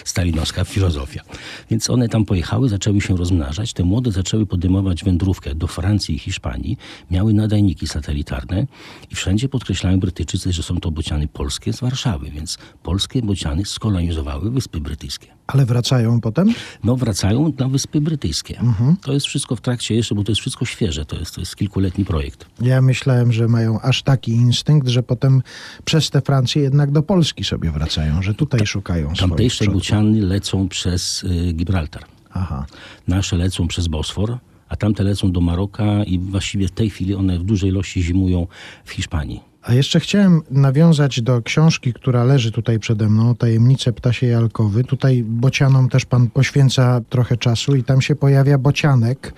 stalinowska 0.04 0.64
filozofia. 0.64 1.22
Więc 1.70 1.90
one 1.90 2.08
tam 2.08 2.24
pojechały, 2.24 2.68
zaczęły 2.68 3.00
się 3.00 3.16
rozmnażać. 3.16 3.72
Te 3.72 3.84
młode 3.84 4.12
zaczęły 4.12 4.46
podejmować 4.46 5.04
wędrówkę 5.04 5.54
do 5.54 5.66
Francji 5.66 6.14
i 6.14 6.18
Hiszpanii. 6.18 6.76
Miały 7.10 7.32
nadajniki 7.32 7.86
satelitarne 7.86 8.66
i 9.10 9.14
wszędzie 9.14 9.48
podkreślają 9.48 10.00
Brytyjczycy, 10.00 10.52
że 10.52 10.62
są 10.62 10.80
to 10.80 10.90
bociany 10.90 11.28
polskie 11.28 11.72
z 11.72 11.80
Warszawy. 11.80 12.30
Więc 12.30 12.58
polskie 12.82 13.22
bociany 13.22 13.64
skolonizowały 13.64 14.50
Wyspy 14.50 14.80
Brytyjskie. 14.80 15.35
Ale 15.46 15.66
wracają 15.66 16.20
potem? 16.20 16.54
No 16.84 16.96
wracają 16.96 17.52
na 17.58 17.68
Wyspy 17.68 18.00
Brytyjskie. 18.00 18.60
To 19.02 19.12
jest 19.12 19.26
wszystko 19.26 19.56
w 19.56 19.60
trakcie 19.60 19.94
jeszcze, 19.94 20.14
bo 20.14 20.24
to 20.24 20.32
jest 20.32 20.40
wszystko 20.40 20.64
świeże. 20.64 21.04
To 21.04 21.16
jest, 21.16 21.34
to 21.34 21.40
jest 21.40 21.56
kilkuletni 21.56 22.04
projekt. 22.04 22.46
Ja 22.60 22.82
myślałem, 22.82 23.32
że 23.32 23.48
mają 23.48 23.80
aż 23.80 24.02
taki 24.02 24.32
instynkt, 24.32 24.88
że 24.88 25.02
potem 25.02 25.42
przez 25.84 26.10
te 26.10 26.20
Francję 26.20 26.62
jednak 26.62 26.90
do 26.90 27.02
Polski 27.02 27.44
sobie 27.44 27.70
wracają, 27.70 28.22
że 28.22 28.34
tutaj 28.34 28.66
szukają 28.66 29.06
swoich 29.06 29.20
Tamtejsze 29.20 29.64
bociany 29.64 30.20
lecą 30.20 30.68
przez 30.68 31.24
y, 31.24 31.52
Gibraltar. 31.52 32.04
Aha. 32.30 32.66
Nasze 33.08 33.36
lecą 33.36 33.68
przez 33.68 33.88
Bosfor, 33.88 34.38
a 34.68 34.76
tamte 34.76 35.02
lecą 35.02 35.32
do 35.32 35.40
Maroka 35.40 36.04
i 36.04 36.18
właściwie 36.18 36.68
w 36.68 36.70
tej 36.70 36.90
chwili 36.90 37.14
one 37.14 37.38
w 37.38 37.42
dużej 37.42 37.70
ilości 37.70 38.02
zimują 38.02 38.46
w 38.84 38.90
Hiszpanii. 38.90 39.40
A 39.66 39.74
jeszcze 39.74 40.00
chciałem 40.00 40.42
nawiązać 40.50 41.22
do 41.22 41.42
książki, 41.42 41.92
która 41.92 42.24
leży 42.24 42.52
tutaj 42.52 42.78
przede 42.78 43.08
mną, 43.08 43.34
Tajemnice 43.34 43.92
ptasiej 43.92 44.34
alkowy. 44.34 44.84
Tutaj 44.84 45.22
bocianom 45.22 45.88
też 45.88 46.04
pan 46.04 46.30
poświęca 46.30 47.00
trochę 47.08 47.36
czasu 47.36 47.76
i 47.76 47.84
tam 47.84 48.00
się 48.00 48.16
pojawia 48.16 48.58
bocianek. 48.58 49.34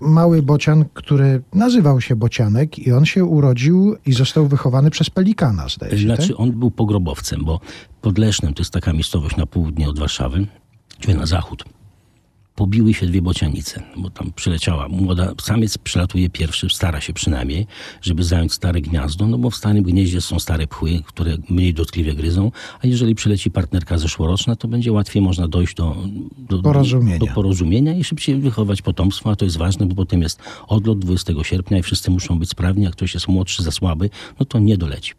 Mały 0.00 0.42
bocian, 0.42 0.84
który 0.94 1.42
nazywał 1.54 2.00
się 2.00 2.16
bocianek 2.16 2.78
i 2.78 2.92
on 2.92 3.06
się 3.06 3.24
urodził 3.24 3.96
i 4.06 4.12
został 4.12 4.46
wychowany 4.46 4.90
przez 4.90 5.10
pelikana, 5.10 5.68
zdaje 5.68 5.98
się, 5.98 6.06
Znaczy 6.06 6.28
tak? 6.28 6.40
on 6.40 6.52
był 6.52 6.70
pogrobowcem, 6.70 7.44
bo 7.44 7.60
pod 8.00 8.18
Lesznem, 8.18 8.54
to 8.54 8.60
jest 8.60 8.72
taka 8.72 8.92
miejscowość 8.92 9.36
na 9.36 9.46
południe 9.46 9.88
od 9.88 9.98
Warszawy, 9.98 10.46
czyli 11.00 11.18
na 11.18 11.26
zachód, 11.26 11.64
pobiły 12.56 12.94
się 12.94 13.06
dwie 13.06 13.22
bocianice, 13.22 13.82
bo 13.96 14.10
tam 14.10 14.32
przyleciała 14.36 14.88
młoda, 14.88 15.32
samiec 15.42 15.78
przylatuje 15.78 16.30
pierwszy, 16.30 16.68
stara 16.70 17.00
się 17.00 17.12
przynajmniej, 17.12 17.66
żeby 18.02 18.24
zająć 18.24 18.52
stare 18.52 18.80
gniazdo, 18.80 19.26
no 19.26 19.38
bo 19.38 19.50
w 19.50 19.56
starym 19.56 19.82
gnieździe 19.84 20.20
są 20.20 20.38
stare 20.38 20.66
pchły, 20.66 21.02
które 21.06 21.36
mniej 21.50 21.74
dotkliwie 21.74 22.14
gryzą, 22.14 22.52
a 22.82 22.86
jeżeli 22.86 23.14
przyleci 23.14 23.50
partnerka 23.50 23.98
zeszłoroczna, 23.98 24.56
to 24.56 24.68
będzie 24.68 24.92
łatwiej 24.92 25.22
można 25.22 25.48
dojść 25.48 25.74
do, 25.74 25.96
do, 26.38 26.62
Porozumienia. 26.62 27.18
do 27.18 27.26
porozumienia 27.26 27.94
i 27.94 28.04
szybciej 28.04 28.36
wychować 28.36 28.82
potomstwo, 28.82 29.30
a 29.30 29.36
to 29.36 29.44
jest 29.44 29.56
ważne, 29.56 29.86
bo 29.86 29.94
potem 29.94 30.22
jest 30.22 30.40
odlot 30.68 30.98
20 30.98 31.32
sierpnia 31.42 31.78
i 31.78 31.82
wszyscy 31.82 32.10
muszą 32.10 32.38
być 32.38 32.50
sprawni, 32.50 32.84
jak 32.84 32.92
ktoś 32.92 33.14
jest 33.14 33.28
młodszy, 33.28 33.62
za 33.62 33.70
słaby, 33.70 34.10
no 34.40 34.46
to 34.46 34.58
nie 34.58 34.76
doleci. 34.76 35.12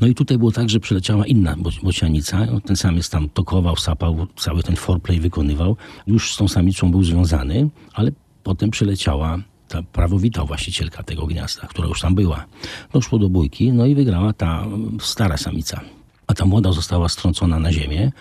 No 0.00 0.06
i 0.06 0.14
tutaj 0.14 0.38
było 0.38 0.52
tak, 0.52 0.70
że 0.70 0.80
przyleciała 0.80 1.26
inna 1.26 1.56
bo- 1.58 1.70
bocianica, 1.82 2.46
ten 2.66 2.76
samiec 2.76 3.10
tam 3.10 3.28
tokował, 3.28 3.76
sapał, 3.76 4.26
cały 4.36 4.62
ten 4.62 4.76
foreplay 4.76 5.20
wykonywał, 5.20 5.76
już 6.06 6.34
z 6.34 6.36
tą 6.36 6.48
samicą 6.72 6.90
był 6.90 7.04
związany, 7.04 7.68
ale 7.94 8.10
potem 8.42 8.70
przyleciała 8.70 9.38
ta 9.68 9.82
prawowita 9.82 10.44
właścicielka 10.44 11.02
tego 11.02 11.26
gniazda, 11.26 11.66
która 11.66 11.88
już 11.88 12.00
tam 12.00 12.14
była. 12.14 12.44
Doszło 12.92 13.18
do 13.18 13.28
bójki, 13.28 13.72
no 13.72 13.86
i 13.86 13.94
wygrała 13.94 14.32
ta 14.32 14.62
mm, 14.62 14.98
stara 15.00 15.36
samica. 15.36 15.80
A 16.26 16.34
ta 16.34 16.44
młoda 16.46 16.72
została 16.72 17.08
strącona 17.08 17.58
na 17.58 17.72
ziemię. 17.72 18.12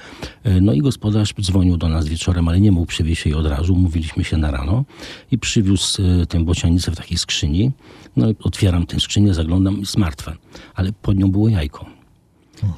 E, 0.44 0.62
No 0.62 0.74
i 0.74 0.80
gospodarz 0.80 1.34
dzwonił 1.42 1.78
do 1.78 1.90
nas 1.90 2.08
wieczorem, 2.08 2.48
ale 2.48 2.60
nie 2.60 2.72
mógł 2.72 2.86
przywieźć 2.86 3.26
jej 3.26 3.36
od 3.36 3.46
razu. 3.46 3.76
Mówiliśmy 3.76 4.24
się 4.24 4.38
na 4.38 4.52
rano 4.52 4.84
i 5.32 5.38
przywiózł 5.38 6.02
e, 6.02 6.26
tę 6.26 6.40
bocianicę 6.46 6.92
w 6.92 6.96
takiej 6.96 7.18
skrzyni. 7.18 7.72
No 8.16 8.30
i 8.30 8.36
otwieram 8.44 8.86
tę 8.86 9.00
skrzynię, 9.00 9.34
zaglądam, 9.34 9.80
jest 9.80 9.98
martwa. 9.98 10.34
Ale 10.76 10.92
pod 10.92 11.18
nią 11.18 11.32
było 11.32 11.50
jajko. 11.50 11.86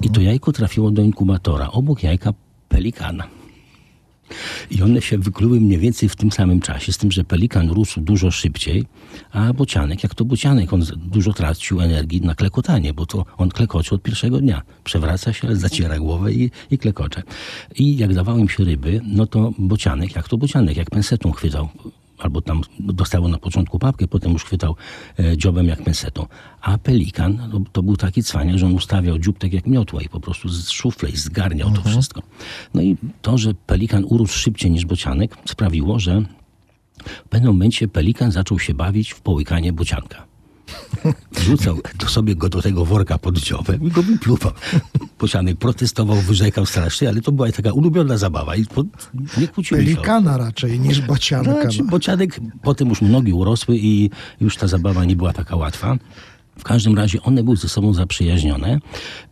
I 0.01 0.09
to 0.09 0.21
jajko 0.21 0.51
trafiło 0.51 0.91
do 0.91 1.01
inkubatora, 1.01 1.71
obok 1.71 2.03
jajka 2.03 2.33
pelikana. 2.69 3.23
I 4.71 4.81
one 4.81 5.01
się 5.01 5.17
wykluły 5.17 5.59
mniej 5.59 5.79
więcej 5.79 6.09
w 6.09 6.15
tym 6.15 6.31
samym 6.31 6.61
czasie, 6.61 6.93
z 6.93 6.97
tym, 6.97 7.11
że 7.11 7.23
pelikan 7.23 7.69
rósł 7.69 8.01
dużo 8.01 8.31
szybciej, 8.31 8.85
a 9.31 9.53
bocianek, 9.53 10.03
jak 10.03 10.15
to 10.15 10.25
bocianek, 10.25 10.73
on 10.73 10.83
dużo 10.97 11.33
tracił 11.33 11.81
energii 11.81 12.21
na 12.21 12.35
klekotanie, 12.35 12.93
bo 12.93 13.05
to 13.05 13.25
on 13.37 13.49
klekocze 13.49 13.95
od 13.95 14.01
pierwszego 14.01 14.39
dnia. 14.39 14.61
Przewraca 14.83 15.33
się, 15.33 15.55
zaciera 15.55 15.99
głowę 15.99 16.33
i, 16.33 16.51
i 16.71 16.77
klekocze. 16.77 17.23
I 17.75 17.97
jak 17.97 18.13
dawały 18.13 18.39
im 18.39 18.49
się 18.49 18.63
ryby, 18.63 19.01
no 19.03 19.27
to 19.27 19.53
bocianek, 19.57 20.15
jak 20.15 20.27
to 20.27 20.37
bocianek, 20.37 20.77
jak 20.77 20.89
pensetą 20.89 21.31
chwytał 21.31 21.69
albo 22.23 22.41
tam 22.41 22.61
dostało 22.79 23.27
na 23.27 23.37
początku 23.37 23.79
papkę, 23.79 24.07
potem 24.07 24.33
już 24.33 24.43
chwytał 24.43 24.75
e, 25.19 25.37
dziobem 25.37 25.67
jak 25.67 25.83
pensetą. 25.83 26.27
A 26.61 26.77
pelikan 26.77 27.49
no, 27.53 27.61
to 27.71 27.83
był 27.83 27.97
taki 27.97 28.23
cwaniak, 28.23 28.57
że 28.57 28.65
on 28.65 28.73
ustawiał 28.73 29.19
dziób 29.19 29.37
tak 29.37 29.53
jak 29.53 29.67
miotła 29.67 30.01
i 30.01 30.09
po 30.09 30.19
prostu 30.19 30.49
z 30.49 30.69
szuflej 30.69 31.15
zgarniał 31.15 31.71
to 31.71 31.81
wszystko. 31.81 32.21
No 32.73 32.81
i 32.81 32.97
to, 33.21 33.37
że 33.37 33.53
pelikan 33.53 34.05
urósł 34.07 34.37
szybciej 34.37 34.71
niż 34.71 34.85
bocianek 34.85 35.37
sprawiło, 35.45 35.99
że 35.99 36.21
w 37.25 37.29
pewnym 37.29 37.53
momencie 37.53 37.87
pelikan 37.87 38.31
zaczął 38.31 38.59
się 38.59 38.73
bawić 38.73 39.11
w 39.11 39.21
połykanie 39.21 39.73
bocianka. 39.73 40.32
Rzucał 41.41 41.77
do 41.99 42.07
sobie 42.07 42.35
go 42.35 42.49
do 42.49 42.61
tego 42.61 42.85
worka 42.85 43.17
pod 43.17 43.37
dziobem 43.37 43.83
i 43.83 43.91
go 43.91 44.03
wypluwał. 44.03 44.51
Bocianek 45.19 45.57
protestował, 45.57 46.15
wyrzekał 46.15 46.65
strasznie, 46.65 47.09
ale 47.09 47.21
to 47.21 47.31
była 47.31 47.51
taka 47.51 47.71
ulubiona 47.71 48.17
zabawa 48.17 48.55
i 48.55 48.65
po, 48.65 48.83
nie 49.37 49.47
to. 49.47 49.61
Pelikana 49.69 50.37
raczej 50.37 50.79
niż 50.79 51.01
bocianka. 51.01 51.61
Znaczy, 51.61 51.83
no. 51.83 51.89
bocianek, 51.89 52.39
potem 52.63 52.89
już 52.89 53.01
nogi 53.01 53.33
urosły 53.33 53.77
i 53.77 54.09
już 54.41 54.57
ta 54.57 54.67
zabawa 54.67 55.05
nie 55.05 55.15
była 55.15 55.33
taka 55.33 55.55
łatwa. 55.55 55.97
W 56.59 56.63
każdym 56.63 56.97
razie 56.97 57.21
one 57.21 57.43
były 57.43 57.57
ze 57.57 57.69
sobą 57.69 57.93
zaprzyjaźnione 57.93 58.79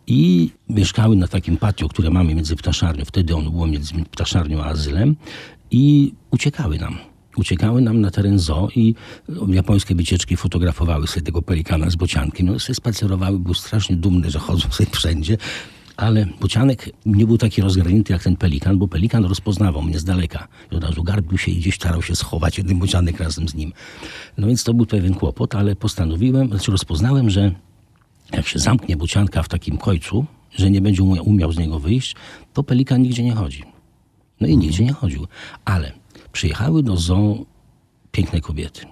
i 0.06 0.50
mieszkały 0.68 1.16
na 1.16 1.28
takim 1.28 1.56
patio, 1.56 1.88
które 1.88 2.10
mamy 2.10 2.34
między 2.34 2.56
ptaszarnią. 2.56 3.04
Wtedy 3.04 3.36
ono 3.36 3.50
było 3.50 3.66
między 3.66 3.94
ptaszarnią 4.10 4.62
a 4.62 4.66
azylem 4.66 5.16
i 5.70 6.14
uciekały 6.30 6.78
nam. 6.78 7.11
Uciekały 7.36 7.80
nam 7.80 8.00
na 8.00 8.10
teren 8.10 8.38
zoo 8.38 8.68
i 8.76 8.94
japońskie 9.48 9.94
wycieczki 9.94 10.36
fotografowały 10.36 11.06
sobie 11.06 11.22
tego 11.22 11.42
pelikana 11.42 11.90
z 11.90 11.96
bociankiem. 11.96 12.46
No 12.46 12.58
sobie 12.58 12.74
spacerowały, 12.74 13.38
był 13.38 13.54
strasznie 13.54 13.96
dumny, 13.96 14.30
że 14.30 14.38
chodzą 14.38 14.70
sobie 14.70 14.90
wszędzie. 14.90 15.36
Ale 15.96 16.26
bocianek 16.40 16.90
nie 17.06 17.26
był 17.26 17.38
taki 17.38 17.62
rozgarnięty 17.62 18.12
jak 18.12 18.22
ten 18.22 18.36
pelikan, 18.36 18.78
bo 18.78 18.88
pelikan 18.88 19.24
rozpoznawał 19.24 19.82
mnie 19.82 19.98
z 19.98 20.04
daleka. 20.04 20.48
I 20.72 20.76
od 20.76 20.84
razu 20.84 21.02
garbił 21.02 21.38
się 21.38 21.50
i 21.50 21.56
gdzieś 21.56 21.74
starał 21.74 22.02
się 22.02 22.16
schować 22.16 22.58
jeden 22.58 22.78
bocianek 22.78 23.20
razem 23.20 23.48
z 23.48 23.54
nim. 23.54 23.72
No 24.38 24.46
więc 24.46 24.64
to 24.64 24.74
był 24.74 24.86
pewien 24.86 25.14
kłopot, 25.14 25.54
ale 25.54 25.76
postanowiłem, 25.76 26.48
znaczy 26.48 26.70
rozpoznałem, 26.70 27.30
że 27.30 27.52
jak 28.32 28.46
się 28.46 28.58
zamknie 28.58 28.96
bocianka 28.96 29.42
w 29.42 29.48
takim 29.48 29.78
końcu, 29.78 30.24
że 30.56 30.70
nie 30.70 30.80
będzie 30.80 31.02
umia- 31.02 31.22
umiał 31.22 31.52
z 31.52 31.58
niego 31.58 31.78
wyjść, 31.78 32.14
to 32.52 32.62
pelikan 32.62 33.02
nigdzie 33.02 33.22
nie 33.22 33.32
chodzi. 33.34 33.62
No 34.40 34.46
i 34.46 34.56
nigdzie 34.56 34.84
nie 34.84 34.92
chodził. 34.92 35.26
Ale 35.64 35.92
przyjechały 36.32 36.82
do 36.82 36.96
zoo 36.96 37.46
piękne 38.12 38.40
kobiety. 38.40 38.86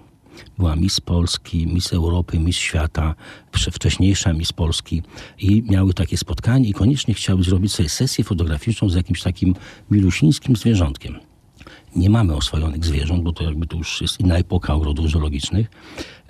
Była 0.59 0.77
Miss 0.77 1.01
Polski, 1.01 1.67
Miss 1.67 1.93
Europy, 1.93 2.39
Miss 2.39 2.57
Świata, 2.57 3.15
wcze- 3.53 3.71
wcześniejsza 3.71 4.33
Miss 4.33 4.53
Polski 4.53 5.03
i 5.39 5.63
miały 5.63 5.95
takie 5.95 6.17
spotkanie 6.17 6.69
i 6.69 6.73
koniecznie 6.73 7.15
chciały 7.15 7.43
zrobić 7.45 7.73
sobie 7.73 7.89
sesję 7.89 8.25
fotograficzną 8.25 8.89
z 8.89 8.95
jakimś 8.95 9.23
takim 9.23 9.55
milusińskim 9.91 10.57
zwierzątkiem. 10.57 11.15
Nie 11.97 12.11
mamy 12.11 12.37
oswojonych 12.37 12.85
zwierząt, 12.85 13.23
bo 13.23 13.33
to 13.33 13.45
jakby 13.45 13.67
to 13.67 13.77
już 13.77 14.01
jest 14.01 14.21
inna 14.21 14.37
epoka 14.37 14.75
ogrodów 14.75 15.11
zoologicznych. 15.11 15.71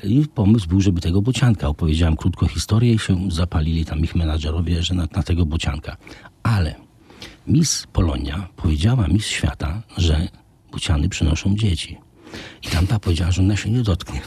I 0.05 0.25
pomysł 0.35 0.69
był, 0.69 0.81
żeby 0.81 1.01
tego 1.01 1.23
bocianka. 1.23 1.69
Opowiedziałem 1.69 2.17
krótko 2.17 2.47
historię 2.47 2.95
i 2.95 2.99
się 2.99 3.31
zapalili 3.31 3.85
tam 3.85 4.01
ich 4.01 4.15
menadżerowie, 4.15 4.83
że 4.83 4.95
na, 4.95 5.07
na 5.17 5.23
tego 5.23 5.47
bocianka. 5.47 5.97
Ale 6.43 6.75
Miss 7.47 7.87
Polonia 7.93 8.49
powiedziała 8.57 9.09
Miss 9.09 9.27
Świata, 9.27 9.83
że 9.97 10.29
bociany 10.73 11.09
przynoszą 11.09 11.57
dzieci. 11.57 11.99
I 12.63 12.69
tamta 12.69 12.99
powiedziała, 12.99 13.31
że 13.31 13.43
ona 13.43 13.57
się 13.57 13.71
nie 13.71 13.83
dotknie. 13.83 14.21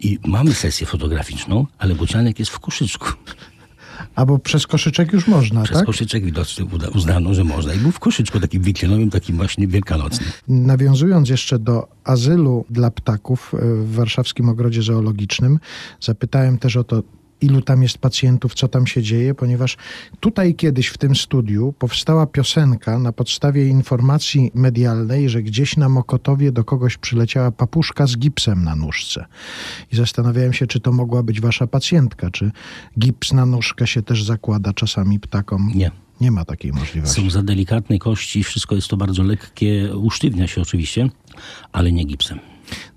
I 0.00 0.18
mamy 0.26 0.54
sesję 0.54 0.86
fotograficzną, 0.86 1.66
ale 1.78 1.94
bocianek 1.94 2.38
jest 2.38 2.50
w 2.50 2.58
koszyczku. 2.58 3.08
Albo 4.14 4.38
przez 4.38 4.66
koszyczek 4.66 5.12
już 5.12 5.28
można, 5.28 5.62
Przez 5.62 5.76
tak? 5.76 5.86
koszyczek 5.86 6.24
widocznie 6.24 6.64
uznano, 6.94 7.34
że 7.34 7.44
można. 7.44 7.74
I 7.74 7.78
był 7.78 7.92
w 7.92 7.98
koszyczku 7.98 8.40
takim 8.40 8.62
wiklinowym, 8.62 9.10
takim 9.10 9.36
właśnie 9.36 9.66
wielkanocnym. 9.66 10.30
Nawiązując 10.48 11.28
jeszcze 11.28 11.58
do 11.58 11.88
azylu 12.04 12.64
dla 12.70 12.90
ptaków 12.90 13.54
e, 13.54 13.58
w 13.74 13.94
warszawskim 13.94 14.48
ogrodzie 14.48 14.82
zoologicznym, 14.82 15.58
zapytałem 16.00 16.58
też 16.58 16.76
o 16.76 16.84
to, 16.84 17.02
ilu 17.40 17.62
tam 17.62 17.82
jest 17.82 17.98
pacjentów, 17.98 18.54
co 18.54 18.68
tam 18.68 18.86
się 18.86 19.02
dzieje, 19.02 19.34
ponieważ 19.34 19.76
tutaj 20.20 20.54
kiedyś 20.54 20.88
w 20.88 20.98
tym 20.98 21.16
studiu 21.16 21.74
powstała 21.78 22.26
piosenka 22.26 22.98
na 22.98 23.12
podstawie 23.12 23.68
informacji 23.68 24.50
medialnej, 24.54 25.28
że 25.28 25.42
gdzieś 25.42 25.76
na 25.76 25.88
Mokotowie 25.88 26.52
do 26.52 26.64
kogoś 26.64 26.96
przyleciała 26.96 27.50
papuszka 27.50 28.06
z 28.06 28.18
gipsem 28.18 28.64
na 28.64 28.76
nóżce. 28.76 29.24
I 29.92 29.96
zastanawiałem 29.96 30.52
się, 30.52 30.66
czy 30.66 30.80
to 30.80 30.92
mogła 30.92 31.22
być 31.22 31.40
wasza 31.40 31.66
pacjentka, 31.66 32.30
czy 32.30 32.50
gips 32.98 33.32
na 33.32 33.46
nóżkę 33.46 33.86
się 33.86 34.02
też 34.02 34.24
zakłada 34.24 34.72
czasami 34.72 35.20
ptakom. 35.20 35.72
Nie. 35.74 35.90
Nie 36.20 36.30
ma 36.30 36.44
takiej 36.44 36.72
możliwości. 36.72 37.22
Są 37.22 37.30
za 37.30 37.42
delikatne 37.42 37.98
kości, 37.98 38.44
wszystko 38.44 38.74
jest 38.74 38.88
to 38.88 38.96
bardzo 38.96 39.22
lekkie, 39.22 39.96
usztywnia 39.96 40.46
się 40.46 40.60
oczywiście, 40.60 41.08
ale 41.72 41.92
nie 41.92 42.04
gipsem. 42.04 42.38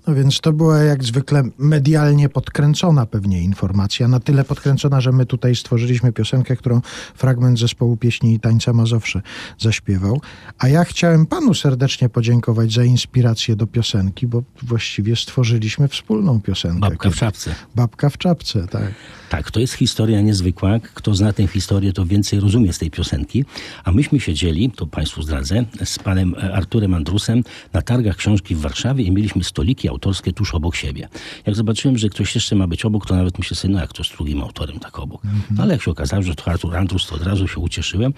No 0.06 0.14
więc 0.14 0.40
to 0.40 0.52
była 0.52 0.78
jak 0.78 1.04
zwykle 1.04 1.42
medialnie 1.58 2.28
podkręcona 2.28 3.06
pewnie 3.06 3.42
informacja, 3.42 4.08
na 4.08 4.20
tyle 4.20 4.44
podkręcona, 4.44 5.00
że 5.00 5.12
my 5.12 5.26
tutaj 5.26 5.56
stworzyliśmy 5.56 6.12
piosenkę, 6.12 6.56
którą 6.56 6.80
fragment 7.14 7.58
zespołu 7.58 7.96
pieśni 7.96 8.34
i 8.34 8.40
tańca 8.40 8.72
Mazowsze 8.72 9.22
zaśpiewał. 9.58 10.20
A 10.58 10.68
ja 10.68 10.84
chciałem 10.84 11.26
panu 11.26 11.54
serdecznie 11.54 12.08
podziękować 12.08 12.72
za 12.72 12.84
inspirację 12.84 13.56
do 13.56 13.66
piosenki, 13.66 14.26
bo 14.26 14.42
właściwie 14.62 15.16
stworzyliśmy 15.16 15.88
wspólną 15.88 16.40
piosenkę. 16.40 16.80
Babka 16.80 17.10
w 17.10 17.16
czapce. 17.16 17.54
Babka 17.74 18.10
w 18.10 18.18
czapce, 18.18 18.66
tak. 18.66 18.94
Tak, 19.30 19.50
to 19.50 19.60
jest 19.60 19.74
historia 19.74 20.20
niezwykła. 20.20 20.78
Kto 20.94 21.14
zna 21.14 21.32
tę 21.32 21.46
historię, 21.46 21.92
to 21.92 22.06
więcej 22.06 22.40
rozumie 22.40 22.72
z 22.72 22.78
tej 22.78 22.90
piosenki. 22.90 23.44
A 23.84 23.92
myśmy 23.92 24.20
siedzieli, 24.20 24.70
to 24.70 24.86
Państwu 24.86 25.22
zdradzę, 25.22 25.64
z 25.84 25.98
panem 25.98 26.34
Arturem 26.52 26.94
Andrusem 26.94 27.42
na 27.72 27.82
targach 27.82 28.16
książki 28.16 28.54
w 28.54 28.60
Warszawie 28.60 29.04
i 29.04 29.10
mieliśmy 29.10 29.44
stoliki 29.44 29.88
autorskie 29.94 30.32
tuż 30.32 30.54
obok 30.54 30.76
siebie. 30.76 31.08
Jak 31.46 31.56
zobaczyłem, 31.56 31.98
że 31.98 32.08
ktoś 32.08 32.34
jeszcze 32.34 32.56
ma 32.56 32.66
być 32.66 32.84
obok, 32.84 33.06
to 33.06 33.14
nawet 33.16 33.38
myślę 33.38 33.56
sobie, 33.56 33.74
no 33.74 33.80
jak 33.80 33.92
to 33.92 34.04
z 34.04 34.08
drugim 34.08 34.42
autorem 34.42 34.78
tak 34.78 34.98
obok. 34.98 35.22
No 35.50 35.62
ale 35.62 35.72
jak 35.72 35.82
się 35.82 35.90
okazało, 35.90 36.22
że 36.22 36.34
to 36.34 36.46
Artur 36.46 36.76
Andrus, 36.76 37.06
to 37.06 37.14
od 37.14 37.22
razu 37.22 37.48
się 37.48 37.60
ucieszyłem. 37.60 38.14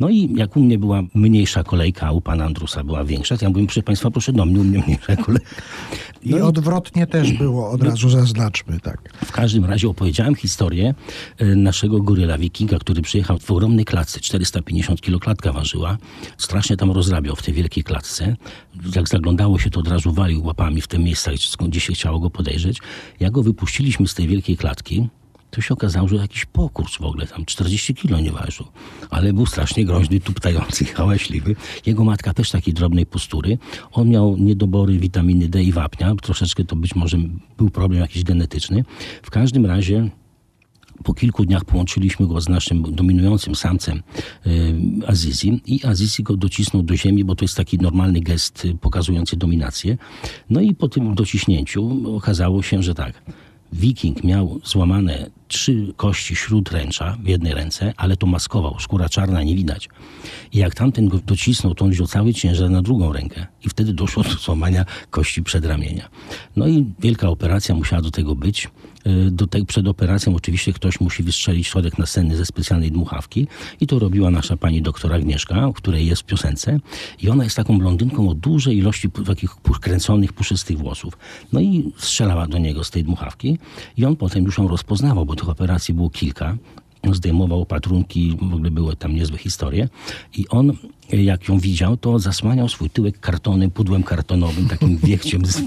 No 0.00 0.08
i 0.08 0.34
jak 0.34 0.56
u 0.56 0.60
mnie 0.60 0.78
była 0.78 1.02
mniejsza 1.14 1.64
kolejka, 1.64 2.06
a 2.06 2.12
u 2.12 2.20
pana 2.20 2.44
Andrusa 2.44 2.84
była 2.84 3.04
większa, 3.04 3.36
to 3.36 3.44
ja 3.44 3.48
mówię, 3.48 3.66
proszę 3.66 3.82
Państwa, 3.82 4.10
proszę 4.10 4.32
do 4.32 4.44
mnie, 4.44 4.60
u 4.60 4.64
mnie 4.64 4.82
mniejsza 4.86 5.16
kolejka. 5.16 5.50
I 6.22 6.34
odwrotnie 6.34 7.06
też 7.06 7.32
było, 7.32 7.70
od 7.70 7.82
razu 7.82 8.10
zaznaczmy, 8.10 8.80
tak. 8.80 9.12
W 9.24 9.32
każdym 9.32 9.64
razie 9.64 9.88
opowiedziałem 9.88 10.34
historię 10.34 10.94
e, 11.38 11.44
naszego 11.44 12.00
goryla 12.02 12.38
wikinga, 12.38 12.78
który 12.78 13.02
przyjechał 13.02 13.38
w 13.38 13.50
ogromnej 13.50 13.84
klatce, 13.84 14.20
450 14.20 15.00
kilo 15.00 15.18
klatka 15.18 15.52
ważyła. 15.52 15.98
Strasznie 16.38 16.76
tam 16.76 16.90
rozrabiał 16.90 17.36
w 17.36 17.42
tej 17.42 17.54
wielkiej 17.54 17.84
klatce. 17.84 18.36
Jak 18.96 19.08
zaglądało 19.08 19.58
się, 19.58 19.70
to 19.70 19.80
od 19.80 19.88
razu 19.88 20.12
walił 20.12 20.44
łapami 20.44 20.80
w 20.80 20.86
te 20.86 20.98
miejsca, 20.98 21.30
gdzie 21.68 21.80
się 21.80 21.92
chciało 21.92 22.18
go 22.20 22.30
podejrzeć. 22.30 22.78
Jak 23.20 23.32
go 23.32 23.42
wypuściliśmy 23.42 24.08
z 24.08 24.14
tej 24.14 24.28
wielkiej 24.28 24.56
klatki, 24.56 25.08
to 25.50 25.60
się 25.60 25.74
okazało, 25.74 26.08
że 26.08 26.16
jakiś 26.16 26.44
pokurs 26.44 26.96
w 26.96 27.02
ogóle, 27.02 27.26
tam 27.26 27.44
40 27.44 27.94
kilo 27.94 28.20
nie 28.20 28.32
ważył. 28.32 28.66
Ale 29.10 29.32
był 29.32 29.46
strasznie 29.46 29.84
groźny, 29.84 30.20
tuptający, 30.20 30.84
hałaśliwy. 30.94 31.56
Jego 31.86 32.04
matka 32.04 32.34
też 32.34 32.50
takiej 32.50 32.74
drobnej 32.74 33.06
postury. 33.06 33.58
On 33.92 34.08
miał 34.08 34.36
niedobory 34.36 34.98
witaminy 34.98 35.48
D 35.48 35.62
i 35.62 35.72
wapnia. 35.72 36.14
Troszeczkę 36.22 36.64
to 36.64 36.76
być 36.76 36.94
może 36.94 37.18
był 37.58 37.70
problem 37.70 38.00
jakiś 38.00 38.24
genetyczny. 38.24 38.84
W 39.22 39.30
każdym 39.30 39.66
razie 39.66 40.10
po 41.04 41.14
kilku 41.14 41.44
dniach 41.44 41.64
połączyliśmy 41.64 42.26
go 42.26 42.40
z 42.40 42.48
naszym 42.48 42.82
dominującym 42.94 43.54
samcem 43.54 44.02
y, 44.46 44.74
Azizi 45.06 45.60
i 45.66 45.86
Azizi 45.86 46.22
go 46.22 46.36
docisnął 46.36 46.82
do 46.82 46.96
ziemi, 46.96 47.24
bo 47.24 47.34
to 47.34 47.44
jest 47.44 47.56
taki 47.56 47.78
normalny 47.78 48.20
gest 48.20 48.64
y, 48.64 48.74
pokazujący 48.74 49.36
dominację. 49.36 49.98
No 50.50 50.60
i 50.60 50.74
po 50.74 50.88
tym 50.88 51.14
dociśnięciu 51.14 52.16
okazało 52.16 52.62
się, 52.62 52.82
że 52.82 52.94
tak, 52.94 53.22
Wiking 53.72 54.24
miał 54.24 54.60
złamane 54.64 55.30
trzy 55.48 55.92
kości 55.96 56.36
śródręcza 56.36 57.16
w 57.22 57.28
jednej 57.28 57.54
ręce, 57.54 57.94
ale 57.96 58.16
to 58.16 58.26
maskował, 58.26 58.80
skóra 58.80 59.08
czarna 59.08 59.42
nie 59.42 59.54
widać. 59.54 59.88
I 60.52 60.58
jak 60.58 60.74
tamten 60.74 61.08
go 61.08 61.18
docisnął, 61.18 61.74
to 61.74 61.84
on 61.84 61.90
wziął 61.90 62.06
cały 62.06 62.34
ciężar 62.34 62.70
na 62.70 62.82
drugą 62.82 63.12
rękę 63.12 63.46
i 63.64 63.68
wtedy 63.68 63.92
doszło 63.92 64.22
do 64.22 64.30
złamania 64.30 64.84
kości 65.10 65.42
przedramienia. 65.42 66.08
No 66.56 66.66
i 66.66 66.86
wielka 67.00 67.28
operacja 67.28 67.74
musiała 67.74 68.02
do 68.02 68.10
tego 68.10 68.36
być. 68.36 68.68
Y, 69.06 69.30
Do 69.30 69.46
tej, 69.46 69.66
przed 69.66 69.88
operacją 69.88 70.34
oczywiście 70.34 70.72
ktoś 70.72 71.00
musi 71.00 71.22
wystrzelić 71.22 71.66
środek 71.66 71.98
nasenny 71.98 72.36
ze 72.36 72.46
specjalnej 72.46 72.90
dmuchawki 72.90 73.46
i 73.80 73.86
to 73.86 73.98
robiła 73.98 74.30
nasza 74.30 74.56
pani 74.56 74.82
doktor 74.82 75.12
Agnieszka, 75.12 75.66
o 75.66 75.72
której 75.72 76.06
jest 76.06 76.22
w 76.22 76.24
piosence 76.24 76.80
i 77.22 77.30
ona 77.30 77.44
jest 77.44 77.56
taką 77.56 77.78
blondynką 77.78 78.28
o 78.28 78.34
dużej 78.34 78.78
ilości 78.78 79.10
takich 79.26 79.50
kręconych, 79.80 80.32
puszystych 80.32 80.78
włosów. 80.78 81.18
No 81.52 81.60
i 81.60 81.92
strzelała 81.96 82.46
do 82.46 82.58
niego 82.58 82.84
z 82.84 82.90
tej 82.90 83.04
dmuchawki 83.04 83.58
i 83.96 84.04
on 84.04 84.16
potem 84.16 84.44
już 84.44 84.58
ją 84.58 84.68
rozpoznawał, 84.68 85.26
bo 85.26 85.36
tych 85.36 85.48
operacji 85.48 85.94
było 85.94 86.10
kilka. 86.10 86.56
Zdejmował 87.12 87.60
opatrunki, 87.60 88.36
w 88.42 88.54
ogóle 88.54 88.70
były 88.70 88.96
tam 88.96 89.14
niezłe 89.14 89.38
historie. 89.38 89.88
I 90.36 90.48
on, 90.48 90.72
jak 91.12 91.48
ją 91.48 91.58
widział, 91.58 91.96
to 91.96 92.18
zasłaniał 92.18 92.68
swój 92.68 92.90
tyłek 92.90 93.20
kartonem, 93.20 93.70
pudłem 93.70 94.02
kartonowym, 94.02 94.68
takim 94.68 94.98
wiechciem 95.08 95.46
z, 95.46 95.62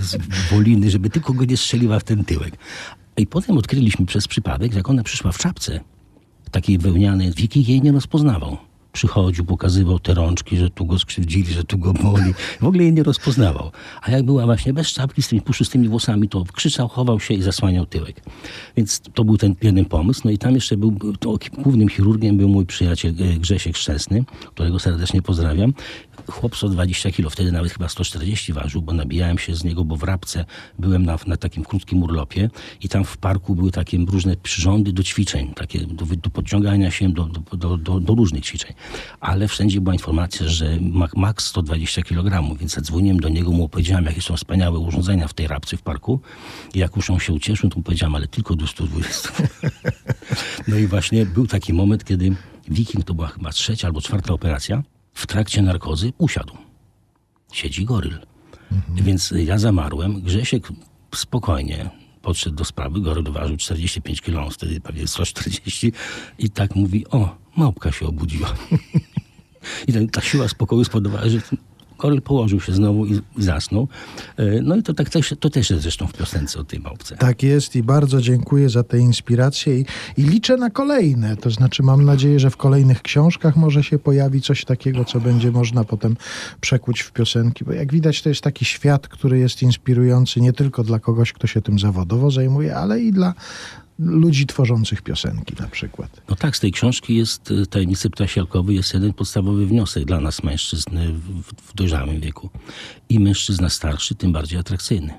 z 0.00 0.16
woliny, 0.50 0.90
żeby 0.90 1.10
tylko 1.10 1.32
go 1.32 1.44
nie 1.44 1.56
strzeliła 1.56 1.98
w 1.98 2.04
ten 2.04 2.24
tyłek. 2.24 2.56
I 3.16 3.26
potem 3.26 3.58
odkryliśmy 3.58 4.06
przez 4.06 4.28
przypadek, 4.28 4.72
że 4.72 4.78
jak 4.78 4.90
ona 4.90 5.02
przyszła 5.02 5.32
w 5.32 5.38
czapce, 5.38 5.80
takiej 6.50 6.78
wełnianej, 6.78 7.32
Wiki 7.32 7.64
jej 7.64 7.82
nie 7.82 7.92
rozpoznawał. 7.92 8.69
Przychodził, 8.92 9.44
pokazywał 9.44 9.98
te 9.98 10.14
rączki, 10.14 10.56
że 10.56 10.70
tu 10.70 10.86
go 10.86 10.98
skrzywdzili, 10.98 11.52
że 11.52 11.64
tu 11.64 11.78
go 11.78 11.92
boli. 11.92 12.34
W 12.60 12.64
ogóle 12.64 12.82
jej 12.82 12.92
nie 12.92 13.02
rozpoznawał. 13.02 13.70
A 14.02 14.10
jak 14.10 14.22
była 14.22 14.44
właśnie 14.44 14.72
bez 14.72 14.88
czapki, 14.92 15.22
z 15.22 15.28
tymi 15.28 15.42
puszystymi 15.42 15.88
włosami, 15.88 16.28
to 16.28 16.44
krzyczał, 16.52 16.88
chował 16.88 17.20
się 17.20 17.34
i 17.34 17.42
zasłaniał 17.42 17.86
tyłek. 17.86 18.22
Więc 18.76 19.00
to 19.14 19.24
był 19.24 19.36
ten 19.36 19.54
jeden 19.62 19.84
pomysł. 19.84 20.20
No 20.24 20.30
i 20.30 20.38
tam 20.38 20.54
jeszcze 20.54 20.76
był, 20.76 20.98
to 21.20 21.38
głównym 21.58 21.88
chirurgiem 21.88 22.36
był 22.36 22.48
mój 22.48 22.66
przyjaciel 22.66 23.14
e, 23.20 23.38
Grzesiek 23.38 23.76
Szczęsny, 23.76 24.24
którego 24.54 24.78
serdecznie 24.78 25.22
pozdrawiam. 25.22 25.72
Chłop 26.30 26.56
120 26.56 27.10
kilo, 27.10 27.30
wtedy 27.30 27.52
nawet 27.52 27.72
chyba 27.72 27.88
140 27.88 28.52
ważył, 28.52 28.82
bo 28.82 28.92
nabijałem 28.92 29.38
się 29.38 29.54
z 29.54 29.64
niego, 29.64 29.84
bo 29.84 29.96
w 29.96 30.02
Rabce 30.02 30.44
byłem 30.78 31.06
na, 31.06 31.18
na 31.26 31.36
takim 31.36 31.64
krótkim 31.64 32.02
urlopie 32.02 32.50
i 32.80 32.88
tam 32.88 33.04
w 33.04 33.16
parku 33.16 33.54
były 33.54 33.70
takie 33.70 33.98
różne 33.98 34.36
przyrządy 34.36 34.92
do 34.92 35.02
ćwiczeń, 35.02 35.54
takie 35.54 35.80
do, 35.80 36.06
do 36.06 36.30
podciągania 36.30 36.90
się 36.90 37.08
do, 37.08 37.24
do, 37.24 37.76
do, 37.76 38.00
do, 38.00 38.14
różnych 38.14 38.44
ćwiczeń. 38.44 38.72
Ale 39.20 39.48
wszędzie 39.48 39.80
była 39.80 39.94
informacja, 39.94 40.48
że 40.48 40.78
max 41.16 41.46
120 41.46 42.02
kg, 42.02 42.58
więc 42.58 42.72
zadzwoniłem 42.72 43.20
do 43.20 43.28
niego, 43.28 43.50
mu 43.50 43.64
opowiedziałem, 43.64 44.04
jakie 44.04 44.22
są 44.22 44.36
wspaniałe 44.36 44.78
urządzenia 44.78 45.28
w 45.28 45.34
tej 45.34 45.46
Rabce 45.46 45.76
w 45.76 45.82
parku 45.82 46.20
i 46.74 46.78
jak 46.78 46.96
już 46.96 47.10
on 47.10 47.20
się 47.20 47.32
ucieszył, 47.32 47.70
to 47.70 47.76
mu 47.76 47.82
powiedziałem, 47.82 48.14
ale 48.14 48.28
tylko 48.28 48.56
do 48.56 48.66
120. 48.66 49.28
no 50.68 50.76
i 50.76 50.86
właśnie 50.86 51.26
był 51.26 51.46
taki 51.46 51.72
moment, 51.72 52.04
kiedy 52.04 52.34
Wiking, 52.68 53.04
to 53.04 53.14
była 53.14 53.28
chyba 53.28 53.50
trzecia 53.50 53.86
albo 53.86 54.00
czwarta 54.00 54.34
operacja, 54.34 54.82
w 55.20 55.26
trakcie 55.26 55.62
narkozy 55.62 56.12
usiadł. 56.18 56.56
Siedzi 57.52 57.84
goryl. 57.84 58.18
Mhm. 58.72 59.04
Więc 59.04 59.34
ja 59.36 59.58
zamarłem. 59.58 60.20
Grzesiek 60.20 60.68
spokojnie 61.14 61.90
podszedł 62.22 62.56
do 62.56 62.64
sprawy. 62.64 63.00
Goryl 63.00 63.24
ważył 63.32 63.56
45 63.56 64.20
kg, 64.20 64.54
wtedy 64.54 64.80
pewnie 64.80 65.08
140 65.08 65.92
i 66.38 66.50
tak 66.50 66.76
mówi, 66.76 67.06
o, 67.08 67.36
małpka 67.56 67.92
się 67.92 68.06
obudziła. 68.06 68.54
I 69.88 70.08
ta 70.08 70.20
siła 70.20 70.48
spokoju 70.48 70.84
spowodowała, 70.84 71.28
że 71.28 71.38
Koryl 72.00 72.22
położył 72.22 72.60
się 72.60 72.72
znowu 72.72 73.06
i 73.06 73.20
zasnął. 73.38 73.88
E, 74.36 74.62
no 74.62 74.76
i 74.76 74.82
to, 74.82 74.94
tak 74.94 75.10
też, 75.10 75.34
to 75.40 75.50
też 75.50 75.70
jest 75.70 75.82
zresztą 75.82 76.06
w 76.06 76.12
piosence 76.12 76.60
o 76.60 76.64
tej 76.64 76.80
małpce. 76.80 77.16
Tak 77.16 77.42
jest 77.42 77.76
i 77.76 77.82
bardzo 77.82 78.20
dziękuję 78.20 78.68
za 78.68 78.82
te 78.82 78.98
inspiracje 78.98 79.80
i, 79.80 79.84
i 80.16 80.22
liczę 80.22 80.56
na 80.56 80.70
kolejne. 80.70 81.36
To 81.36 81.50
znaczy 81.50 81.82
mam 81.82 82.04
nadzieję, 82.04 82.40
że 82.40 82.50
w 82.50 82.56
kolejnych 82.56 83.02
książkach 83.02 83.56
może 83.56 83.82
się 83.82 83.98
pojawi 83.98 84.40
coś 84.40 84.64
takiego, 84.64 85.04
co 85.04 85.20
będzie 85.20 85.50
można 85.50 85.84
potem 85.84 86.16
przekuć 86.60 87.00
w 87.00 87.12
piosenki, 87.12 87.64
bo 87.64 87.72
jak 87.72 87.92
widać 87.92 88.22
to 88.22 88.28
jest 88.28 88.40
taki 88.40 88.64
świat, 88.64 89.08
który 89.08 89.38
jest 89.38 89.62
inspirujący 89.62 90.40
nie 90.40 90.52
tylko 90.52 90.84
dla 90.84 90.98
kogoś, 90.98 91.32
kto 91.32 91.46
się 91.46 91.62
tym 91.62 91.78
zawodowo 91.78 92.30
zajmuje, 92.30 92.76
ale 92.76 93.00
i 93.00 93.12
dla 93.12 93.34
ludzi 94.00 94.46
tworzących 94.46 95.02
piosenki 95.02 95.54
na 95.60 95.68
przykład. 95.68 96.20
No 96.28 96.36
tak, 96.36 96.56
z 96.56 96.60
tej 96.60 96.72
książki 96.72 97.16
jest 97.16 97.50
y, 97.50 97.66
Tajemnicy 97.66 98.10
Ptasialkowy 98.10 98.74
jest 98.74 98.94
jeden 98.94 99.12
podstawowy 99.12 99.66
wniosek 99.66 100.04
dla 100.04 100.20
nas 100.20 100.42
mężczyzn 100.42 100.98
w, 101.12 101.42
w 101.70 101.74
dojrzałym 101.74 102.20
wieku. 102.20 102.50
I 103.08 103.20
mężczyzna 103.20 103.68
starszy, 103.68 104.14
tym 104.14 104.32
bardziej 104.32 104.58
atrakcyjny. 104.58 105.14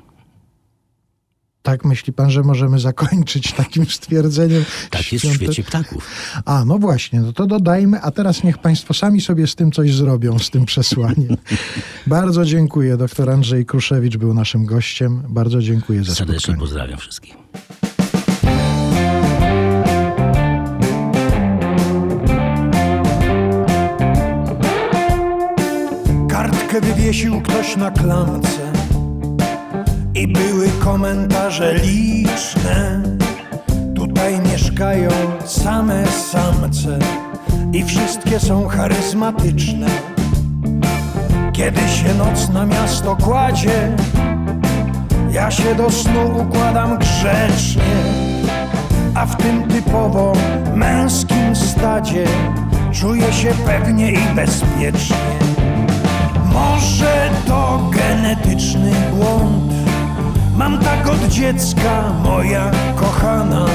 Tak 1.64 1.86
myśli 1.86 2.14
pan, 2.14 2.32
że 2.32 2.42
możemy 2.44 2.80
zakończyć 2.80 3.54
takim 3.54 3.86
stwierdzeniem? 3.86 4.66
Tak 4.90 5.14
jest 5.14 5.26
w 5.26 5.34
świecie 5.34 5.64
ptaków. 5.64 6.08
A, 6.46 6.66
no 6.66 6.78
właśnie, 6.78 7.20
no 7.22 7.34
to 7.34 7.48
dodajmy, 7.48 8.02
a 8.02 8.12
teraz 8.12 8.44
niech 8.44 8.58
państwo 8.58 8.94
sami 8.94 9.22
sobie 9.22 9.48
z 9.48 9.56
tym 9.56 9.72
coś 9.72 9.94
zrobią, 9.94 10.40
z 10.40 10.50
tym 10.50 10.66
przesłaniem. 10.66 11.38
Bardzo 12.08 12.46
dziękuję. 12.46 12.98
Doktor 12.98 13.30
Andrzej 13.30 13.66
Kruszewicz 13.66 14.18
był 14.18 14.34
naszym 14.34 14.66
gościem. 14.66 15.24
Bardzo 15.30 15.62
dziękuję 15.62 16.04
za 16.04 16.16
Serdecznie 16.16 16.40
spotkanie. 16.40 16.60
pozdrawiam 16.60 17.00
wszystkich. 17.00 17.36
Kartkę 26.72 26.94
wywiesił 26.94 27.42
ktoś 27.42 27.76
na 27.76 27.92
klamce 27.92 28.72
i 30.16 30.28
były 30.28 30.68
komentarze 30.84 31.74
liczne. 31.74 33.02
Tutaj 33.96 34.40
mieszkają 34.52 35.10
same 35.46 36.08
samce 36.08 37.00
i 37.74 37.84
wszystkie 37.84 38.40
są 38.40 38.68
charyzmatyczne. 38.68 39.88
Kiedy 41.54 41.82
się 41.82 42.14
noc 42.14 42.50
na 42.50 42.66
miasto 42.66 43.16
kładzie, 43.16 43.96
ja 45.32 45.52
się 45.52 45.76
do 45.76 45.90
snu 45.90 46.42
układam 46.42 47.00
grzecznie, 47.00 47.96
a 49.16 49.26
w 49.26 49.38
tym 49.38 49.64
typowo 49.64 50.34
męskim 50.76 51.56
stadzie 51.56 52.26
czuję 52.92 53.34
się 53.34 53.54
pewnie 53.66 54.12
i 54.12 54.36
bezpiecznie. 54.36 55.61
Może 56.54 57.30
to 57.48 57.90
genetyczny 57.92 58.92
błąd. 59.16 59.74
Mam 60.58 60.80
tak 60.80 61.08
od 61.08 61.28
dziecka, 61.28 62.14
moja 62.24 62.72
kochana. 62.96 63.66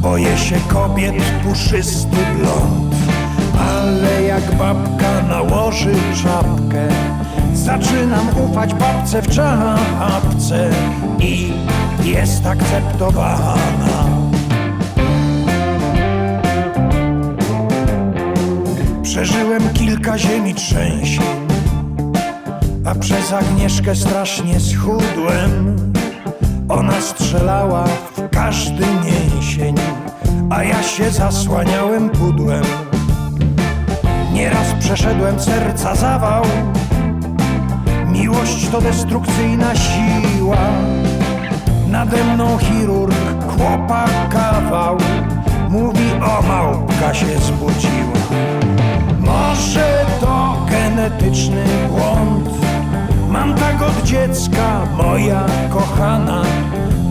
Boję 0.00 0.38
się 0.38 0.56
kobiet, 0.68 1.14
puszysty 1.44 2.16
blond. 2.38 2.94
Ale 3.58 4.22
jak 4.22 4.54
babka 4.54 5.22
nałoży 5.28 5.94
czapkę 6.22 6.88
Zaczynam 7.54 8.28
ufać 8.38 8.74
babce 8.74 9.22
w 9.22 9.28
czapce 9.28 10.70
I 11.20 11.52
jest 12.04 12.46
akceptowana. 12.46 14.06
Przeżyłem 19.02 19.72
kilka 19.74 20.18
ziemi 20.18 20.54
trzęsień 20.54 21.41
a 22.84 22.94
przez 22.94 23.32
Agnieszkę 23.32 23.96
strasznie 23.96 24.60
schudłem. 24.60 25.76
Ona 26.68 27.00
strzelała 27.00 27.84
w 27.84 28.30
każdy 28.30 28.84
mięsień 28.86 29.74
A 30.50 30.64
ja 30.64 30.82
się 30.82 31.10
zasłaniałem 31.10 32.10
pudłem. 32.10 32.64
Nieraz 34.32 34.74
przeszedłem 34.80 35.40
serca 35.40 35.94
zawał. 35.94 36.42
Miłość 38.08 38.68
to 38.68 38.80
destrukcyjna 38.80 39.74
siła. 39.74 40.56
Nade 41.88 42.24
mną 42.24 42.58
chirurg 42.58 43.14
chłopa 43.48 44.04
kawał. 44.30 44.96
Mówi 45.68 46.12
o 46.12 46.42
małpka 46.42 47.14
się 47.14 47.38
zbudziła. 47.38 48.42
Może 49.20 50.06
to 50.20 50.66
genetyczny 50.70 51.64
błąd 51.88 52.71
Mam 53.32 53.54
tak 53.54 53.82
od 53.82 54.02
dziecka, 54.02 54.86
moja 54.96 55.46
kochana. 55.70 56.42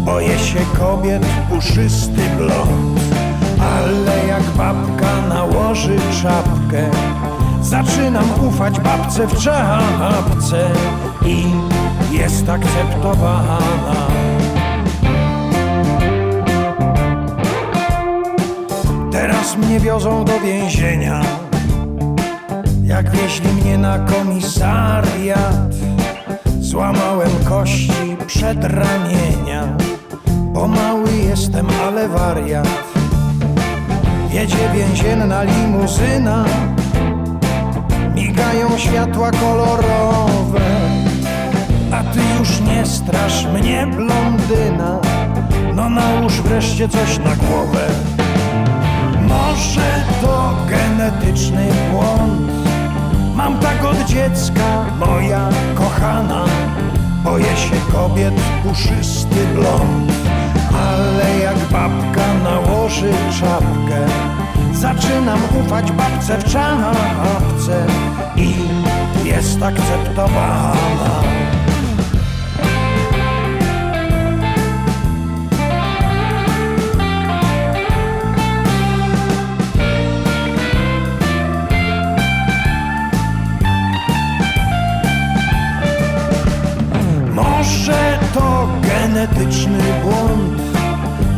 Boję 0.05 0.39
się 0.39 0.59
kobiet, 0.79 1.25
puszysty 1.49 2.21
blond 2.37 3.01
Ale 3.59 4.27
jak 4.27 4.43
babka 4.43 5.27
nałoży 5.29 5.97
czapkę 6.21 6.89
Zaczynam 7.61 8.25
ufać 8.47 8.79
babce 8.79 9.27
w 9.27 9.37
czapce 9.43 10.69
I 11.25 11.45
jest 12.11 12.49
akceptowana. 12.49 13.57
Teraz 19.11 19.57
mnie 19.57 19.79
wiozą 19.79 20.25
do 20.25 20.39
więzienia 20.39 21.21
Jak 22.83 23.11
wieźli 23.11 23.49
mnie 23.49 23.77
na 23.77 23.99
komisariat 23.99 25.80
Złamałem 26.71 27.29
kości 27.49 28.17
przedramienia 28.27 29.77
Pomały 30.53 31.11
jestem, 31.29 31.67
ale 31.87 32.09
wariat. 32.09 32.67
Jedzie 34.33 34.69
więzienna 34.73 35.43
limuzyna 35.43 36.45
Migają 38.15 38.77
światła 38.77 39.31
kolorowe 39.31 40.61
A 41.91 42.03
ty 42.03 42.19
już 42.39 42.59
nie 42.59 42.85
strasz 42.85 43.45
mnie, 43.45 43.87
blondyna. 43.87 44.99
No 45.75 45.89
nałóż 45.89 46.41
wreszcie 46.41 46.89
coś 46.89 47.17
na 47.17 47.35
głowę. 47.35 47.87
Może 49.27 50.03
to 50.21 50.55
genetyczny 50.69 51.67
błąd 51.91 52.60
Mam 53.41 53.59
tak 53.59 53.85
od 53.85 54.05
dziecka, 54.05 54.85
moja 54.99 55.49
kochana. 55.75 56.45
Boję 57.23 57.57
się 57.57 57.75
kobiet, 57.91 58.33
puszysty 58.63 59.45
blond. 59.55 60.11
Ale 60.73 61.39
jak 61.39 61.57
babka 61.57 62.33
nałoży 62.43 63.13
czapkę 63.39 64.07
Zaczynam 64.73 65.39
ufać 65.59 65.91
babce 65.91 66.37
w 66.37 66.43
czapce 66.43 67.87
I 68.35 68.53
jest 69.25 69.63
akceptowana 69.63 71.21
romantyczny 89.21 89.83
błąd. 90.03 90.61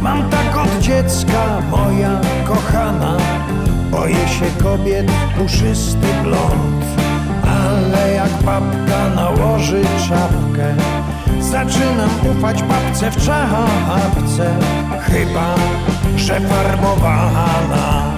Mam 0.01 0.29
tak 0.29 0.57
od 0.57 0.79
dziecka, 0.79 1.61
moja 1.71 2.21
kochana. 2.45 3.17
Boję 3.91 4.27
się 4.27 4.63
kobiet, 4.63 5.11
puszysty 5.37 6.07
blond. 6.23 6.85
Ale 7.43 8.13
jak 8.13 8.43
babka 8.45 9.09
nałoży 9.15 9.81
czapkę, 10.09 10.75
zaczynam 11.41 12.09
ufać 12.37 12.63
babce 12.63 13.11
w 13.11 13.25
czapce. 13.25 14.55
Chyba, 15.01 15.55
że 16.15 16.39
farbowana. 16.39 18.12